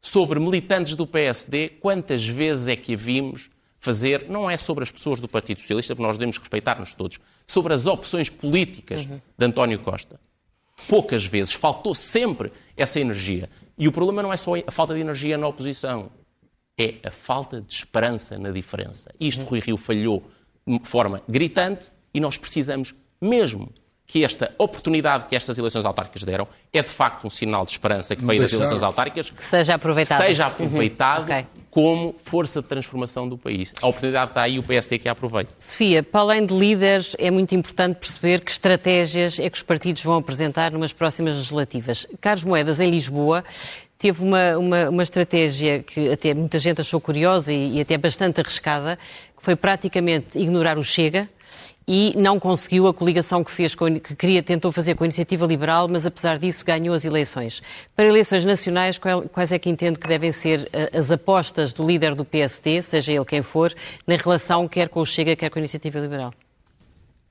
sobre 0.00 0.38
militantes 0.38 0.94
do 0.94 1.06
PSD, 1.06 1.70
quantas 1.80 2.26
vezes 2.26 2.68
é 2.68 2.76
que 2.76 2.94
a 2.94 2.96
vimos 2.96 3.50
fazer, 3.80 4.26
não 4.28 4.50
é 4.50 4.56
sobre 4.56 4.84
as 4.84 4.92
pessoas 4.92 5.20
do 5.20 5.28
Partido 5.28 5.60
Socialista, 5.60 5.94
porque 5.94 6.06
nós 6.06 6.16
devemos 6.16 6.36
respeitar-nos 6.36 6.94
todos, 6.94 7.18
sobre 7.46 7.74
as 7.74 7.86
opções 7.86 8.28
políticas 8.28 9.02
uhum. 9.02 9.20
de 9.36 9.46
António 9.46 9.78
Costa. 9.80 10.20
Poucas 10.86 11.24
vezes, 11.24 11.52
faltou 11.52 11.94
sempre 11.94 12.52
essa 12.76 13.00
energia. 13.00 13.48
E 13.76 13.88
o 13.88 13.92
problema 13.92 14.22
não 14.22 14.32
é 14.32 14.36
só 14.36 14.54
a 14.54 14.70
falta 14.70 14.94
de 14.94 15.00
energia 15.00 15.36
na 15.38 15.46
oposição, 15.46 16.10
é 16.78 16.94
a 17.04 17.10
falta 17.10 17.60
de 17.60 17.72
esperança 17.72 18.38
na 18.38 18.50
diferença. 18.50 19.10
Isto 19.18 19.42
Rui 19.44 19.60
Rio 19.60 19.76
falhou 19.76 20.22
de 20.66 20.80
forma 20.84 21.22
gritante 21.28 21.90
e 22.14 22.20
nós 22.20 22.38
precisamos 22.38 22.94
mesmo 23.20 23.72
que 24.06 24.24
esta 24.24 24.54
oportunidade 24.56 25.26
que 25.26 25.36
estas 25.36 25.58
eleições 25.58 25.84
autárquicas 25.84 26.24
deram 26.24 26.48
é 26.72 26.82
de 26.82 26.88
facto 26.88 27.26
um 27.26 27.30
sinal 27.30 27.66
de 27.66 27.72
esperança 27.72 28.16
que 28.16 28.24
veio 28.24 28.40
das 28.40 28.52
eleições 28.52 28.82
autárquicas. 28.82 29.30
Que 29.30 29.44
seja 29.44 29.74
aproveitado. 29.74 30.22
Seja 30.22 30.46
aproveitado 30.46 31.18
uhum. 31.18 31.24
okay. 31.24 31.46
Como 31.70 32.14
força 32.16 32.62
de 32.62 32.68
transformação 32.68 33.28
do 33.28 33.36
país. 33.36 33.72
A 33.80 33.86
oportunidade 33.86 34.30
está 34.30 34.42
aí 34.42 34.54
e 34.54 34.58
o 34.58 34.62
PSD 34.62 34.98
que 34.98 35.08
a 35.08 35.12
aproveita. 35.12 35.52
Sofia, 35.58 36.02
para 36.02 36.20
além 36.20 36.46
de 36.46 36.54
líderes, 36.54 37.14
é 37.18 37.30
muito 37.30 37.54
importante 37.54 37.96
perceber 37.96 38.40
que 38.40 38.50
estratégias 38.50 39.38
é 39.38 39.48
que 39.48 39.56
os 39.56 39.62
partidos 39.62 40.02
vão 40.02 40.16
apresentar 40.16 40.72
numas 40.72 40.92
próximas 40.92 41.34
legislativas. 41.34 42.06
Carlos 42.20 42.44
Moedas, 42.44 42.80
em 42.80 42.90
Lisboa, 42.90 43.44
teve 43.98 44.22
uma, 44.22 44.56
uma, 44.56 44.88
uma, 44.90 45.02
estratégia 45.02 45.82
que 45.82 46.10
até 46.10 46.32
muita 46.32 46.58
gente 46.58 46.80
achou 46.80 47.00
curiosa 47.00 47.52
e, 47.52 47.76
e 47.76 47.80
até 47.80 47.98
bastante 47.98 48.40
arriscada, 48.40 48.96
que 49.36 49.42
foi 49.42 49.56
praticamente 49.56 50.38
ignorar 50.38 50.78
o 50.78 50.84
Chega, 50.84 51.28
e 51.88 52.12
não 52.18 52.38
conseguiu 52.38 52.86
a 52.86 52.92
coligação 52.92 53.42
que 53.42 53.50
fez, 53.50 53.74
que 53.74 54.14
queria, 54.14 54.42
tentou 54.42 54.70
fazer 54.70 54.94
com 54.94 55.04
a 55.04 55.06
Iniciativa 55.06 55.46
Liberal, 55.46 55.88
mas 55.88 56.04
apesar 56.04 56.38
disso 56.38 56.62
ganhou 56.62 56.94
as 56.94 57.02
eleições. 57.02 57.62
Para 57.96 58.06
eleições 58.06 58.44
nacionais, 58.44 59.00
quais 59.32 59.52
é 59.52 59.58
que 59.58 59.70
entende 59.70 59.98
que 59.98 60.06
devem 60.06 60.30
ser 60.30 60.68
eh, 60.70 60.90
as 60.92 61.10
apostas 61.10 61.72
do 61.72 61.82
líder 61.82 62.14
do 62.14 62.26
PSD, 62.26 62.82
seja 62.82 63.10
ele 63.10 63.24
quem 63.24 63.40
for, 63.40 63.74
na 64.06 64.16
relação 64.16 64.68
quer 64.68 64.90
com 64.90 65.00
o 65.00 65.06
Chega, 65.06 65.34
quer 65.34 65.48
com 65.48 65.58
a 65.58 65.60
Iniciativa 65.60 65.98
Liberal? 65.98 66.30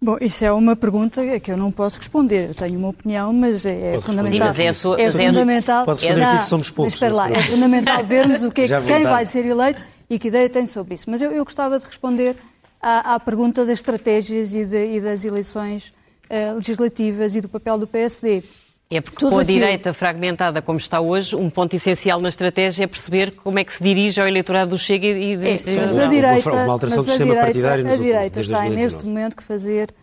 Bom, 0.02 0.17
isso 0.20 0.43
é 0.43 0.52
uma 0.52 0.76
pergunta 0.76 1.22
que 1.39 1.52
eu 1.52 1.58
não 1.58 1.72
posso 1.72 2.00
responder. 2.00 2.50
Eu 2.50 2.56
tenho 2.56 2.80
uma 2.80 2.89
opinião, 2.89 3.32
mas 3.34 3.63
é, 3.63 3.96
é 3.96 4.02
fundamental. 4.02 4.48
Mas 4.48 4.60
é, 4.60 4.74
sua, 4.74 5.00
é, 5.00 5.04
é 5.06 5.12
fundamental. 5.12 5.86
Pode 5.86 6.04
responder 6.04 6.26
aqui 6.26 6.39
que 6.39 6.46
somos 6.46 6.70
poucos. 6.72 6.93
Mas 6.93 7.02
espera 7.02 7.13
lá, 7.13 7.30
é 7.30 7.43
fundamental 7.43 8.04
vermos 8.04 8.43
o 8.43 8.52
que 8.52 8.62
é, 8.62 8.67
quem 8.82 9.04
vai 9.04 9.26
ser 9.26 9.46
eleito 9.46 9.84
e 10.10 10.17
que 10.17 10.30
ideia 10.30 10.50
tem 10.50 10.65
sobre 10.65 10.96
isso. 10.96 11.10
Mas 11.10 11.22
eu, 11.22 11.32
eu 11.32 11.43
gostava 11.43 11.78
de 11.78 11.86
responder 11.86 12.36
à, 12.82 13.16
à 13.16 13.20
pergunta 13.20 13.66
das 13.66 13.80
estratégias 13.80 14.54
e, 14.54 14.66
de, 14.66 14.96
e 14.96 15.02
das 15.02 15.26
eleições 15.26 15.94
uh, 16.30 16.56
legislativas 16.56 17.36
e 17.36 17.42
do 17.42 17.50
papel 17.50 17.78
do 17.78 17.88
PSD. 17.88 18.44
É 18.90 19.02
porque 19.02 19.18
Tudo 19.20 19.32
com 19.32 19.40
a 19.40 19.42
aquilo... 19.42 19.60
direita 19.60 19.94
fragmentada 19.94 20.62
como 20.62 20.78
está 20.78 21.02
hoje, 21.02 21.36
um 21.36 21.50
ponto 21.50 21.76
essencial 21.76 22.22
na 22.22 22.30
estratégia 22.30 22.86
é 22.86 22.88
perceber 22.88 23.32
como 23.32 23.60
é 23.60 23.63
que 23.63 23.74
se 23.74 23.84
dirige 23.84 24.22
ao 24.22 24.28
eleitorado 24.28 24.72
do 24.72 24.78
Chega 24.78 25.08
e 25.08 25.36
do 25.36 25.46
é, 25.46 25.60
Mas 25.76 25.98
a 25.98 26.08
direita, 26.08 26.52
uma 26.54 26.72
alteração 26.72 26.98
mas 27.00 27.06
do 27.06 27.10
sistema 27.10 27.36
partidário 27.36 27.92
a 27.92 27.98
direita 27.98 28.40
está 28.40 28.70
neste 28.70 29.06
momento 29.06 29.36
que 29.36 29.44
fazer 29.44 29.94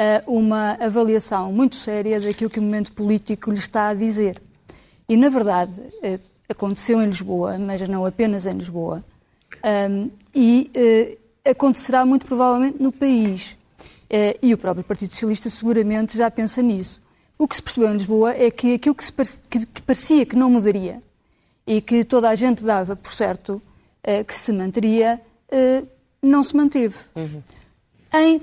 uh, 0.00 0.34
uma 0.34 0.72
avaliação 0.80 1.52
muito 1.52 1.76
séria 1.76 2.18
daquilo 2.18 2.48
que 2.48 2.58
o 2.58 2.62
momento 2.62 2.92
político 2.92 3.50
lhe 3.50 3.58
está 3.58 3.90
a 3.90 3.94
dizer. 3.94 4.40
E, 5.06 5.18
na 5.18 5.28
verdade, 5.28 5.78
uh, 5.80 6.18
aconteceu 6.48 7.02
em 7.02 7.06
Lisboa, 7.06 7.58
mas 7.58 7.86
não 7.88 8.06
apenas 8.06 8.46
em 8.46 8.52
Lisboa, 8.52 9.04
um, 9.90 10.10
e 10.34 10.70
uh, 10.74 11.19
acontecerá 11.50 12.04
muito 12.06 12.26
provavelmente 12.26 12.82
no 12.82 12.92
país. 12.92 13.58
Eh, 14.08 14.38
e 14.42 14.52
o 14.52 14.58
próprio 14.58 14.84
Partido 14.84 15.12
Socialista 15.12 15.48
seguramente 15.48 16.16
já 16.16 16.30
pensa 16.30 16.60
nisso. 16.60 17.00
O 17.38 17.46
que 17.46 17.56
se 17.56 17.62
percebeu 17.62 17.90
em 17.90 17.92
Lisboa 17.94 18.34
é 18.34 18.50
que 18.50 18.74
aquilo 18.74 18.94
que, 18.94 19.04
parecia 19.82 20.26
que 20.26 20.36
não 20.36 20.50
mudaria 20.50 21.00
e 21.66 21.80
que 21.80 22.04
toda 22.04 22.28
a 22.28 22.34
gente 22.34 22.64
dava 22.64 22.96
por 22.96 23.12
certo 23.12 23.62
eh, 24.02 24.24
que 24.24 24.34
se 24.34 24.52
manteria, 24.52 25.20
eh, 25.50 25.84
não 26.20 26.42
se 26.42 26.56
manteve. 26.56 26.96
Uhum. 27.14 27.42
Em 28.12 28.42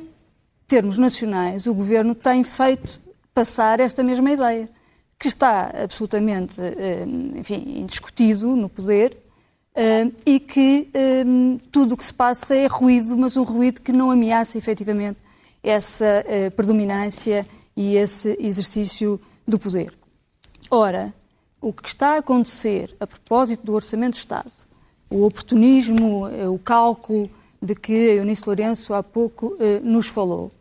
termos 0.68 0.98
nacionais, 0.98 1.68
o 1.68 1.74
governo 1.74 2.16
tem 2.16 2.44
feito 2.44 3.02
passar 3.34 3.80
esta 3.80 4.04
mesma 4.04 4.32
ideia, 4.32 4.70
que 5.20 5.28
está 5.28 5.72
absolutamente, 5.84 6.62
enfim, 7.36 7.80
indiscutido 7.80 8.56
no 8.56 8.70
poder 8.70 9.18
Uh, 9.78 10.12
e 10.26 10.40
que 10.40 10.90
um, 11.24 11.60
tudo 11.72 11.94
o 11.94 11.98
que 11.98 12.04
se 12.04 12.14
passa 12.14 12.56
é 12.56 12.66
ruído, 12.66 13.16
mas 13.16 13.38
um 13.38 13.44
ruído 13.44 13.80
que 13.80 13.92
não 13.92 14.10
ameaça 14.10 14.58
efetivamente 14.58 15.20
essa 15.62 16.26
uh, 16.26 16.50
predominância 16.52 17.46
e 17.76 17.96
esse 17.96 18.36
exercício 18.40 19.22
do 19.48 19.60
poder. 19.60 19.94
Ora, 20.72 21.14
o 21.62 21.72
que 21.72 21.88
está 21.88 22.16
a 22.16 22.18
acontecer 22.18 22.96
a 23.00 23.06
propósito 23.06 23.66
do 23.66 23.74
Orçamento 23.74 24.14
de 24.14 24.20
Estado, 24.20 24.52
o 25.10 25.24
oportunismo, 25.24 26.28
eh, 26.28 26.48
o 26.48 26.60
cálculo 26.60 27.30
de 27.62 27.76
que 27.76 27.94
Eunice 27.94 28.44
Lourenço 28.46 28.94
há 28.94 29.02
pouco 29.02 29.56
uh, 29.56 29.58
nos 29.84 30.08
falou, 30.08 30.52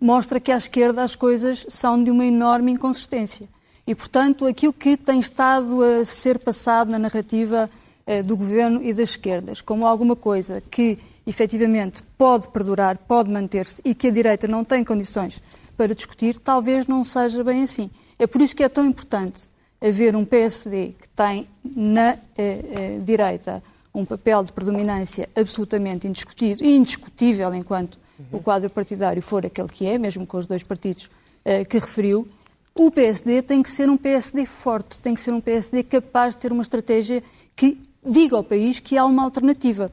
mostra 0.00 0.38
que 0.38 0.52
à 0.52 0.56
esquerda 0.56 1.02
as 1.02 1.16
coisas 1.16 1.66
são 1.68 2.02
de 2.02 2.10
uma 2.10 2.24
enorme 2.24 2.72
inconsistência. 2.72 3.48
E, 3.86 3.94
portanto, 3.94 4.46
aquilo 4.46 4.72
que 4.72 4.96
tem 4.96 5.20
estado 5.20 5.82
a 5.82 6.04
ser 6.04 6.38
passado 6.38 6.90
na 6.90 6.98
narrativa 6.98 7.68
eh, 7.68 7.85
do 8.24 8.36
governo 8.36 8.82
e 8.82 8.94
das 8.94 9.10
esquerdas 9.10 9.60
como 9.60 9.84
alguma 9.84 10.14
coisa 10.14 10.60
que 10.60 10.96
efetivamente 11.26 12.02
pode 12.16 12.48
perdurar, 12.48 12.96
pode 12.98 13.30
manter-se 13.30 13.82
e 13.84 13.94
que 13.94 14.08
a 14.08 14.10
direita 14.10 14.46
não 14.46 14.64
tem 14.64 14.84
condições 14.84 15.42
para 15.76 15.94
discutir, 15.94 16.38
talvez 16.38 16.86
não 16.86 17.02
seja 17.04 17.42
bem 17.42 17.64
assim. 17.64 17.90
É 18.18 18.26
por 18.26 18.40
isso 18.40 18.54
que 18.54 18.62
é 18.62 18.68
tão 18.68 18.86
importante 18.86 19.50
haver 19.80 20.16
um 20.16 20.24
PSD 20.24 20.94
que 21.00 21.08
tem 21.10 21.48
na 21.64 22.12
eh, 22.12 22.18
eh, 22.38 22.98
direita 23.02 23.62
um 23.94 24.04
papel 24.04 24.44
de 24.44 24.52
predominância 24.52 25.28
absolutamente 25.34 26.06
indiscutido 26.06 26.64
e 26.64 26.76
indiscutível 26.76 27.54
enquanto 27.54 27.98
o 28.32 28.40
quadro 28.40 28.70
partidário 28.70 29.20
for 29.20 29.44
aquele 29.44 29.68
que 29.68 29.86
é, 29.86 29.98
mesmo 29.98 30.26
com 30.26 30.38
os 30.38 30.46
dois 30.46 30.62
partidos 30.62 31.10
eh, 31.44 31.64
que 31.64 31.78
referiu, 31.78 32.26
o 32.74 32.90
PSD 32.90 33.42
tem 33.42 33.62
que 33.62 33.70
ser 33.70 33.88
um 33.88 33.96
PSD 33.96 34.46
forte, 34.46 34.98
tem 35.00 35.14
que 35.14 35.20
ser 35.20 35.32
um 35.32 35.40
PSD 35.40 35.82
capaz 35.82 36.34
de 36.34 36.42
ter 36.42 36.52
uma 36.52 36.62
estratégia 36.62 37.22
que 37.54 37.85
diga 38.06 38.36
ao 38.36 38.44
país 38.44 38.80
que 38.80 38.96
há 38.96 39.04
uma 39.04 39.24
alternativa, 39.24 39.90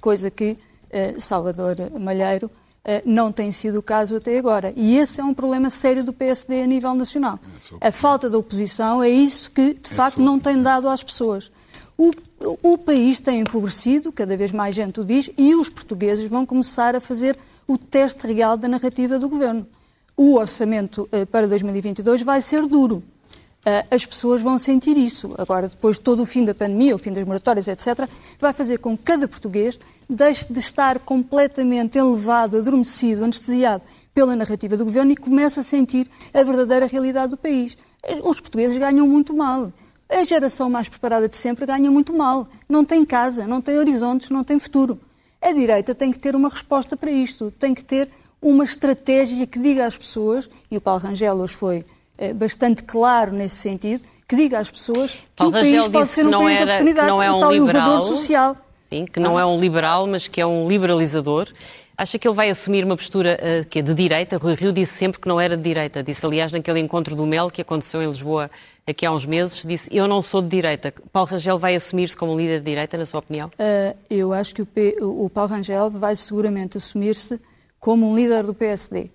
coisa 0.00 0.30
que 0.30 0.56
eh, 0.90 1.14
Salvador 1.18 1.76
Malheiro 2.00 2.50
eh, 2.84 3.02
não 3.04 3.32
tem 3.32 3.50
sido 3.50 3.78
o 3.78 3.82
caso 3.82 4.16
até 4.16 4.38
agora. 4.38 4.72
E 4.76 4.96
esse 4.96 5.20
é 5.20 5.24
um 5.24 5.32
problema 5.32 5.70
sério 5.70 6.04
do 6.04 6.12
PSD 6.12 6.62
a 6.62 6.66
nível 6.66 6.94
nacional. 6.94 7.38
A 7.80 7.90
falta 7.90 8.28
da 8.28 8.36
oposição 8.38 9.02
é 9.02 9.08
isso 9.08 9.50
que, 9.50 9.74
de 9.74 9.90
facto, 9.90 10.20
não 10.20 10.38
tem 10.38 10.60
dado 10.62 10.88
às 10.88 11.02
pessoas. 11.02 11.50
O, 11.96 12.10
o 12.62 12.76
país 12.76 13.20
tem 13.20 13.40
empobrecido, 13.40 14.12
cada 14.12 14.36
vez 14.36 14.52
mais 14.52 14.74
gente 14.74 15.00
o 15.00 15.04
diz, 15.04 15.30
e 15.38 15.54
os 15.54 15.68
portugueses 15.68 16.28
vão 16.28 16.44
começar 16.44 16.94
a 16.94 17.00
fazer 17.00 17.38
o 17.66 17.78
teste 17.78 18.26
real 18.26 18.56
da 18.56 18.68
narrativa 18.68 19.18
do 19.18 19.28
governo. 19.28 19.66
O 20.16 20.34
orçamento 20.34 21.08
eh, 21.10 21.24
para 21.24 21.48
2022 21.48 22.22
vai 22.22 22.40
ser 22.40 22.66
duro. 22.66 23.02
Eh, 23.64 23.86
as 23.90 24.04
pessoas 24.04 24.42
vão 24.42 24.58
sentir 24.58 24.96
isso. 24.96 25.34
Agora, 25.38 25.68
depois 25.68 25.96
de 25.96 26.02
todo 26.02 26.22
o 26.22 26.26
fim 26.26 26.44
da 26.44 26.54
pandemia, 26.54 26.94
o 26.94 26.98
fim 26.98 27.12
das 27.12 27.24
moratórias, 27.24 27.66
etc., 27.66 28.08
vai 28.38 28.52
fazer 28.52 28.78
com 28.78 28.96
que 28.96 29.02
cada 29.04 29.26
português 29.26 29.78
deixe 30.08 30.52
de 30.52 30.58
estar 30.58 30.98
completamente 30.98 31.96
elevado, 31.96 32.58
adormecido, 32.58 33.24
anestesiado 33.24 33.82
pela 34.14 34.36
narrativa 34.36 34.76
do 34.76 34.84
governo 34.84 35.12
e 35.12 35.16
comece 35.16 35.60
a 35.60 35.62
sentir 35.62 36.08
a 36.32 36.42
verdadeira 36.42 36.86
realidade 36.86 37.30
do 37.30 37.36
país. 37.36 37.76
Os 38.22 38.40
portugueses 38.40 38.76
ganham 38.76 39.08
muito 39.08 39.34
mal. 39.34 39.72
A 40.08 40.22
geração 40.22 40.68
mais 40.68 40.88
preparada 40.88 41.28
de 41.28 41.36
sempre 41.36 41.64
ganha 41.64 41.90
muito 41.90 42.12
mal. 42.12 42.46
Não 42.68 42.84
tem 42.84 43.04
casa, 43.04 43.46
não 43.46 43.62
tem 43.62 43.78
horizontes, 43.78 44.28
não 44.28 44.44
tem 44.44 44.58
futuro. 44.58 45.00
A 45.40 45.52
direita 45.52 45.94
tem 45.94 46.12
que 46.12 46.18
ter 46.18 46.36
uma 46.36 46.48
resposta 46.48 46.96
para 46.96 47.10
isto, 47.10 47.50
tem 47.58 47.74
que 47.74 47.84
ter 47.84 48.10
uma 48.40 48.64
estratégia 48.64 49.46
que 49.46 49.58
diga 49.58 49.86
às 49.86 49.96
pessoas, 49.96 50.48
e 50.70 50.76
o 50.76 50.80
Paulo 50.80 51.00
Rangel 51.00 51.34
hoje 51.36 51.54
foi 51.54 51.84
bastante 52.34 52.82
claro 52.82 53.32
nesse 53.32 53.56
sentido, 53.56 54.02
que 54.26 54.36
diga 54.36 54.58
às 54.58 54.70
pessoas 54.70 55.14
que 55.14 55.20
Paulo 55.36 55.56
o 55.56 55.60
país 55.60 55.88
pode 55.88 56.08
ser 56.10 56.26
um 56.26 56.30
país 56.30 56.56
era, 56.56 56.64
de 56.64 56.70
oportunidade, 56.72 57.08
não 57.08 57.22
é 57.22 57.32
um, 57.32 57.40
tal 57.40 57.52
liberal, 57.52 58.06
social. 58.06 58.56
Sim, 58.90 59.04
que 59.06 59.20
não 59.20 59.38
é 59.38 59.44
um 59.44 59.58
liberal, 59.58 60.06
mas 60.06 60.28
que 60.28 60.40
é 60.40 60.46
um 60.46 60.68
liberalizador. 60.68 61.48
Acha 61.96 62.18
que 62.18 62.26
ele 62.26 62.34
vai 62.34 62.50
assumir 62.50 62.84
uma 62.84 62.96
postura 62.96 63.38
uh, 63.40 63.64
que 63.66 63.78
é 63.78 63.82
de 63.82 63.94
direita? 63.94 64.36
Rui 64.36 64.54
Rio 64.54 64.72
disse 64.72 64.94
sempre 64.94 65.20
que 65.20 65.28
não 65.28 65.40
era 65.40 65.56
de 65.56 65.62
direita. 65.62 66.02
Disse, 66.02 66.26
aliás, 66.26 66.50
naquele 66.50 66.80
encontro 66.80 67.14
do 67.14 67.24
MEL 67.24 67.50
que 67.50 67.62
aconteceu 67.62 68.02
em 68.02 68.08
Lisboa 68.08 68.50
aqui 68.84 69.06
há 69.06 69.12
uns 69.12 69.24
meses, 69.24 69.62
disse, 69.64 69.88
eu 69.92 70.08
não 70.08 70.20
sou 70.20 70.42
de 70.42 70.48
direita. 70.48 70.92
Paulo 71.12 71.30
Rangel 71.30 71.56
vai 71.56 71.76
assumir-se 71.76 72.16
como 72.16 72.36
líder 72.36 72.58
de 72.58 72.64
direita, 72.66 72.98
na 72.98 73.06
sua 73.06 73.20
opinião? 73.20 73.48
Uh, 73.48 73.96
eu 74.10 74.32
acho 74.32 74.54
que 74.54 74.62
o, 74.62 74.66
P, 74.66 74.96
o 75.00 75.30
Paulo 75.30 75.50
Rangel 75.50 75.88
vai 75.90 76.16
seguramente 76.16 76.76
assumir-se 76.78 77.40
como 77.78 78.10
um 78.10 78.16
líder 78.16 78.42
do 78.42 78.54
PSD. 78.54 79.10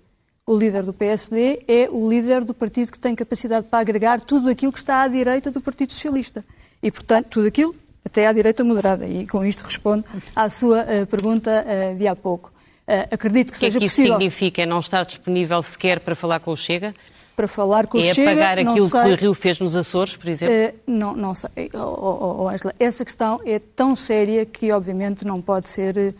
O 0.46 0.56
líder 0.56 0.82
do 0.82 0.92
PSD 0.92 1.62
é 1.68 1.88
o 1.90 2.08
líder 2.08 2.44
do 2.44 2.54
partido 2.54 2.90
que 2.90 2.98
tem 2.98 3.14
capacidade 3.14 3.66
para 3.66 3.78
agregar 3.78 4.20
tudo 4.20 4.48
aquilo 4.48 4.72
que 4.72 4.78
está 4.78 5.02
à 5.02 5.08
direita 5.08 5.50
do 5.50 5.60
Partido 5.60 5.92
Socialista. 5.92 6.44
E, 6.82 6.90
portanto, 6.90 7.28
tudo 7.28 7.46
aquilo 7.46 7.74
até 8.04 8.26
à 8.26 8.32
direita 8.32 8.64
moderada. 8.64 9.06
E 9.06 9.26
com 9.26 9.44
isto 9.44 9.62
respondo 9.62 10.04
à 10.34 10.48
sua 10.50 10.82
uh, 10.82 11.06
pergunta 11.06 11.64
uh, 11.64 11.96
de 11.96 12.08
há 12.08 12.16
pouco. 12.16 12.52
Uh, 12.88 13.14
acredito 13.14 13.48
que, 13.48 13.52
que 13.52 13.58
seja 13.58 13.78
é 13.78 13.80
que 13.80 13.86
possível. 13.86 14.12
isso 14.12 14.14
significa? 14.14 14.62
É 14.62 14.66
não 14.66 14.80
estar 14.80 15.04
disponível 15.04 15.62
sequer 15.62 16.00
para 16.00 16.16
falar 16.16 16.40
com 16.40 16.50
o 16.50 16.56
Chega? 16.56 16.94
Para 17.36 17.46
falar 17.46 17.86
com 17.86 17.98
é 17.98 18.00
o 18.00 18.14
Chega. 18.14 18.30
É 18.30 18.32
apagar 18.32 18.58
aquilo 18.58 18.90
que 18.90 18.96
o 18.96 19.14
Rio 19.14 19.34
fez 19.34 19.60
nos 19.60 19.76
Açores, 19.76 20.16
por 20.16 20.28
exemplo? 20.28 20.80
Não, 20.86 21.14
não 21.14 21.34
sei. 21.34 21.70
Oh, 21.74 21.78
oh, 21.78 22.42
oh, 22.42 22.48
Angela, 22.48 22.74
essa 22.78 23.04
questão 23.04 23.40
é 23.46 23.58
tão 23.58 23.94
séria 23.94 24.44
que, 24.44 24.72
obviamente, 24.72 25.24
não 25.24 25.40
pode 25.40 25.68
ser 25.68 26.14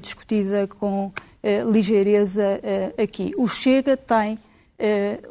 discutida 0.00 0.66
com 0.66 1.12
ligeireza 1.70 2.60
aqui. 3.02 3.30
O 3.36 3.46
Chega 3.46 3.96
tem 3.96 4.38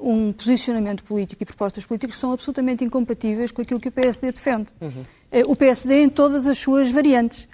um 0.02 0.32
posicionamento 0.34 1.04
político 1.04 1.44
e 1.44 1.46
propostas 1.46 1.86
políticas 1.86 2.16
que 2.16 2.22
são 2.22 2.32
absolutamente 2.32 2.84
incompatíveis 2.84 3.52
com 3.52 3.62
aquilo 3.62 3.80
que 3.80 3.90
o 3.90 3.92
PSD 3.92 4.32
defende. 4.32 4.68
Uhum. 4.82 5.04
o 5.52 5.56
PSD 5.56 6.04
em 6.04 6.10
todas 6.10 6.48
as 6.48 6.58
suas 6.58 6.90
variantes, 6.90 7.48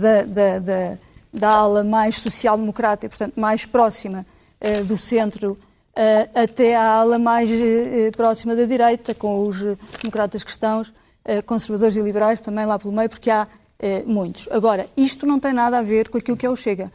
da, 0.00 0.22
da, 0.22 0.58
da 0.58 0.98
da 1.32 1.50
ala 1.50 1.82
mais 1.82 2.16
social-democrata 2.16 3.06
e, 3.06 3.08
portanto, 3.08 3.40
mais 3.40 3.64
próxima 3.64 4.26
do 4.86 4.96
centro, 4.98 5.56
até 6.34 6.76
à 6.76 6.82
ala 6.82 7.18
mais 7.18 7.50
próxima 8.16 8.54
da 8.54 8.64
direita, 8.64 9.14
com 9.14 9.46
os 9.46 9.60
democratas 10.00 10.44
cristãos, 10.44 10.92
conservadores 11.46 11.96
e 11.96 12.00
liberais 12.00 12.40
também 12.40 12.66
lá 12.66 12.78
pelo 12.78 12.92
meio, 12.92 13.08
porque 13.08 13.30
há 13.30 13.48
muitos. 14.06 14.48
Agora, 14.50 14.86
isto 14.96 15.26
não 15.26 15.40
tem 15.40 15.52
nada 15.52 15.78
a 15.78 15.82
ver 15.82 16.08
com 16.08 16.18
aquilo 16.18 16.36
que 16.36 16.46
é 16.46 16.50
o 16.50 16.56
Chega. 16.56 16.92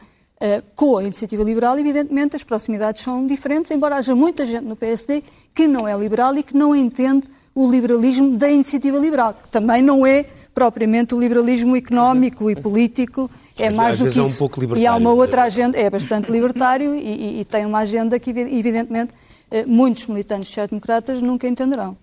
Com 0.76 0.96
a 0.96 1.02
iniciativa 1.02 1.42
liberal, 1.42 1.78
evidentemente, 1.78 2.36
as 2.36 2.44
proximidades 2.44 3.02
são 3.02 3.26
diferentes, 3.26 3.70
embora 3.70 3.96
haja 3.96 4.14
muita 4.14 4.46
gente 4.46 4.64
no 4.64 4.76
PSD 4.76 5.22
que 5.54 5.66
não 5.66 5.86
é 5.88 5.96
liberal 5.98 6.36
e 6.36 6.42
que 6.42 6.56
não 6.56 6.74
entende 6.74 7.26
o 7.54 7.68
liberalismo 7.68 8.36
da 8.36 8.48
iniciativa 8.48 8.98
liberal, 8.98 9.34
que 9.34 9.48
também 9.48 9.82
não 9.82 10.06
é 10.06 10.24
propriamente 10.54 11.14
o 11.14 11.20
liberalismo 11.20 11.76
económico 11.76 12.50
e 12.50 12.56
político 12.56 13.30
é 13.56 13.70
mais 13.70 13.98
do 13.98 14.10
que 14.10 14.18
é 14.18 14.22
um 14.22 14.26
isso. 14.26 14.48
e 14.76 14.86
há 14.86 14.94
uma 14.96 15.12
outra 15.12 15.44
agenda, 15.44 15.76
é 15.76 15.90
bastante 15.90 16.30
libertário 16.30 16.94
e, 16.94 17.00
e, 17.00 17.40
e 17.40 17.44
tem 17.44 17.66
uma 17.66 17.80
agenda 17.80 18.18
que, 18.18 18.30
evidentemente, 18.30 19.12
eh, 19.50 19.64
muitos 19.66 20.06
militantes 20.06 20.48
sociais-democratas 20.48 21.20
nunca 21.20 21.48
entenderão. 21.48 21.96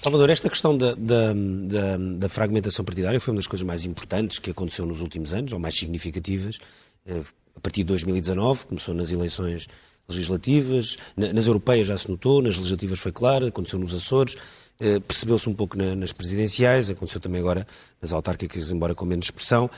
Salvador, 0.00 0.30
esta 0.30 0.48
questão 0.48 0.76
da, 0.76 0.94
da, 0.94 1.32
da, 1.32 1.96
da, 2.16 2.28
fragmentação 2.28 2.84
partidária 2.84 3.20
foi 3.20 3.32
uma 3.32 3.38
das 3.38 3.46
coisas 3.46 3.64
mais 3.64 3.84
importantes 3.84 4.38
que 4.38 4.50
aconteceu 4.50 4.84
nos 4.84 5.00
últimos 5.00 5.32
anos, 5.32 5.52
ou 5.52 5.60
mais 5.60 5.76
significativas. 5.76 6.58
Eh, 7.60 7.62
a 7.62 7.62
partir 7.62 7.82
de 7.82 7.88
2019, 7.88 8.66
começou 8.66 8.94
nas 8.94 9.12
eleições 9.12 9.68
legislativas, 10.08 10.96
nas 11.16 11.46
europeias 11.46 11.86
já 11.86 11.96
se 11.96 12.10
notou, 12.10 12.42
nas 12.42 12.56
legislativas 12.56 12.98
foi 12.98 13.12
claro, 13.12 13.46
aconteceu 13.46 13.78
nos 13.78 13.94
Açores, 13.94 14.36
eh, 14.80 14.98
percebeu-se 14.98 15.48
um 15.48 15.54
pouco 15.54 15.78
nas 15.78 16.12
presidenciais, 16.12 16.90
aconteceu 16.90 17.20
também 17.20 17.40
agora 17.40 17.66
nas 18.02 18.12
autárquicas, 18.12 18.72
embora 18.72 18.94
com 18.94 19.04
menos 19.04 19.26
expressão. 19.26 19.70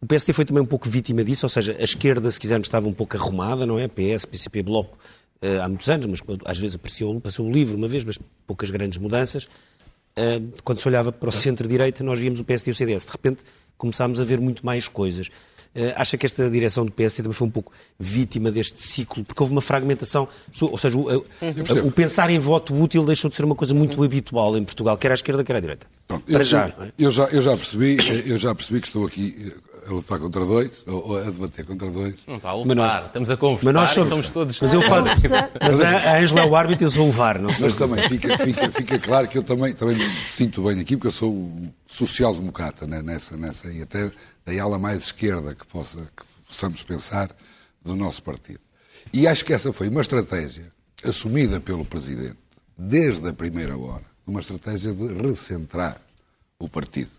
O 0.00 0.06
PSD 0.06 0.32
foi 0.32 0.44
também 0.44 0.62
um 0.62 0.66
pouco 0.66 0.88
vítima 0.88 1.24
disso, 1.24 1.46
ou 1.46 1.50
seja, 1.50 1.74
a 1.78 1.82
esquerda, 1.82 2.30
se 2.30 2.38
quisermos, 2.38 2.66
estava 2.66 2.86
um 2.86 2.92
pouco 2.92 3.16
arrumada, 3.16 3.64
não 3.64 3.78
é? 3.78 3.88
PS, 3.88 4.26
PCP, 4.26 4.62
Bloco, 4.62 4.96
uh, 5.42 5.62
há 5.62 5.68
muitos 5.68 5.88
anos, 5.88 6.06
mas 6.06 6.22
às 6.44 6.58
vezes 6.58 6.76
apareceu, 6.76 7.20
passou 7.20 7.46
o 7.46 7.50
livro 7.50 7.76
uma 7.76 7.88
vez, 7.88 8.04
mas 8.04 8.18
poucas 8.46 8.70
grandes 8.70 8.98
mudanças. 8.98 9.44
Uh, 9.44 10.52
quando 10.62 10.78
se 10.78 10.86
olhava 10.86 11.10
para 11.10 11.28
o 11.28 11.32
centro-direita, 11.32 12.04
nós 12.04 12.18
víamos 12.18 12.38
o 12.38 12.44
PSD 12.44 12.70
e 12.70 12.72
o 12.72 12.74
CDS. 12.74 13.06
De 13.06 13.12
repente, 13.12 13.42
começámos 13.76 14.20
a 14.20 14.24
ver 14.24 14.40
muito 14.40 14.64
mais 14.64 14.86
coisas. 14.86 15.30
Uh, 15.74 15.92
acha 15.96 16.16
que 16.16 16.26
esta 16.26 16.50
direção 16.50 16.84
do 16.84 16.90
PSD 16.90 17.22
também 17.22 17.34
foi 17.34 17.46
um 17.46 17.50
pouco 17.50 17.72
vítima 17.98 18.50
deste 18.50 18.80
ciclo? 18.80 19.24
Porque 19.24 19.42
houve 19.42 19.52
uma 19.52 19.60
fragmentação, 19.60 20.26
ou 20.60 20.78
seja, 20.78 20.96
o, 20.96 21.24
o 21.84 21.92
pensar 21.92 22.30
em 22.30 22.38
voto 22.38 22.74
útil 22.74 23.04
deixou 23.04 23.28
de 23.30 23.36
ser 23.36 23.44
uma 23.44 23.54
coisa 23.54 23.74
muito 23.74 24.02
habitual 24.02 24.56
em 24.56 24.64
Portugal, 24.64 24.96
quer 24.96 25.10
à 25.10 25.14
esquerda, 25.14 25.44
quer 25.44 25.56
à 25.56 25.60
direita. 25.60 25.86
Pronto, 26.08 26.24
eu, 26.26 26.42
já, 26.42 26.68
é? 26.68 26.92
eu, 26.98 27.10
já, 27.10 27.24
eu, 27.26 27.42
já 27.42 27.54
percebi, 27.54 27.96
eu 28.26 28.38
já 28.38 28.54
percebi 28.54 28.80
que 28.80 28.86
estou 28.86 29.06
aqui 29.06 29.52
a 29.86 29.92
lutar 29.92 30.18
contra 30.18 30.44
dois, 30.44 30.82
ou 30.86 31.18
a 31.18 31.24
debater 31.24 31.64
contra 31.64 31.90
dois. 31.90 32.24
Não 32.26 32.36
está 32.36 32.50
a 32.50 32.54
lutar, 32.54 32.76
nós, 32.76 33.06
estamos 33.06 33.30
a 33.30 33.36
conversar 33.36 33.64
mas 33.64 33.74
nós 33.74 33.90
somos, 33.90 34.08
somos 34.08 34.30
todos... 34.30 34.60
Mas 34.60 34.72
eu 34.72 34.82
faço... 34.82 35.08
mas 35.60 35.80
a 35.80 36.18
Angela 36.18 36.40
é 36.40 36.44
o 36.46 36.56
árbitro 36.56 36.84
e 36.84 36.86
eu 36.86 36.90
sou 36.90 37.08
o 37.08 37.12
VAR, 37.12 37.40
não 37.40 37.50
Mas 37.58 37.74
também 37.74 38.08
fica, 38.08 38.38
fica, 38.38 38.70
fica 38.70 38.98
claro 38.98 39.28
que 39.28 39.38
eu 39.38 39.42
também, 39.42 39.74
também 39.74 39.96
me 39.96 40.08
sinto 40.26 40.62
bem 40.62 40.80
aqui, 40.80 40.96
porque 40.96 41.08
eu 41.08 41.12
sou 41.12 41.50
social-democrata 41.86 42.86
né, 42.86 43.02
nessa, 43.02 43.36
nessa, 43.36 43.70
e 43.70 43.82
até 43.82 44.10
da 44.48 44.62
ala 44.62 44.78
mais 44.78 45.04
esquerda 45.04 45.54
que, 45.54 45.66
possa, 45.66 45.98
que 46.16 46.24
possamos 46.46 46.82
pensar 46.82 47.34
do 47.84 47.94
nosso 47.94 48.22
partido. 48.22 48.60
E 49.12 49.26
acho 49.26 49.44
que 49.44 49.52
essa 49.52 49.72
foi 49.72 49.88
uma 49.88 50.00
estratégia 50.00 50.68
assumida 51.04 51.60
pelo 51.60 51.84
Presidente 51.84 52.38
desde 52.76 53.28
a 53.28 53.32
primeira 53.32 53.76
hora, 53.76 54.04
uma 54.26 54.40
estratégia 54.40 54.92
de 54.92 55.06
recentrar 55.14 56.00
o 56.58 56.68
partido. 56.68 57.10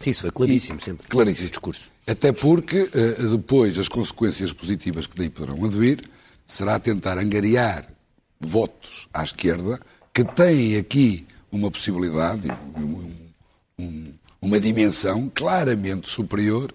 Sim, 0.00 0.10
isso 0.10 0.22
foi 0.22 0.30
claríssimo 0.30 0.78
e, 0.80 0.82
sempre. 0.82 1.06
Claríssimo. 1.06 1.50
discurso. 1.50 1.90
Até 2.06 2.32
porque 2.32 2.82
uh, 2.82 3.36
depois 3.36 3.78
as 3.78 3.88
consequências 3.88 4.52
positivas 4.52 5.06
que 5.06 5.16
daí 5.16 5.30
poderão 5.30 5.64
advir 5.64 6.00
será 6.46 6.78
tentar 6.80 7.18
angariar 7.18 7.88
votos 8.40 9.08
à 9.14 9.22
esquerda 9.22 9.80
que 10.12 10.24
têm 10.24 10.76
aqui 10.76 11.26
uma 11.50 11.70
possibilidade, 11.70 12.48
um, 12.76 13.14
um, 13.78 14.14
uma 14.42 14.58
dimensão 14.58 15.30
claramente 15.32 16.10
superior 16.10 16.74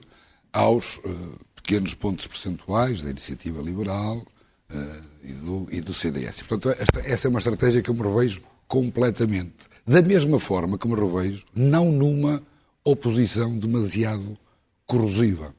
aos 0.53 0.97
uh, 0.99 1.39
pequenos 1.53 1.93
pontos 1.93 2.25
percentuais 2.25 3.03
da 3.03 3.09
iniciativa 3.09 3.61
liberal 3.61 4.25
uh, 4.71 5.03
e, 5.21 5.33
do, 5.33 5.67
e, 5.69 5.81
do, 5.81 5.93
CDS. 5.93 6.41
Portanto, 6.43 6.69
esta, 6.79 6.99
essa 7.01 7.27
é 7.27 7.29
uma 7.29 7.39
estratégia 7.39 7.81
que 7.81 7.89
eu 7.89 7.93
me 7.93 8.01
revejo 8.01 8.41
completamente. 8.67 9.67
Da 9.85 10.01
mesma 10.01 10.39
forma 10.39 10.77
que 10.77 10.87
me 10.87 10.95
revejo, 10.95 11.45
não 11.53 11.91
numa 11.91 12.41
oposição 12.85 13.59
demasiado 13.59 14.37
corrosiva. 14.85 15.53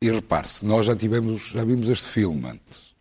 E 0.00 0.10
repare-se, 0.10 0.66
nós 0.66 0.86
já 0.86 0.96
tivemos, 0.96 1.50
já 1.50 1.64
vimos 1.64 1.88
este 1.88 2.08
filme 2.08 2.48
antes. 2.48 2.92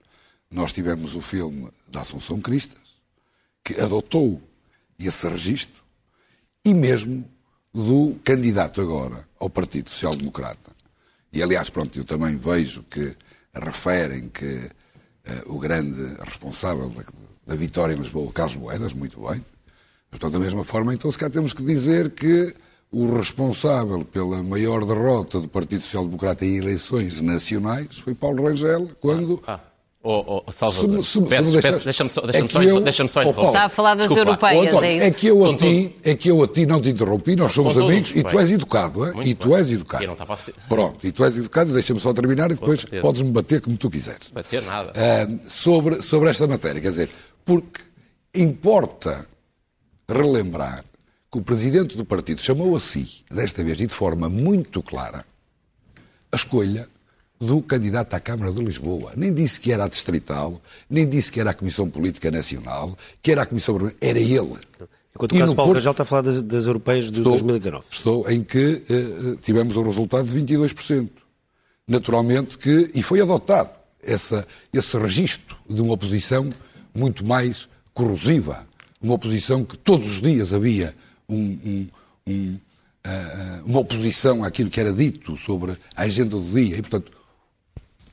Nós 0.52 0.72
tivemos 0.72 1.16
o 1.16 1.22
filme 1.22 1.70
da 1.88 2.02
Assunção 2.02 2.40
Cristas, 2.40 3.02
que 3.64 3.82
adotou 3.82 4.40
esse 5.00 5.28
registro 5.28 5.82
e 6.64 6.74
mesmo 6.74 7.28
do 7.74 8.16
candidato 8.24 8.82
agora 8.82 9.26
ao 9.40 9.50
Partido 9.50 9.90
Social 9.90 10.16
Democrata. 10.16 10.72
E, 11.32 11.42
aliás, 11.42 11.70
pronto, 11.70 11.98
eu 11.98 12.04
também 12.04 12.36
vejo 12.36 12.84
que 12.84 13.16
referem 13.54 14.30
que 14.30 14.46
uh, 14.46 15.56
o 15.56 15.60
grande 15.60 16.16
responsável 16.24 16.90
da, 16.90 17.04
da 17.48 17.56
vitória 17.56 17.94
em 17.94 17.98
Lisboa, 17.98 18.32
Carlos 18.34 18.58
Moedas, 18.58 18.94
muito 18.94 19.22
bem. 19.28 19.44
Portanto, 20.10 20.34
da 20.34 20.40
mesma 20.40 20.66
forma, 20.66 20.94
então, 20.94 21.10
se 21.12 21.18
cá 21.18 21.30
temos 21.30 21.54
que 21.54 21.64
dizer 21.64 22.10
que 22.10 22.54
o 22.92 23.16
responsável 23.16 24.04
pela 24.04 24.44
maior 24.44 24.86
derrota 24.86 25.40
do 25.40 25.48
Partido 25.48 25.82
Social 25.82 26.06
Democrata 26.06 26.46
em 26.46 26.58
eleições 26.58 27.22
nacionais 27.22 27.98
foi 27.98 28.14
Paulo 28.14 28.44
Rangel, 28.46 28.92
quando... 29.00 29.42
Ah, 29.48 29.62
ah. 29.64 29.71
Oh, 30.04 30.44
oh, 30.48 30.52
Salvador, 30.52 31.06
se, 31.06 31.12
se, 31.12 31.22
peço, 31.22 31.52
deixa 31.52 31.80
deixa-me 31.80 32.10
só, 32.10 32.22
deixa 32.22 32.44
é 32.44 32.48
só, 32.48 32.64
eu, 32.64 32.82
deixa 32.82 33.08
só 33.08 33.22
oh, 33.24 33.30
Está 33.30 33.66
a 33.66 33.70
falar 33.70 33.94
das 33.94 34.08
Desculpa, 34.08 34.32
europeias, 34.32 34.68
António, 34.68 34.84
é 34.84 34.96
isso? 34.96 35.06
É 35.06 35.12
que, 35.12 35.28
eu 35.28 35.46
a 35.46 35.56
ti, 35.56 35.94
é 36.04 36.16
que 36.16 36.32
eu 36.32 36.44
a 36.44 36.48
ti 36.48 36.66
não 36.66 36.82
te 36.82 36.90
interrompi, 36.90 37.36
nós 37.36 37.54
somos 37.54 37.78
amigos 37.78 38.16
e 38.16 38.24
tu 38.24 38.40
és 38.40 38.52
educado, 38.52 39.06
é? 39.06 39.14
e 39.24 39.36
tu 39.36 39.56
és 39.56 39.72
educado. 39.72 40.04
Não 40.08 40.14
estava 40.14 40.34
a... 40.34 40.38
Pronto, 40.68 41.06
e 41.06 41.12
tu 41.12 41.24
és 41.24 41.38
educado, 41.38 41.72
deixa-me 41.72 42.00
só 42.00 42.12
terminar 42.14 42.50
e 42.50 42.56
depois 42.56 42.84
podes-me 42.84 43.30
bater 43.30 43.62
como 43.62 43.78
tu 43.78 43.92
quiseres. 43.92 44.32
Bater 44.32 44.64
nada. 44.64 44.92
Uh, 44.92 45.40
sobre, 45.48 46.02
sobre 46.02 46.32
esta 46.32 46.48
matéria, 46.48 46.82
quer 46.82 46.90
dizer, 46.90 47.10
porque 47.46 47.82
importa 48.34 49.28
relembrar 50.10 50.84
que 51.32 51.38
o 51.38 51.44
presidente 51.44 51.96
do 51.96 52.06
partido 52.06 52.42
chamou 52.42 52.76
a 52.76 52.80
si, 52.80 53.24
desta 53.30 53.64
vez 53.64 53.80
e 53.80 53.86
de 53.86 53.94
forma 53.94 54.28
muito 54.28 54.82
clara, 54.82 55.24
a 56.32 56.36
escolha 56.36 56.90
do 57.42 57.60
candidato 57.60 58.14
à 58.14 58.20
Câmara 58.20 58.52
de 58.52 58.64
Lisboa. 58.64 59.14
Nem 59.18 59.34
disse 59.34 59.60
que 59.60 59.72
era 59.72 59.86
a 59.86 59.88
distrital, 59.88 60.62
nem 60.88 61.10
disse 61.10 61.32
que 61.32 61.40
era 61.40 61.50
a 61.50 61.54
Comissão 61.56 61.90
Política 61.90 62.30
Nacional, 62.30 62.96
que 63.20 63.32
era 63.32 63.42
a 63.42 63.46
Comissão... 63.48 63.92
Era 64.00 64.20
ele. 64.20 64.54
Enquanto 65.16 65.34
o 65.34 65.40
caso 65.40 65.56
Paulo 65.56 65.70
Porto, 65.70 65.74
Rangel 65.78 65.92
está 65.92 66.04
a 66.04 66.06
falar 66.06 66.22
das, 66.22 66.44
das 66.44 66.68
europeias 66.68 67.06
de 67.06 67.18
estou, 67.18 67.34
2019. 67.34 67.86
Estou 67.90 68.30
em 68.30 68.42
que 68.42 68.84
eh, 68.88 69.38
tivemos 69.42 69.76
um 69.76 69.82
resultado 69.82 70.28
de 70.28 70.40
22%. 70.40 71.10
Naturalmente 71.88 72.60
que... 72.60 72.92
E 72.94 73.02
foi 73.02 73.20
adotado 73.20 73.72
essa, 74.04 74.48
esse 74.72 74.96
registro 74.98 75.58
de 75.68 75.82
uma 75.82 75.94
oposição 75.94 76.48
muito 76.94 77.26
mais 77.26 77.68
corrosiva. 77.92 78.68
Uma 79.02 79.16
oposição 79.16 79.66
que 79.66 79.78
todos 79.78 80.12
os 80.12 80.22
dias 80.22 80.54
havia 80.54 80.96
um, 81.28 81.36
um, 81.36 81.88
um, 82.28 82.60
uh, 83.08 83.66
uma 83.66 83.80
oposição 83.80 84.44
àquilo 84.44 84.70
que 84.70 84.80
era 84.80 84.94
dito 84.94 85.36
sobre 85.38 85.72
a 85.96 86.04
agenda 86.04 86.38
do 86.38 86.44
dia. 86.44 86.78
E, 86.78 86.82
portanto, 86.82 87.12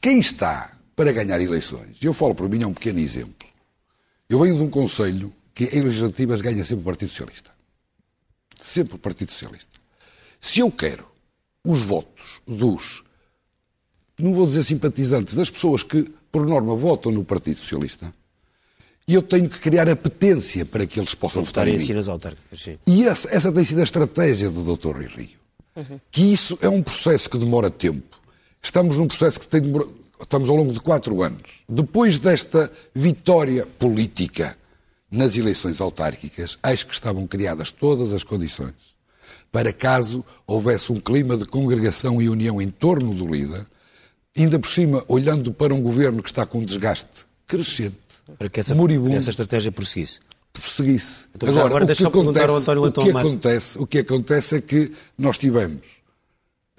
quem 0.01 0.19
está 0.19 0.77
para 0.95 1.13
ganhar 1.13 1.41
eleições, 1.41 1.99
eu 2.03 2.13
falo 2.13 2.35
por 2.35 2.49
mim, 2.49 2.63
é 2.63 2.67
um 2.67 2.75
pequeno 2.75 2.99
exemplo. 2.99 3.49
Eu 4.29 4.41
venho 4.41 4.57
de 4.57 4.63
um 4.63 4.71
conselho 4.71 5.33
que 5.55 5.65
em 5.65 5.81
legislativas 5.81 6.41
ganha 6.41 6.65
sempre 6.65 6.83
o 6.83 6.85
Partido 6.85 7.09
Socialista. 7.09 7.51
Sempre 8.61 8.97
o 8.97 8.99
Partido 8.99 9.33
Socialista. 9.33 9.79
Se 10.41 10.61
eu 10.61 10.71
quero 10.71 11.07
os 11.65 11.83
votos 11.83 12.41
dos, 12.47 13.05
não 14.19 14.33
vou 14.33 14.47
dizer 14.47 14.65
simpatizantes, 14.65 15.35
das 15.35 15.51
pessoas 15.51 15.83
que, 15.83 16.11
por 16.31 16.47
norma, 16.47 16.75
votam 16.75 17.11
no 17.11 17.25
Partido 17.25 17.61
Socialista, 17.61 18.13
e 19.07 19.15
eu 19.15 19.23
tenho 19.23 19.49
que 19.49 19.59
criar 19.59 19.89
apetência 19.89 20.67
para 20.67 20.87
que 20.87 21.01
eles 21.01 21.15
possam 21.15 21.43
votar 21.43 21.67
em 21.67 21.79
mim. 21.79 21.93
nas 21.95 22.09
autárquicas, 22.09 22.61
sim. 22.61 22.79
E 22.87 23.07
essa, 23.07 23.35
essa 23.35 23.51
tem 23.51 23.65
sido 23.65 23.81
a 23.81 23.85
estratégia 23.85 24.51
do 24.51 24.77
Dr. 24.77 24.97
Rui 24.97 25.07
Rio. 25.07 25.39
Uhum. 25.75 26.01
Que 26.11 26.33
isso 26.33 26.59
é 26.61 26.69
um 26.69 26.83
processo 26.83 27.31
que 27.31 27.39
demora 27.39 27.71
tempo. 27.71 28.18
Estamos 28.63 28.97
num 28.97 29.07
processo 29.07 29.41
que 29.41 29.49
tem 29.49 29.61
demorado, 29.61 29.95
estamos 30.21 30.49
ao 30.49 30.57
longo 30.57 30.73
de 30.73 30.81
quatro 30.81 31.23
anos. 31.23 31.65
Depois 31.69 32.19
desta 32.19 32.71
vitória 32.95 33.67
política 33.79 34.57
nas 35.11 35.37
eleições 35.37 35.81
autárquicas, 35.81 36.59
acho 36.63 36.87
que 36.87 36.93
estavam 36.93 37.27
criadas 37.27 37.71
todas 37.71 38.13
as 38.13 38.23
condições 38.23 38.99
para 39.51 39.73
caso 39.73 40.25
houvesse 40.47 40.93
um 40.93 41.01
clima 41.01 41.37
de 41.37 41.45
congregação 41.45 42.21
e 42.21 42.29
união 42.29 42.61
em 42.61 42.71
torno 42.71 43.15
do 43.15 43.27
líder, 43.27 43.67
ainda 44.37 44.59
por 44.59 44.69
cima 44.69 45.05
olhando 45.09 45.53
para 45.53 45.75
um 45.75 45.81
governo 45.81 46.23
que 46.23 46.29
está 46.29 46.45
com 46.47 46.59
um 46.59 46.65
desgaste 46.65 47.27
crescente, 47.47 47.97
para 48.39 48.49
que 48.49 48.61
essa, 48.61 48.75
moribundo, 48.75 49.17
essa 49.17 49.31
estratégia 49.31 49.73
prosseguisse. 49.73 50.21
Prosseguisse. 50.53 51.27
Então, 51.35 51.49
agora, 51.49 51.67
agora 51.67 51.87
deixa-me 51.87 52.11
perguntar 52.11 52.49
ao 52.49 52.57
António 52.57 52.85
o 52.85 52.93
que, 52.93 53.11
acontece, 53.11 53.79
o 53.79 53.87
que 53.87 53.99
acontece 53.99 54.57
é 54.57 54.61
que 54.61 54.93
nós 55.17 55.39
tivemos, 55.39 55.87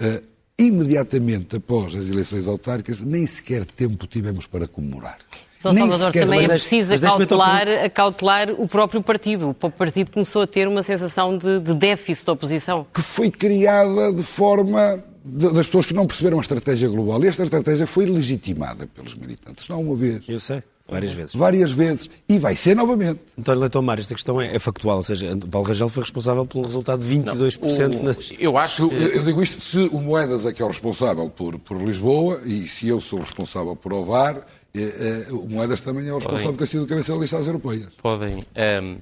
uh, 0.02 0.24
imediatamente 0.60 1.55
após 1.55 1.95
as 1.95 2.10
eleições 2.10 2.47
autárquicas, 2.47 3.01
nem 3.01 3.26
sequer 3.26 3.66
tempo 3.66 4.05
tivemos 4.05 4.45
para 4.45 4.68
comemorar. 4.68 5.18
São 5.57 5.74
Salvador 5.74 6.14
também 6.14 6.45
é 6.45 6.47
preciso 6.47 6.97
cautelar, 6.97 7.91
cautelar 7.93 8.49
o 8.51 8.66
próprio 8.66 9.03
partido. 9.03 9.49
O 9.49 9.53
partido 9.53 10.10
começou 10.10 10.41
a 10.41 10.47
ter 10.47 10.68
uma 10.68 10.82
sensação 10.84 11.38
de, 11.38 11.60
de 11.60 11.74
déficit 11.74 12.24
de 12.24 12.32
oposição. 12.32 12.88
Que 12.93 13.01
foi 13.01 13.30
criada 13.30 14.14
de 14.14 14.24
forma 14.24 15.03
de, 15.24 15.49
das 15.49 15.66
pessoas 15.66 15.86
que 15.86 15.93
não 15.93 16.07
perceberam 16.07 16.38
a 16.38 16.41
estratégia 16.41 16.88
global. 16.88 17.22
E 17.26 17.28
esta 17.28 17.43
estratégia 17.43 17.86
foi 17.86 18.05
legitimada 18.05 18.88
pelos 18.88 19.16
militantes, 19.16 19.68
não 19.68 19.82
uma 19.82 19.97
vez. 19.97 20.24
Eu 20.30 20.39
sei. 20.39 20.64
Várias 20.90 21.12
vezes. 21.12 21.36
Várias 21.36 21.72
vezes. 21.72 22.10
E 22.28 22.40
vai 22.40 22.56
ser 22.56 22.76
novamente. 22.76 23.20
António 23.38 23.62
Leitão 23.62 23.82
Mar, 23.82 24.00
esta 24.00 24.14
questão 24.14 24.42
é, 24.42 24.56
é, 24.56 24.60
factual, 24.60 24.98
ou 24.98 25.04
seja, 25.04 25.38
Paulo 25.50 25.68
Rangel 25.68 25.90
foi 25.90 26.04
responsável 26.04 26.46
pelo 26.46 26.64
resultado 26.64 27.04
de 27.04 27.16
22% 27.16 27.88
não, 27.88 28.00
o, 28.00 28.04
nas... 28.04 28.32
Eu 28.38 28.58
acho... 28.58 28.90
Se, 28.90 29.18
eu 29.18 29.24
digo 29.24 29.42
isto, 29.42 29.62
se 29.62 29.80
o 29.92 30.00
Moedas 30.00 30.46
é 30.46 30.54
que 30.54 30.62
é 30.62 30.66
o 30.66 30.68
responsável 30.68 31.30
por, 31.30 31.60
por 31.60 31.82
Lisboa, 31.82 32.42
e 32.46 32.68
se 32.68 32.88
eu 32.88 33.00
sou 33.00 33.20
responsável 33.20 33.76
por 33.76 33.94
Ovar, 33.94 34.46
é, 34.74 34.82
é, 34.82 35.32
o 35.32 35.48
Moedas 35.48 35.82
também 35.82 36.08
é 36.08 36.12
o 36.12 36.18
responsável 36.18 36.46
podem, 36.46 36.58
por 36.58 36.66
ter 36.66 36.68
sido 36.68 36.88
cabeça 36.88 37.14
da 37.14 37.20
lista 37.20 37.38
às 37.38 37.48
europeias. 37.48 37.94
Podem. 38.02 38.46
Um, 38.84 38.98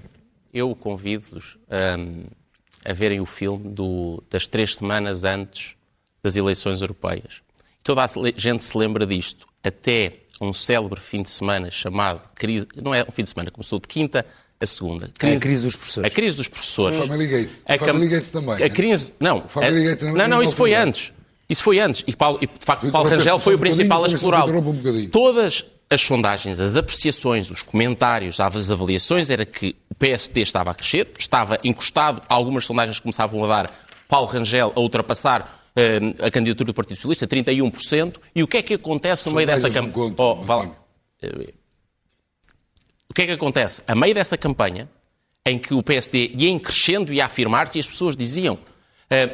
eu 0.54 0.76
convido-vos 0.76 1.58
um, 2.00 2.24
a 2.86 2.94
verem 2.94 3.20
o 3.20 3.26
filme 3.26 3.70
do, 3.70 4.24
das 4.30 4.48
três 4.48 4.76
semanas 4.76 5.24
antes 5.24 5.76
das 6.24 6.36
eleições 6.36 6.82
europeias. 6.82 7.42
Toda 7.84 8.04
a 8.04 8.08
gente 8.36 8.64
se 8.64 8.78
lembra 8.78 9.06
disto. 9.06 9.46
Até 9.64 10.14
um 10.40 10.54
célebre 10.54 11.00
fim 11.00 11.22
de 11.22 11.30
semana 11.30 11.72
chamado 11.72 12.22
crise, 12.36 12.68
não 12.76 12.94
é 12.94 13.04
um 13.04 13.12
fim 13.12 13.24
de 13.24 13.30
semana, 13.30 13.52
começou 13.52 13.80
de 13.80 13.88
quinta 13.88 14.26
a 14.60 14.66
segunda. 14.66 15.10
Crise, 15.18 15.38
a 15.38 15.40
crise 15.40 15.64
dos 15.64 15.76
professores. 15.76 16.12
A 16.12 16.14
crise 16.14 16.38
dos 16.38 16.48
professores. 16.48 16.98
Family 17.00 17.28
Gate. 17.28 17.50
A 17.66 17.78
Family 17.78 18.08
Gate 18.08 18.26
também. 18.32 18.64
A 18.64 18.70
crise, 18.70 19.14
não. 19.20 19.48
Family 19.48 19.84
Gate 19.84 20.02
não, 20.02 20.14
não, 20.14 20.28
não, 20.28 20.44
isso 20.44 20.56
foi 20.56 20.74
antes. 20.74 21.14
Isso 21.50 21.64
foi 21.64 21.80
antes. 21.80 22.04
E, 22.08 22.16
Paulo, 22.16 22.40
e 22.42 22.48
de 22.48 22.66
facto, 22.66 22.90
Paulo 22.92 23.10
Rangel 23.10 23.40
foi 23.40 23.56
o 23.56 23.60
principal 23.60 24.04
a 24.04 24.08
explorá-lo. 24.08 24.52
Todas 25.12 25.64
as 25.90 26.02
sondagens, 26.02 26.60
as 26.60 26.76
apreciações, 26.76 27.50
os 27.50 27.64
comentários, 27.64 28.40
as 28.40 28.70
avaliações 28.70 29.30
era 29.30 29.46
que 29.46 29.76
o 29.90 29.96
PSD 29.96 30.42
estava 30.42 30.72
a 30.72 30.74
crescer, 30.74 31.12
estava 31.18 31.58
encostado, 31.64 32.22
algumas 32.28 32.66
sondagens 32.66 33.00
começavam 33.00 33.44
a 33.46 33.48
dar 33.48 33.88
Paulo 34.10 34.28
Rangel 34.28 34.74
a 34.76 34.80
ultrapassar 34.80 35.67
a 36.20 36.32
candidatura 36.32 36.68
do 36.68 36.74
Partido 36.74 36.98
Socialista, 36.98 37.28
31%. 37.28 38.16
E 38.34 38.42
o 38.42 38.48
que 38.48 38.58
é 38.58 38.62
que 38.64 38.74
acontece 38.74 39.30
no 39.30 39.36
meio 39.36 39.48
dessa 39.48 39.70
campanha? 39.70 40.14
Oh, 40.18 40.36
vale. 40.36 40.70
uh, 40.70 41.54
o 43.10 43.14
que 43.14 43.22
é 43.22 43.26
que 43.28 43.32
acontece? 43.32 43.84
A 43.88 43.96
meio 43.96 44.14
dessa 44.14 44.38
campanha, 44.38 44.90
em 45.46 45.58
que 45.58 45.74
o 45.74 45.84
PSD 45.84 46.34
ia 46.36 46.50
em 46.50 46.60
crescendo 46.60 47.14
e 47.14 47.22
a 47.22 47.26
afirmar-se, 47.26 47.78
e 47.78 47.82
as 47.82 47.88
pessoas 47.88 48.18
diziam 48.18 48.56
uh, 48.56 48.60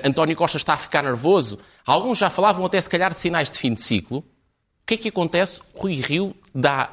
António 0.04 0.36
Costa 0.36 0.58
está 0.58 0.74
a 0.74 0.78
ficar 0.78 1.04
nervoso. 1.04 1.58
Alguns 1.86 2.18
já 2.18 2.30
falavam 2.30 2.66
até, 2.66 2.80
se 2.80 2.90
calhar, 2.90 3.14
de 3.14 3.20
sinais 3.20 3.50
de 3.50 3.58
fim 3.58 3.74
de 3.74 3.82
ciclo. 3.82 4.20
O 4.20 4.86
que 4.86 4.96
é 4.96 4.98
que 4.98 5.10
acontece? 5.10 5.62
Rui 5.74 5.96
Rio 5.96 6.36
dá 6.54 6.90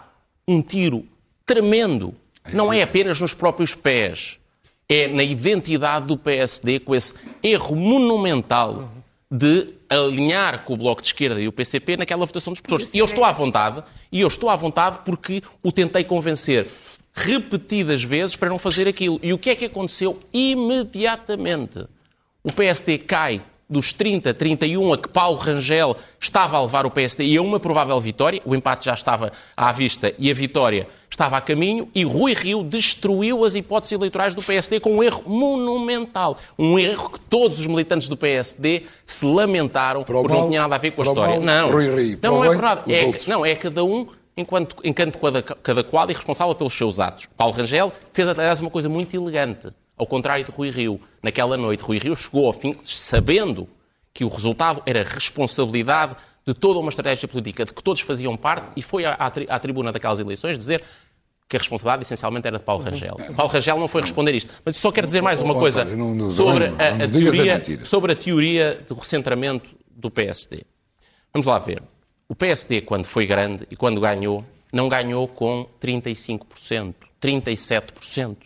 um 0.47 0.63
tiro 0.63 1.07
tremendo. 1.45 2.15
Não 2.53 2.73
é 2.73 2.83
apenas 2.83 3.21
nos 3.21 3.35
próprios 3.35 3.75
pés, 3.75 4.39
é 4.89 5.07
na 5.09 5.23
identidade 5.23 6.07
do 6.07 6.17
PSD 6.17 6.81
com 6.81 6.95
esse 6.95 7.15
erro 7.43 7.77
monumental 7.77 8.91
de 9.31 9.68
alinhar 9.89 10.64
com 10.64 10.74
o 10.74 10.76
Bloco 10.76 11.01
de 11.01 11.09
Esquerda 11.09 11.41
e 11.41 11.47
o 11.47 11.53
PCP 11.53 11.97
naquela 11.97 12.26
votação 12.26 12.53
dos 12.53 12.61
professores. 12.61 12.95
E 12.95 12.99
eu 12.99 13.05
estou 13.05 13.24
à 13.24 13.31
vontade, 13.31 13.83
e 14.11 14.20
eu 14.20 14.28
estou 14.28 14.51
à 14.51 14.57
vontade 14.57 15.01
porque 15.05 15.43
o 15.62 15.70
tentei 15.70 16.03
convencer 16.03 16.66
repetidas 17.14 18.03
vezes 18.03 18.35
para 18.35 18.49
não 18.49 18.59
fazer 18.59 18.89
aquilo. 18.89 19.20
E 19.22 19.33
o 19.33 19.39
que 19.39 19.51
é 19.51 19.55
que 19.55 19.64
aconteceu 19.66 20.18
imediatamente? 20.33 21.87
O 22.43 22.53
PSD 22.53 22.99
cai 22.99 23.43
dos 23.71 23.93
30, 23.93 24.35
31 24.35 24.93
a 24.93 24.99
que 24.99 25.09
Paulo 25.09 25.39
Rangel 25.39 25.97
estava 26.21 26.57
a 26.57 26.62
levar 26.62 26.85
o 26.85 26.91
PSD 26.91 27.25
e 27.25 27.37
a 27.37 27.43
uma 27.43 27.61
provável 27.61 27.99
vitória, 28.01 28.41
o 28.45 28.55
empate 28.55 28.87
já 28.87 28.95
estava 28.95 29.33
à 29.57 29.73
vista 29.73 30.12
e 30.18 30.31
a 30.31 30.35
vitória 30.35 30.89
estava 31.09 31.37
a 31.37 31.41
caminho, 31.41 31.89
e 31.95 32.05
Rui 32.05 32.35
Rio 32.35 32.62
destruiu 32.62 33.45
as 33.45 33.55
hipóteses 33.55 33.93
eleitorais 33.93 34.35
do 34.35 34.43
PSD 34.43 34.81
com 34.81 34.97
um 34.97 35.03
erro 35.03 35.23
monumental. 35.27 36.39
Um 36.59 36.79
erro 36.79 37.11
que 37.11 37.21
todos 37.21 37.59
os 37.59 37.66
militantes 37.66 38.09
do 38.09 38.16
PSD 38.16 38.85
se 39.05 39.25
lamentaram 39.25 40.03
por 40.05 40.29
não 40.29 40.49
tinha 40.49 40.62
nada 40.62 40.77
a 40.77 40.79
ver 40.79 40.93
com 40.93 41.03
a 41.03 41.05
história. 41.05 41.35
Mal, 41.35 41.43
não, 41.43 41.73
Rui 41.73 41.95
Rio, 41.95 42.18
não, 42.23 42.45
é 42.45 42.49
por 42.49 42.62
nada. 42.62 42.83
É, 42.93 43.12
não, 43.27 43.45
é 43.45 43.55
cada 43.55 43.85
um 43.85 44.07
enquanto, 44.37 44.77
enquanto 44.85 45.18
cada, 45.18 45.43
cada 45.43 45.85
qual 45.85 46.09
e 46.11 46.14
responsável 46.14 46.55
pelos 46.55 46.73
seus 46.73 46.99
atos. 46.99 47.29
Paulo 47.37 47.55
Rangel 47.55 47.93
fez, 48.12 48.29
aliás, 48.29 48.61
uma 48.61 48.71
coisa 48.71 48.89
muito 48.89 49.14
elegante 49.14 49.68
ao 50.01 50.07
contrário 50.07 50.43
de 50.43 50.51
Rui 50.51 50.71
Rio. 50.71 50.99
Naquela 51.23 51.59
noite, 51.59 51.83
Rui 51.83 51.99
Rio 51.99 52.17
chegou 52.17 52.47
ao 52.47 52.55
fim 52.55 52.75
sabendo 52.87 53.69
que 54.15 54.25
o 54.25 54.29
resultado 54.29 54.83
era 54.87 55.05
responsabilidade 55.05 56.17
de 56.47 56.55
toda 56.55 56.79
uma 56.79 56.89
estratégia 56.89 57.29
política 57.29 57.67
de 57.67 57.75
que 57.75 57.83
todos 57.83 58.01
faziam 58.01 58.35
parte 58.35 58.73
e 58.75 58.83
foi 58.83 59.05
à, 59.05 59.13
à, 59.13 59.59
tribuna 59.59 59.93
daquelas 59.93 60.19
eleições 60.19 60.59
dizer 60.59 60.83
que 61.47 61.57
a 61.57 61.59
responsabilidade 61.59 62.05
essencialmente 62.05 62.47
era 62.47 62.59
de 62.59 62.65
Paulo 62.65 62.83
Rangel. 62.83 63.15
Paulo 63.37 63.53
Rangel 63.53 63.79
não 63.79 63.87
foi 63.87 64.01
responder 64.01 64.35
isto. 64.35 64.51
Mas 64.65 64.77
só 64.77 64.91
quero 64.91 65.07
dizer 65.07 65.21
mais 65.21 65.43
uma 65.43 65.55
coisa 65.55 65.85
sobre 66.31 66.67
a, 66.67 67.05
a 67.05 67.09
teoria, 67.09 67.85
sobre 67.85 68.13
a 68.13 68.17
teoria 68.17 68.83
do 68.89 68.95
recentramento 68.95 69.69
do 69.91 70.11
PSD. 70.11 70.63
Vamos 71.31 71.47
lá 71.47 71.59
ver. 71.59 71.83
O 72.27 72.35
PSD, 72.35 72.81
quando 72.81 73.05
foi 73.05 73.27
grande 73.27 73.67
e 73.71 73.77
quando 73.77 74.01
ganhou, 74.01 74.45
não 74.73 74.89
ganhou 74.89 75.29
com 75.29 75.69
35%, 75.83 76.95
37%. 77.21 78.37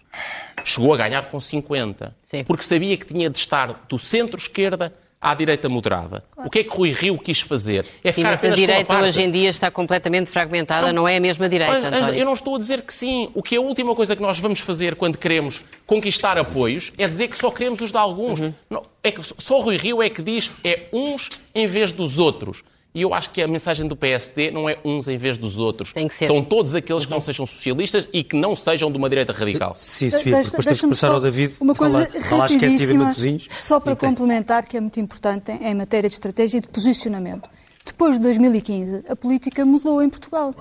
Chegou 0.65 0.95
a 0.95 0.97
ganhar 0.97 1.23
com 1.25 1.39
50%. 1.39 2.12
Sim. 2.23 2.45
Porque 2.45 2.65
sabia 2.65 2.97
que 2.97 3.07
tinha 3.07 3.31
de 3.31 3.39
estar 3.39 3.85
do 3.89 3.99
centro-esquerda 3.99 4.93
à 5.25 5.33
direita 5.33 5.71
moderada. 5.71 6.23
Claro. 6.31 6.49
O 6.49 6.51
que 6.51 6.59
é 6.59 6.65
que 6.65 6.69
Rui 6.69 6.93
Rio 6.93 7.19
quis 7.19 7.41
fazer? 7.41 7.87
É 8.05 8.12
sim, 8.12 8.23
ficar 8.23 8.37
sim, 8.37 8.49
a 8.49 8.55
direita 8.55 8.99
hoje 8.99 9.23
em 9.23 9.31
dia 9.31 9.49
está 9.49 9.71
completamente 9.71 10.29
fragmentada, 10.29 10.89
não, 10.89 11.03
não 11.03 11.09
é 11.09 11.17
a 11.17 11.21
mesma 11.21 11.49
direita, 11.49 11.91
mas, 11.91 12.15
Eu 12.15 12.27
não 12.27 12.35
estou 12.35 12.57
a 12.57 12.59
dizer 12.59 12.83
que 12.83 12.93
sim. 12.93 13.31
O 13.33 13.43
que 13.43 13.55
é 13.55 13.59
a 13.59 13.61
última 13.62 13.95
coisa 13.95 14.15
que 14.15 14.21
nós 14.21 14.39
vamos 14.39 14.61
fazer 14.61 14.97
quando 14.97 15.17
queremos 15.17 15.65
conquistar 15.87 16.37
apoios 16.37 16.93
é 16.99 17.09
dizer 17.09 17.29
que 17.29 17.39
só 17.39 17.51
queremos 17.51 17.81
os 17.81 17.91
de 17.91 17.97
alguns. 17.97 18.39
Uhum. 18.39 18.53
Não, 18.69 18.83
é 19.03 19.11
que 19.11 19.23
só 19.23 19.59
o 19.59 19.62
Rui 19.62 19.79
Rio 19.79 20.03
é 20.03 20.11
que 20.11 20.21
diz 20.21 20.51
é 20.62 20.89
uns 20.93 21.31
em 21.55 21.67
vez 21.67 21.91
dos 21.91 22.19
outros. 22.19 22.62
E 22.97 23.03
eu 23.03 23.12
acho 23.12 23.30
que 23.30 23.42
a 23.42 23.49
mensagem 23.49 23.88
do 23.88 23.97
PSD 23.97 24.53
não 24.53 24.68
é 24.68 24.78
uns 24.84 25.09
em 25.09 25.18
vez 25.18 25.36
dos 25.36 25.59
outros. 25.59 25.92
Tem 25.92 26.07
que 26.07 26.14
ser. 26.14 26.28
São 26.28 26.45
todos 26.45 26.76
aqueles 26.76 27.05
que 27.05 27.11
não 27.11 27.20
sejam 27.20 27.45
socialistas 27.45 28.09
e 28.12 28.22
que 28.22 28.36
não 28.36 28.55
sejam 28.55 28.88
de 28.88 28.97
uma 28.97 29.09
direita 29.09 29.32
radical. 29.32 29.74
Sim, 29.76 30.11
Sofia, 30.11 30.36
porque 30.36 30.51
depois 30.51 30.64
temos 30.64 30.80
que 30.80 30.88
passar 30.90 31.11
ao 31.11 31.20
David. 31.20 31.57
Uma 31.59 31.74
coisa 31.74 32.09
falar, 32.28 32.49
rapidíssima, 32.49 33.12
só 33.59 33.80
para 33.80 33.97
complementar, 33.97 34.64
que 34.64 34.76
é 34.76 34.80
muito 34.80 35.01
importante 35.01 35.51
em 35.51 35.74
matéria 35.74 36.09
de 36.09 36.14
estratégia 36.14 36.59
e 36.59 36.61
de 36.61 36.68
posicionamento. 36.68 37.49
Depois 37.84 38.14
de 38.14 38.22
2015, 38.22 39.07
a 39.09 39.16
política 39.16 39.66
mudou 39.66 40.01
em 40.01 40.09
Portugal. 40.09 40.55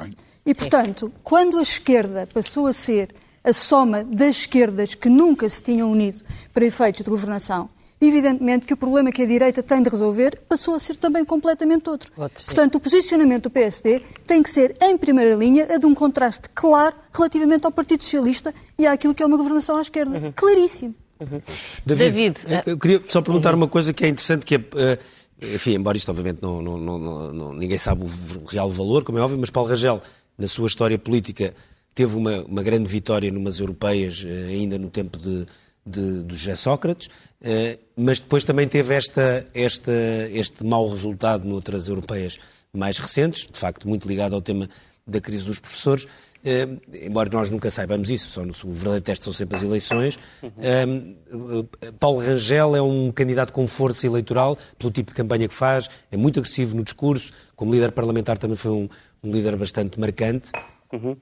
E, 0.43 0.55
portanto, 0.55 1.13
quando 1.23 1.59
a 1.59 1.61
esquerda 1.61 2.27
passou 2.33 2.65
a 2.65 2.73
ser 2.73 3.13
a 3.43 3.53
soma 3.53 4.03
das 4.03 4.37
esquerdas 4.37 4.95
que 4.95 5.07
nunca 5.07 5.47
se 5.47 5.61
tinham 5.61 5.91
unido 5.91 6.23
para 6.51 6.65
efeitos 6.65 7.03
de 7.03 7.11
governação 7.11 7.69
evidentemente 8.07 8.65
que 8.65 8.73
o 8.73 8.77
problema 8.77 9.11
que 9.11 9.21
a 9.21 9.25
direita 9.25 9.61
tem 9.61 9.81
de 9.81 9.89
resolver 9.89 10.39
passou 10.47 10.75
a 10.75 10.79
ser 10.79 10.97
também 10.97 11.23
completamente 11.23 11.89
outro. 11.89 12.11
outro 12.17 12.43
Portanto, 12.45 12.75
o 12.75 12.79
posicionamento 12.79 13.43
do 13.43 13.49
PSD 13.49 14.01
tem 14.25 14.41
que 14.41 14.49
ser, 14.49 14.75
em 14.81 14.97
primeira 14.97 15.35
linha, 15.35 15.67
a 15.73 15.77
de 15.77 15.85
um 15.85 15.93
contraste 15.93 16.49
claro 16.53 16.95
relativamente 17.13 17.65
ao 17.65 17.71
Partido 17.71 18.03
Socialista 18.03 18.53
e 18.77 18.87
àquilo 18.87 19.13
que 19.13 19.23
é 19.23 19.25
uma 19.25 19.37
governação 19.37 19.77
à 19.77 19.81
esquerda. 19.81 20.17
Uhum. 20.17 20.33
Claríssimo. 20.35 20.95
Uhum. 21.19 21.41
David, 21.85 22.11
David, 22.11 22.37
eh, 22.47 22.63
eu 22.65 22.77
queria 22.77 23.01
só 23.07 23.21
perguntar 23.21 23.51
uhum. 23.51 23.57
uma 23.57 23.67
coisa 23.67 23.93
que 23.93 24.03
é 24.05 24.07
interessante, 24.07 24.45
que 24.45 24.55
é... 24.55 24.57
Uh, 24.59 25.23
enfim, 25.55 25.73
embora 25.73 25.97
isto 25.97 26.09
obviamente 26.09 26.39
não, 26.41 26.61
não, 26.61 26.77
não, 26.77 27.33
não, 27.33 27.53
ninguém 27.53 27.77
sabe 27.77 28.05
o 28.05 28.45
real 28.45 28.69
valor, 28.69 29.03
como 29.03 29.17
é 29.17 29.21
óbvio, 29.21 29.37
mas 29.37 29.49
Paulo 29.49 29.69
Rangel, 29.69 30.01
na 30.37 30.47
sua 30.47 30.67
história 30.67 30.97
política, 30.97 31.53
teve 31.93 32.15
uma, 32.15 32.43
uma 32.43 32.63
grande 32.63 32.87
vitória 32.89 33.31
numas 33.31 33.59
europeias, 33.59 34.23
eh, 34.25 34.47
ainda 34.49 34.77
no 34.77 34.89
tempo 34.89 35.17
de, 35.17 35.45
de, 35.85 36.23
de 36.23 36.35
José 36.35 36.55
Sócrates, 36.55 37.09
eh, 37.41 37.79
mas 37.95 38.19
depois 38.19 38.43
também 38.43 38.67
teve 38.67 38.95
esta, 38.95 39.45
esta, 39.53 39.91
este 40.31 40.65
mau 40.65 40.87
resultado 40.89 41.47
noutras 41.47 41.87
europeias 41.87 42.39
mais 42.73 42.97
recentes, 42.97 43.45
de 43.51 43.57
facto 43.57 43.87
muito 43.87 44.07
ligado 44.07 44.33
ao 44.35 44.41
tema 44.41 44.69
da 45.05 45.19
crise 45.19 45.43
dos 45.43 45.59
professores, 45.59 46.07
eh, 46.43 46.67
embora 47.03 47.29
nós 47.31 47.49
nunca 47.49 47.69
saibamos 47.69 48.09
isso, 48.09 48.29
só 48.29 48.45
no, 48.45 48.51
o 48.51 48.71
verdadeiro 48.71 49.03
teste 49.03 49.25
são 49.25 49.33
sempre 49.33 49.57
as 49.57 49.63
eleições. 49.63 50.17
Uhum. 50.41 51.67
Paulo 51.99 52.19
Rangel 52.19 52.75
é 52.75 52.81
um 52.81 53.11
candidato 53.11 53.51
com 53.51 53.67
força 53.67 54.07
eleitoral, 54.07 54.57
pelo 54.77 54.91
tipo 54.91 55.09
de 55.09 55.15
campanha 55.15 55.47
que 55.47 55.53
faz, 55.53 55.89
é 56.11 56.17
muito 56.17 56.39
agressivo 56.39 56.75
no 56.75 56.83
discurso, 56.83 57.33
como 57.55 57.71
líder 57.71 57.91
parlamentar 57.91 58.37
também 58.37 58.57
foi 58.57 58.71
um, 58.71 58.89
um 59.21 59.31
líder 59.31 59.55
bastante 59.55 59.99
marcante. 59.99 60.49
Uhum. 60.91 61.17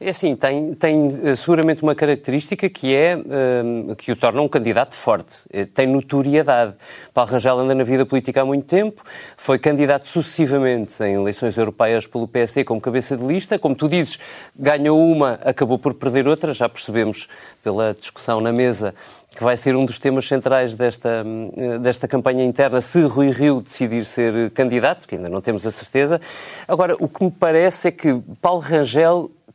É 0.00 0.10
assim, 0.10 0.34
tem, 0.34 0.74
tem 0.74 1.20
eh, 1.22 1.36
seguramente 1.36 1.82
uma 1.82 1.94
característica 1.94 2.68
que 2.68 2.94
é 2.94 3.16
um, 3.16 3.94
que 3.94 4.10
o 4.10 4.16
torna 4.16 4.42
um 4.42 4.48
candidato 4.48 4.94
forte. 4.94 5.36
Eh, 5.52 5.64
tem 5.64 5.86
notoriedade. 5.86 6.74
Paulo 7.14 7.30
Rangel 7.30 7.60
anda 7.60 7.74
na 7.74 7.84
vida 7.84 8.04
política 8.04 8.42
há 8.42 8.44
muito 8.44 8.66
tempo, 8.66 9.02
foi 9.36 9.58
candidato 9.60 10.08
sucessivamente 10.08 11.00
em 11.04 11.14
eleições 11.14 11.56
europeias 11.56 12.06
pelo 12.06 12.26
PSD 12.26 12.64
como 12.64 12.80
cabeça 12.80 13.16
de 13.16 13.24
lista. 13.24 13.58
Como 13.58 13.76
tu 13.76 13.88
dizes, 13.88 14.18
ganhou 14.56 15.00
uma, 15.00 15.34
acabou 15.44 15.78
por 15.78 15.94
perder 15.94 16.26
outra, 16.26 16.52
já 16.52 16.68
percebemos 16.68 17.28
pela 17.62 17.94
discussão 17.94 18.40
na 18.40 18.52
mesa 18.52 18.92
que 19.36 19.42
vai 19.42 19.56
ser 19.56 19.74
um 19.76 19.84
dos 19.84 19.98
temas 19.98 20.26
centrais 20.28 20.74
desta, 20.74 21.24
eh, 21.56 21.78
desta 21.78 22.06
campanha 22.06 22.44
interna, 22.44 22.80
se 22.80 23.00
Rui 23.02 23.30
Rio 23.30 23.62
decidir 23.62 24.04
ser 24.04 24.50
candidato, 24.50 25.08
que 25.08 25.14
ainda 25.14 25.28
não 25.28 25.40
temos 25.40 25.66
a 25.66 25.70
certeza. 25.70 26.20
Agora, 26.68 26.96
o 26.98 27.08
que 27.08 27.24
me 27.24 27.30
parece 27.30 27.88
é 27.88 27.90
que 27.90 28.20
Paulo 28.40 28.60
Rangel 28.60 29.30
eh, 29.48 29.51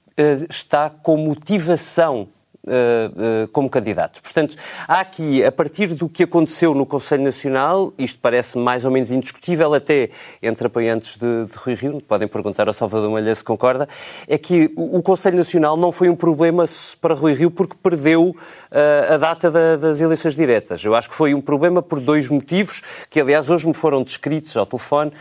está 0.49 0.89
com 0.89 1.18
motivação 1.18 2.28
Uh, 2.68 3.45
uh, 3.45 3.47
como 3.53 3.70
candidato. 3.70 4.22
Portanto, 4.22 4.57
há 4.89 4.99
aqui, 4.99 5.41
a 5.41 5.49
partir 5.49 5.93
do 5.93 6.09
que 6.09 6.24
aconteceu 6.24 6.74
no 6.74 6.86
Conselho 6.86 7.24
Nacional, 7.24 7.93
isto 7.97 8.20
parece 8.20 8.57
mais 8.57 8.84
ou 8.84 8.91
menos 8.91 9.09
indiscutível 9.09 9.74
até 9.74 10.09
entre 10.43 10.68
apoiantes 10.68 11.15
de, 11.15 11.45
de 11.45 11.55
Rui 11.55 11.76
Rio, 11.76 11.97
podem 12.05 12.28
perguntar 12.28 12.68
ao 12.68 12.74
Salvador 12.74 13.09
Malha 13.09 13.34
se 13.34 13.41
concorda, 13.41 13.88
é 14.28 14.38
que 14.38 14.70
o, 14.76 14.97
o, 14.97 15.01
Conselho 15.01 15.38
Nacional 15.38 15.78
não 15.78 15.93
foi 15.93 16.09
um 16.09 16.15
problema 16.15 16.65
para 16.99 17.13
Rui 17.13 17.32
Rio 17.32 17.49
porque 17.49 17.78
perdeu 17.82 18.32
uh, 18.32 19.13
a 19.13 19.18
data 19.18 19.49
da, 19.49 19.78
das 19.78 20.01
eleições 20.01 20.36
diretas. 20.36 20.84
Eu 20.84 20.93
acho 20.93 21.09
que 21.09 21.15
foi 21.15 21.34
um 21.34 21.39
problema 21.39 21.82
por 21.82 22.01
dois 22.01 22.30
motivos, 22.30 22.84
que 23.09 23.22
aliás 23.22 23.49
hoje 23.49 23.65
me 23.65 23.74
foram 23.74 24.03
descritos 24.03 24.57
ao 24.57 24.65
telefone 24.65 25.13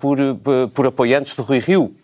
por, 0.00 0.16
por, 0.42 0.68
por 0.70 0.86
apoiantes 0.86 1.34
de 1.34 1.42
Rui 1.42 1.58
Rio 1.58 1.94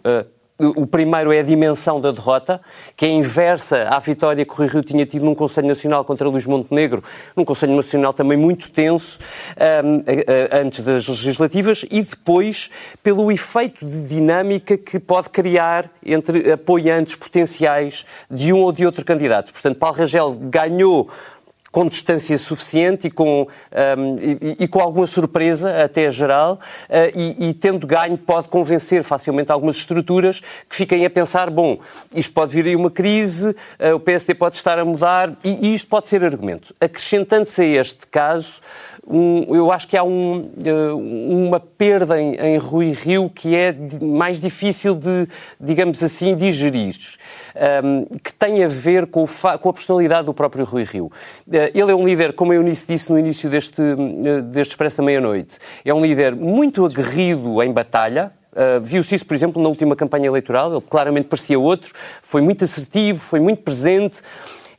o 0.59 0.87
primeiro 0.87 1.33
é 1.33 1.41
a 1.41 1.43
dimensão 1.43 2.01
da 2.01 2.13
derrota, 2.13 2.61
que 2.97 3.05
é 3.05 3.09
inversa 3.09 3.89
à 3.89 3.99
vitória 3.99 4.45
que 4.45 4.53
o 4.53 4.55
Rui 4.55 4.69
Rio 4.69 4.83
tinha 4.83 5.05
tido 5.05 5.25
num 5.25 5.35
Conselho 5.35 5.67
Nacional 5.67 6.05
contra 6.05 6.29
Luís 6.29 6.47
Montenegro, 6.47 7.03
num 7.35 7.45
Conselho 7.45 7.75
Nacional 7.75 8.13
também 8.13 8.39
muito 8.39 8.71
tenso, 8.71 9.19
um, 9.85 10.03
antes 10.53 10.81
das 10.81 11.09
legislativas, 11.09 11.85
e 11.91 12.03
depois 12.03 12.71
pelo 13.03 13.33
efeito 13.33 13.85
de 13.85 14.07
dinâmica 14.07 14.77
que 14.77 15.01
pode 15.01 15.31
criar 15.31 15.91
entre 16.05 16.53
apoiantes 16.53 17.17
potenciais 17.17 18.05
de 18.31 18.53
um 18.53 18.61
ou 18.61 18.73
de 18.73 18.87
outro 18.87 19.05
candidato. 19.05 19.53
Portanto, 19.53 19.79
Paulo 19.79 19.97
Rangel 19.97 20.33
ganhou 20.33 21.11
com 21.73 21.87
distância 21.89 22.37
suficiente 22.37 23.07
e 23.07 23.11
com, 23.11 23.49
um, 23.99 24.17
e, 24.19 24.57
e, 24.61 24.69
com 24.69 24.79
alguma 24.79 25.07
surpresa, 25.07 25.83
até 25.83 26.11
geral, 26.11 26.61
uh, 26.91 27.19
e, 27.19 27.49
e, 27.49 27.55
tendo 27.55 27.87
ganho, 27.87 28.19
pode 28.19 28.49
convencer 28.49 29.03
facilmente 29.03 29.51
algumas 29.51 29.77
estruturas 29.77 30.41
que 30.69 30.77
fiquem 30.77 31.07
a 31.07 31.11
pensar: 31.11 31.51
bom, 31.51 31.79
isto 32.15 32.33
pode 32.35 32.53
vir 32.53 32.67
aí 32.67 32.77
uma 32.77 32.91
crise, 32.91 33.57
uh, 33.81 33.95
o 33.95 34.01
PSD 34.01 34.35
pode 34.35 34.57
estar 34.57 34.79
a 34.79 34.85
mudar, 34.85 35.33
e, 35.43 35.71
e 35.71 35.75
isto 35.75 35.89
pode 35.89 36.09
ser 36.09 36.23
argumento. 36.23 36.75
Acrescentando-se 36.79 37.63
a 37.63 37.81
este 37.81 38.07
caso, 38.07 38.61
um, 39.07 39.55
eu 39.55 39.73
acho 39.73 39.89
que 39.89 39.97
há 39.97 40.05
um, 40.05 40.51
uh, 40.65 40.97
uma 40.97 41.59
perda 41.59 42.21
em, 42.21 42.35
em 42.37 42.57
Rui 42.57 42.93
Rio 42.93 43.29
que 43.29 43.55
é 43.55 43.75
mais 44.01 44.39
difícil 44.39 44.95
de, 44.95 45.29
digamos 45.61 46.03
assim, 46.03 46.37
digerir 46.37 46.95
um, 47.85 48.05
que 48.19 48.33
tem 48.33 48.63
a 48.63 48.69
ver 48.69 49.07
com, 49.07 49.27
com, 49.61 49.69
a 49.69 49.73
personalidade 49.73 50.27
do 50.27 50.35
próprio 50.35 50.65
Rui 50.65 50.85
Rio. 50.85 51.07
Uh, 51.07 51.13
ele 51.75 51.91
é 51.91 51.95
um 51.95 52.07
líder, 52.07 52.33
como 52.33 52.53
eu 52.53 52.63
disse 52.63 53.11
no 53.11 53.19
início 53.19 53.51
deste, 53.51 53.83
uh, 53.83 54.43
deste 54.43 54.71
Expresso 54.71 54.99
da 54.99 55.03
Meia-Noite, 55.03 55.59
é 55.85 55.93
um 55.93 56.01
líder 56.01 56.35
muito 56.37 56.85
aguerrido 56.85 57.63
em 57.63 57.73
batalha, 57.73 58.33
Uh, 58.53 58.79
Viu-se 58.83 59.15
isso, 59.15 59.25
por 59.25 59.33
exemplo, 59.33 59.63
na 59.63 59.69
última 59.71 59.97
campanha 59.97 60.27
eleitoral. 60.27 60.71
Ele 60.71 60.83
claramente 60.83 61.27
parecia 61.27 61.59
outro, 61.59 61.95
foi 62.21 62.43
muito 62.43 62.63
assertivo, 62.63 63.19
foi 63.19 63.41
muito 63.41 63.63
presente. 63.63 64.21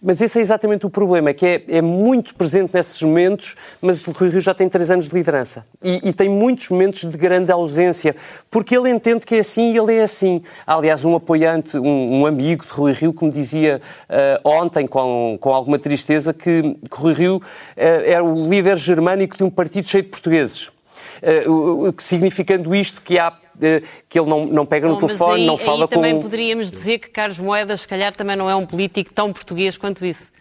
Mas 0.06 0.20
esse 0.20 0.38
é 0.38 0.42
exatamente 0.42 0.86
o 0.86 0.90
problema, 0.90 1.30
é 1.30 1.34
que 1.34 1.46
é, 1.46 1.64
é, 1.70 1.82
muito 1.82 2.36
presente 2.36 2.74
nesses 2.74 3.02
momentos, 3.02 3.56
mas 3.82 4.06
o 4.06 4.12
Rui 4.12 4.30
Rio 4.30 4.42
já 4.42 4.54
tem 4.54 4.68
três 4.68 4.92
anos 4.92 5.08
de 5.08 5.16
liderança. 5.16 5.66
E, 5.82 6.10
e, 6.10 6.14
tem 6.14 6.28
muitos 6.28 6.68
momentos 6.68 7.10
de 7.10 7.18
grande 7.18 7.54
ausência, 7.54 8.14
porque 8.52 8.76
ele 8.76 8.90
entende 8.90 9.26
que 9.26 9.36
é 9.36 9.40
assim 9.40 9.72
e 9.72 9.78
ele 9.78 9.96
é 9.96 10.04
assim. 10.04 10.44
Há, 10.68 10.76
aliás, 10.76 11.06
um 11.06 11.16
apoiante, 11.16 11.78
um, 11.78 12.08
um, 12.12 12.26
amigo 12.26 12.66
de 12.66 12.74
Rui 12.74 12.92
Rio 12.92 13.14
que 13.14 13.24
me 13.24 13.32
dizia 13.32 13.82
uh, 14.10 14.50
ontem, 14.50 14.86
com, 14.86 15.38
com 15.40 15.54
alguma 15.54 15.80
tristeza, 15.80 16.34
que, 16.34 16.62
que 16.92 16.98
Rui 16.98 17.14
Rio 17.14 17.38
uh, 17.38 17.42
era 17.78 18.22
o 18.22 18.46
líder 18.50 18.76
germânico 18.76 19.38
de 19.38 19.44
um 19.46 19.50
partido 19.50 19.90
cheio 19.90 20.04
de 20.04 20.10
portugueses. 20.10 20.68
Uh, 21.48 21.96
significando 21.98 22.76
isto 22.76 23.00
que 23.00 23.18
há 23.18 23.32
que 24.10 24.20
ele 24.20 24.30
não, 24.30 24.46
não 24.46 24.66
pega 24.66 24.88
no 24.88 24.96
Bom, 24.96 25.08
telefone, 25.08 25.42
aí, 25.42 25.46
não 25.46 25.58
fala 25.58 25.84
aí 25.84 25.88
com... 25.88 25.96
também 25.96 26.20
poderíamos 26.20 26.72
dizer 26.72 27.00
que 27.00 27.10
Carlos 27.10 27.40
Moedas, 27.40 27.82
se 27.82 27.88
calhar, 27.88 28.16
também 28.16 28.36
não 28.36 28.50
é 28.50 28.56
um 28.56 28.66
político 28.66 29.14
tão 29.14 29.32
português 29.32 29.78
quanto 29.78 30.06
isso. 30.06 30.32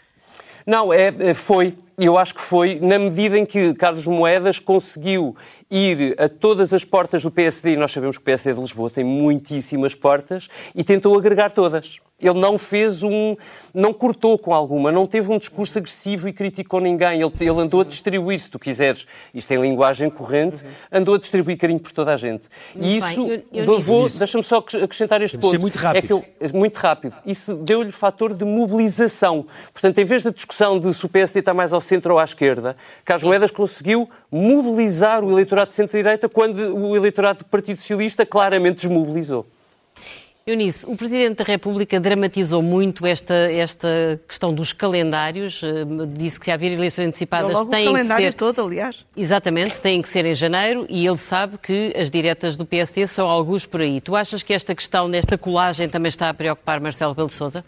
Não, 0.66 0.92
é, 0.92 1.14
é 1.18 1.34
foi. 1.34 1.74
Eu 1.98 2.16
acho 2.18 2.34
que 2.34 2.40
foi 2.40 2.78
na 2.80 2.98
medida 2.98 3.38
em 3.38 3.44
que 3.44 3.74
Carlos 3.74 4.06
Moedas 4.06 4.58
conseguiu 4.58 5.36
ir 5.70 6.14
a 6.18 6.28
todas 6.28 6.72
as 6.72 6.84
portas 6.84 7.22
do 7.22 7.30
PSD, 7.30 7.72
e 7.72 7.76
nós 7.76 7.92
sabemos 7.92 8.16
que 8.16 8.22
o 8.22 8.24
PSD 8.24 8.54
de 8.54 8.60
Lisboa 8.60 8.90
tem 8.90 9.04
muitíssimas 9.04 9.94
portas, 9.94 10.48
e 10.74 10.82
tentou 10.82 11.16
agregar 11.16 11.50
todas. 11.50 12.00
Ele 12.22 12.38
não 12.38 12.56
fez 12.56 13.02
um. 13.02 13.36
não 13.74 13.92
cortou 13.92 14.38
com 14.38 14.54
alguma, 14.54 14.92
não 14.92 15.06
teve 15.06 15.32
um 15.32 15.38
discurso 15.38 15.78
agressivo 15.78 16.28
e 16.28 16.32
criticou 16.32 16.78
ninguém. 16.80 17.20
Ele, 17.22 17.32
ele 17.40 17.60
andou 17.60 17.80
a 17.80 17.84
distribuir, 17.84 18.38
se 18.38 18.50
tu 18.50 18.58
quiseres, 18.58 19.06
isto 19.34 19.50
em 19.52 19.60
linguagem 19.60 20.08
corrente, 20.10 20.62
andou 20.92 21.14
a 21.14 21.18
distribuir 21.18 21.56
carinho 21.58 21.80
por 21.80 21.90
toda 21.90 22.12
a 22.12 22.16
gente. 22.16 22.48
E 22.76 22.78
Muito 22.78 23.06
isso, 23.06 23.26
bem, 23.26 23.44
eu- 23.52 23.64
eu 23.64 23.80
vou, 23.80 24.06
disse- 24.06 24.18
deixa-me 24.18 24.44
só 24.44 24.58
acrescentar 24.58 25.20
este 25.22 25.36
ponto. 25.38 25.50
ser 25.50 25.58
muito 25.58 25.78
É 25.78 25.82
rápidos. 25.82 26.06
que 26.06 26.12
eu- 26.12 26.24
é 26.48 26.52
muito 26.52 26.76
rápido. 26.76 27.14
Isso 27.26 27.54
deu-lhe 27.56 27.90
fator 27.90 28.34
de 28.34 28.44
mobilização. 28.44 29.46
Portanto, 29.72 29.98
em 29.98 30.04
vez 30.04 30.22
da 30.22 30.30
discussão 30.30 30.78
de 30.78 30.92
se 30.94 31.04
o 31.04 31.08
PSD 31.08 31.40
está 31.40 31.54
mais 31.54 31.72
ao 31.72 31.80
centro 31.80 32.12
ou 32.12 32.18
à 32.20 32.24
esquerda, 32.24 32.76
Carlos 33.04 33.24
Moedas 33.24 33.50
conseguiu 33.50 34.08
mobilizar 34.30 35.24
o 35.24 35.30
eleitorado 35.32 35.70
de 35.70 35.76
centro-direita 35.76 36.28
quando 36.28 36.58
o 36.76 36.94
eleitorado 36.96 37.40
do 37.40 37.44
Partido 37.46 37.78
Socialista 37.78 38.26
claramente 38.26 38.76
desmobilizou. 38.86 39.46
Eunice, 40.45 40.84
o 40.86 40.97
Presidente 40.97 41.36
da 41.36 41.45
República 41.45 42.01
dramatizou 42.01 42.61
muito 42.61 43.07
esta, 43.07 43.34
esta 43.53 44.20
questão 44.26 44.53
dos 44.53 44.72
calendários, 44.72 45.62
eh, 45.62 45.84
disse 46.09 46.40
que 46.40 46.47
se 46.47 46.51
haver 46.51 46.72
eleições 46.72 47.09
antecipadas 47.09 47.53
Logo 47.53 47.68
o 47.68 47.70
têm 47.70 47.86
que 47.86 47.93
calendário 47.93 48.26
ser... 48.26 48.32
todo, 48.32 48.61
aliás. 48.61 49.07
Exatamente, 49.16 49.78
têm 49.80 50.03
que 50.03 50.09
ser 50.09 50.24
em 50.24 50.34
janeiro 50.34 50.84
e 50.88 51.07
ele 51.07 51.18
sabe 51.18 51.59
que 51.59 51.93
as 51.97 52.11
diretas 52.11 52.57
do 52.57 52.66
PSD 52.66 53.07
são 53.07 53.28
alguns 53.28 53.66
por 53.66 53.82
aí. 53.82 54.01
Tu 54.01 54.16
achas 54.16 54.43
que 54.43 54.53
esta 54.53 54.74
questão 54.74 55.09
desta 55.09 55.38
colagem 55.38 55.88
também 55.88 56.09
está 56.09 56.28
a 56.28 56.34
preocupar 56.34 56.80
Marcelo 56.80 57.12
Rebelo 57.12 57.28
de 57.28 57.34
Sousa? 57.34 57.64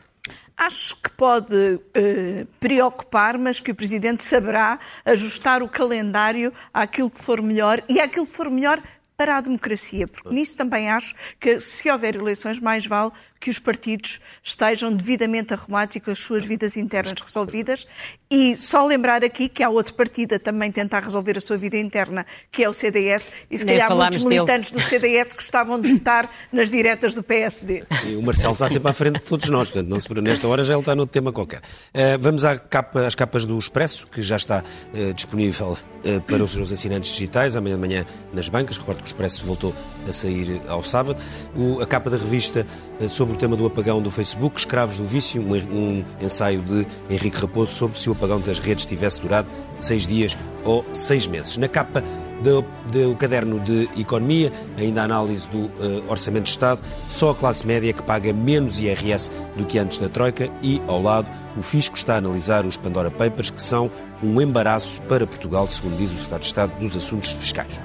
Acho 0.56 0.96
que 0.96 1.10
pode 1.12 1.80
eh, 1.94 2.46
preocupar, 2.58 3.38
mas 3.38 3.60
que 3.60 3.70
o 3.70 3.74
Presidente 3.74 4.24
saberá 4.24 4.80
ajustar 5.04 5.62
o 5.62 5.68
calendário 5.68 6.52
àquilo 6.72 7.10
que 7.10 7.22
for 7.22 7.40
melhor 7.40 7.82
e 7.88 8.00
àquilo 8.00 8.26
que 8.26 8.32
for 8.32 8.50
melhor 8.50 8.82
para 9.16 9.36
a 9.36 9.40
democracia, 9.40 10.08
porque 10.08 10.28
nisso 10.34 10.56
também 10.56 10.90
acho 10.90 11.14
que 11.38 11.60
se 11.60 11.88
houver 11.90 12.16
eleições, 12.16 12.58
mais 12.58 12.84
vale 12.86 13.12
que 13.40 13.50
os 13.50 13.58
partidos 13.58 14.20
estejam 14.42 14.90
devidamente 14.92 15.52
arrumados 15.52 15.94
e 15.96 16.00
com 16.00 16.10
as 16.10 16.18
suas 16.18 16.46
vidas 16.46 16.78
internas 16.78 17.20
resolvidas. 17.20 17.86
E 18.30 18.56
só 18.56 18.86
lembrar 18.86 19.22
aqui 19.22 19.50
que 19.50 19.62
há 19.62 19.68
outro 19.68 19.92
partido 19.94 20.34
a 20.34 20.38
também 20.38 20.72
tentar 20.72 21.00
resolver 21.02 21.36
a 21.36 21.40
sua 21.42 21.58
vida 21.58 21.76
interna, 21.76 22.24
que 22.50 22.64
é 22.64 22.68
o 22.68 22.72
CDS, 22.72 23.30
e 23.50 23.58
se 23.58 23.66
Nem 23.66 23.76
calhar 23.78 23.94
muitos 23.94 24.18
dele. 24.18 24.28
militantes 24.30 24.70
do 24.70 24.80
CDS 24.80 25.34
gostavam 25.34 25.78
de 25.78 25.92
votar 25.92 26.30
nas 26.50 26.70
diretas 26.70 27.14
do 27.14 27.22
PSD. 27.22 27.84
E 28.06 28.16
o 28.16 28.22
Marcelo 28.22 28.54
está 28.54 28.66
sempre 28.68 28.90
à 28.90 28.94
frente 28.94 29.18
de 29.18 29.24
todos 29.24 29.48
nós, 29.50 29.68
portanto, 29.70 29.90
não 29.90 30.00
se, 30.00 30.12
nesta 30.22 30.48
hora 30.48 30.64
já 30.64 30.72
ele 30.72 30.80
está 30.80 30.94
no 30.96 31.06
tema 31.06 31.30
qualquer. 31.30 31.60
Eh, 31.92 32.16
vamos 32.18 32.46
à 32.46 32.58
capa- 32.58 33.06
às 33.06 33.14
capas 33.14 33.44
do 33.44 33.58
Expresso, 33.58 34.06
que 34.10 34.22
já 34.22 34.36
está 34.36 34.64
eh, 34.94 35.12
disponível 35.12 35.76
eh, 36.02 36.18
para 36.20 36.42
os 36.42 36.50
seus 36.50 36.72
assinantes 36.72 37.12
digitais, 37.12 37.54
amanhã 37.56 37.74
de 37.76 37.80
manhã 37.80 38.06
nas 38.32 38.48
bancas. 38.48 38.78
Recordo 38.78 39.03
o 39.04 39.06
Expresso 39.06 39.44
voltou 39.44 39.74
a 40.08 40.12
sair 40.12 40.60
ao 40.68 40.82
sábado. 40.82 41.20
O- 41.56 41.80
a 41.80 41.86
capa 41.86 42.10
da 42.10 42.16
revista 42.16 42.66
eh, 43.00 43.06
sobre 43.08 43.34
o 43.34 43.38
tema 43.38 43.56
do 43.56 43.66
apagão 43.66 44.00
do 44.02 44.10
Facebook, 44.10 44.58
Escravos 44.58 44.98
do 44.98 45.04
Vício, 45.04 45.40
um, 45.42 45.54
um 45.54 46.02
ensaio 46.20 46.62
de 46.62 46.86
Henrique 47.08 47.38
Raposo 47.40 47.72
sobre 47.72 47.98
se 47.98 48.08
o 48.08 48.12
apagão 48.12 48.40
das 48.40 48.58
redes 48.58 48.86
tivesse 48.86 49.20
durado 49.20 49.50
seis 49.78 50.06
dias 50.06 50.36
ou 50.64 50.84
seis 50.92 51.26
meses. 51.26 51.56
Na 51.56 51.68
capa 51.68 52.02
do, 52.42 52.62
do 52.90 53.14
caderno 53.16 53.60
de 53.60 53.88
Economia, 53.96 54.52
ainda 54.76 55.02
a 55.02 55.04
análise 55.04 55.48
do 55.48 55.66
eh, 55.80 56.02
Orçamento 56.08 56.44
de 56.44 56.50
Estado, 56.50 56.82
só 57.08 57.30
a 57.30 57.34
classe 57.34 57.66
média 57.66 57.92
que 57.92 58.02
paga 58.02 58.32
menos 58.32 58.78
IRS 58.78 59.30
do 59.56 59.64
que 59.64 59.78
antes 59.78 59.98
da 59.98 60.08
Troika 60.08 60.50
e, 60.62 60.80
ao 60.86 61.00
lado, 61.00 61.30
o 61.56 61.62
Fisco 61.62 61.96
está 61.96 62.14
a 62.14 62.18
analisar 62.18 62.66
os 62.66 62.76
Pandora 62.76 63.10
Papers, 63.10 63.50
que 63.50 63.62
são 63.62 63.90
um 64.22 64.40
embaraço 64.40 65.00
para 65.02 65.26
Portugal, 65.26 65.66
segundo 65.66 65.96
diz 65.96 66.10
o 66.12 66.16
Estado 66.16 66.40
de 66.40 66.46
Estado 66.46 66.78
dos 66.80 66.96
Assuntos 66.96 67.30
Fiscais. 67.32 67.80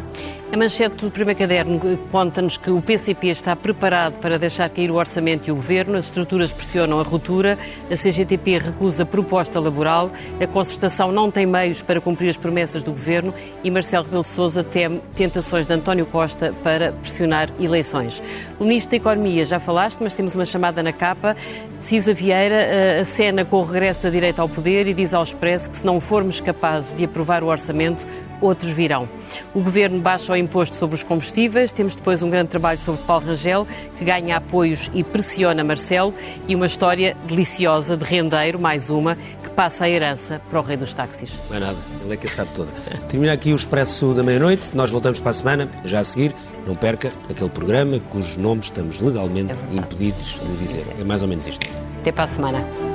A 0.51 0.57
manchete 0.57 1.05
do 1.05 1.11
primeiro 1.11 1.39
caderno 1.39 1.79
conta-nos 2.11 2.57
que 2.57 2.71
o 2.71 2.81
PCP 2.81 3.27
está 3.27 3.55
preparado 3.55 4.17
para 4.17 4.39
deixar 4.39 4.67
cair 4.67 4.89
o 4.89 4.95
orçamento 4.95 5.47
e 5.47 5.51
o 5.51 5.55
governo, 5.55 5.95
as 5.95 6.05
estruturas 6.05 6.51
pressionam 6.51 6.99
a 6.99 7.03
ruptura, 7.03 7.55
a 7.85 7.95
CGTP 7.95 8.57
recusa 8.57 9.05
proposta 9.05 9.59
laboral, 9.59 10.11
a 10.41 10.47
concertação 10.47 11.11
não 11.11 11.29
tem 11.29 11.45
meios 11.45 11.83
para 11.83 12.01
cumprir 12.01 12.29
as 12.29 12.35
promessas 12.37 12.81
do 12.81 12.91
governo 12.91 13.31
e 13.63 13.69
Marcelo 13.69 14.05
Rebelo 14.05 14.23
de 14.23 14.29
Sousa 14.29 14.63
teme 14.63 14.99
tentações 15.15 15.67
de 15.67 15.73
António 15.73 16.07
Costa 16.07 16.51
para 16.63 16.93
pressionar 16.93 17.51
eleições. 17.59 18.19
O 18.59 18.63
Ministro 18.63 18.89
da 18.89 18.97
Economia, 18.97 19.45
já 19.45 19.59
falaste, 19.59 19.99
mas 20.01 20.15
temos 20.15 20.33
uma 20.33 20.45
chamada 20.45 20.81
na 20.81 20.91
capa. 20.91 21.37
Cisa 21.79 22.11
Vieira 22.11 22.55
eh, 22.55 22.99
acena 23.01 23.45
com 23.45 23.57
o 23.57 23.63
regresso 23.63 24.01
da 24.01 24.09
direita 24.09 24.41
ao 24.41 24.49
poder 24.49 24.87
e 24.87 24.95
diz 24.95 25.13
ao 25.13 25.21
Expresso 25.21 25.69
que 25.69 25.77
se 25.77 25.85
não 25.85 26.01
formos 26.01 26.41
capazes 26.41 26.95
de 26.95 27.05
aprovar 27.05 27.43
o 27.43 27.47
orçamento, 27.47 28.03
outros 28.41 28.71
virão. 28.71 29.07
O 29.53 29.61
Governo 29.61 29.99
baixa 29.99 30.33
o 30.33 30.35
imposto 30.35 30.75
sobre 30.75 30.95
os 30.95 31.03
combustíveis, 31.03 31.71
temos 31.71 31.95
depois 31.95 32.21
um 32.21 32.29
grande 32.29 32.49
trabalho 32.49 32.79
sobre 32.79 33.01
Paulo 33.03 33.25
Rangel, 33.25 33.67
que 33.97 34.05
ganha 34.05 34.37
apoios 34.37 34.89
e 34.93 35.03
pressiona 35.03 35.63
Marcelo, 35.63 36.13
e 36.47 36.55
uma 36.55 36.65
história 36.65 37.15
deliciosa 37.27 37.95
de 37.95 38.03
rendeiro, 38.03 38.59
mais 38.59 38.89
uma, 38.89 39.15
que 39.15 39.49
passa 39.49 39.85
a 39.85 39.89
herança 39.89 40.41
para 40.49 40.59
o 40.59 40.63
rei 40.63 40.77
dos 40.77 40.93
táxis. 40.93 41.35
Não 41.49 41.57
é 41.57 41.59
nada, 41.59 41.77
ele 42.03 42.13
é 42.13 42.17
que 42.17 42.27
a 42.27 42.29
sabe 42.29 42.51
toda. 42.51 42.71
Termina 43.07 43.33
aqui 43.33 43.51
o 43.51 43.55
Expresso 43.55 44.13
da 44.13 44.23
meia-noite, 44.23 44.75
nós 44.75 44.89
voltamos 44.89 45.19
para 45.19 45.31
a 45.31 45.33
semana, 45.33 45.69
já 45.83 45.99
a 45.99 46.03
seguir, 46.03 46.33
não 46.65 46.75
perca 46.75 47.11
aquele 47.29 47.49
programa 47.49 47.99
cujos 48.11 48.37
nomes 48.37 48.65
estamos 48.65 48.99
legalmente 48.99 49.63
É 49.71 49.75
impedidos 49.75 50.39
de 50.39 50.57
dizer. 50.57 50.85
É 50.99 51.03
mais 51.03 51.21
ou 51.21 51.27
menos 51.27 51.47
isto. 51.47 51.65
Até 52.01 52.11
para 52.11 52.25
a 52.25 52.27
semana. 52.27 52.88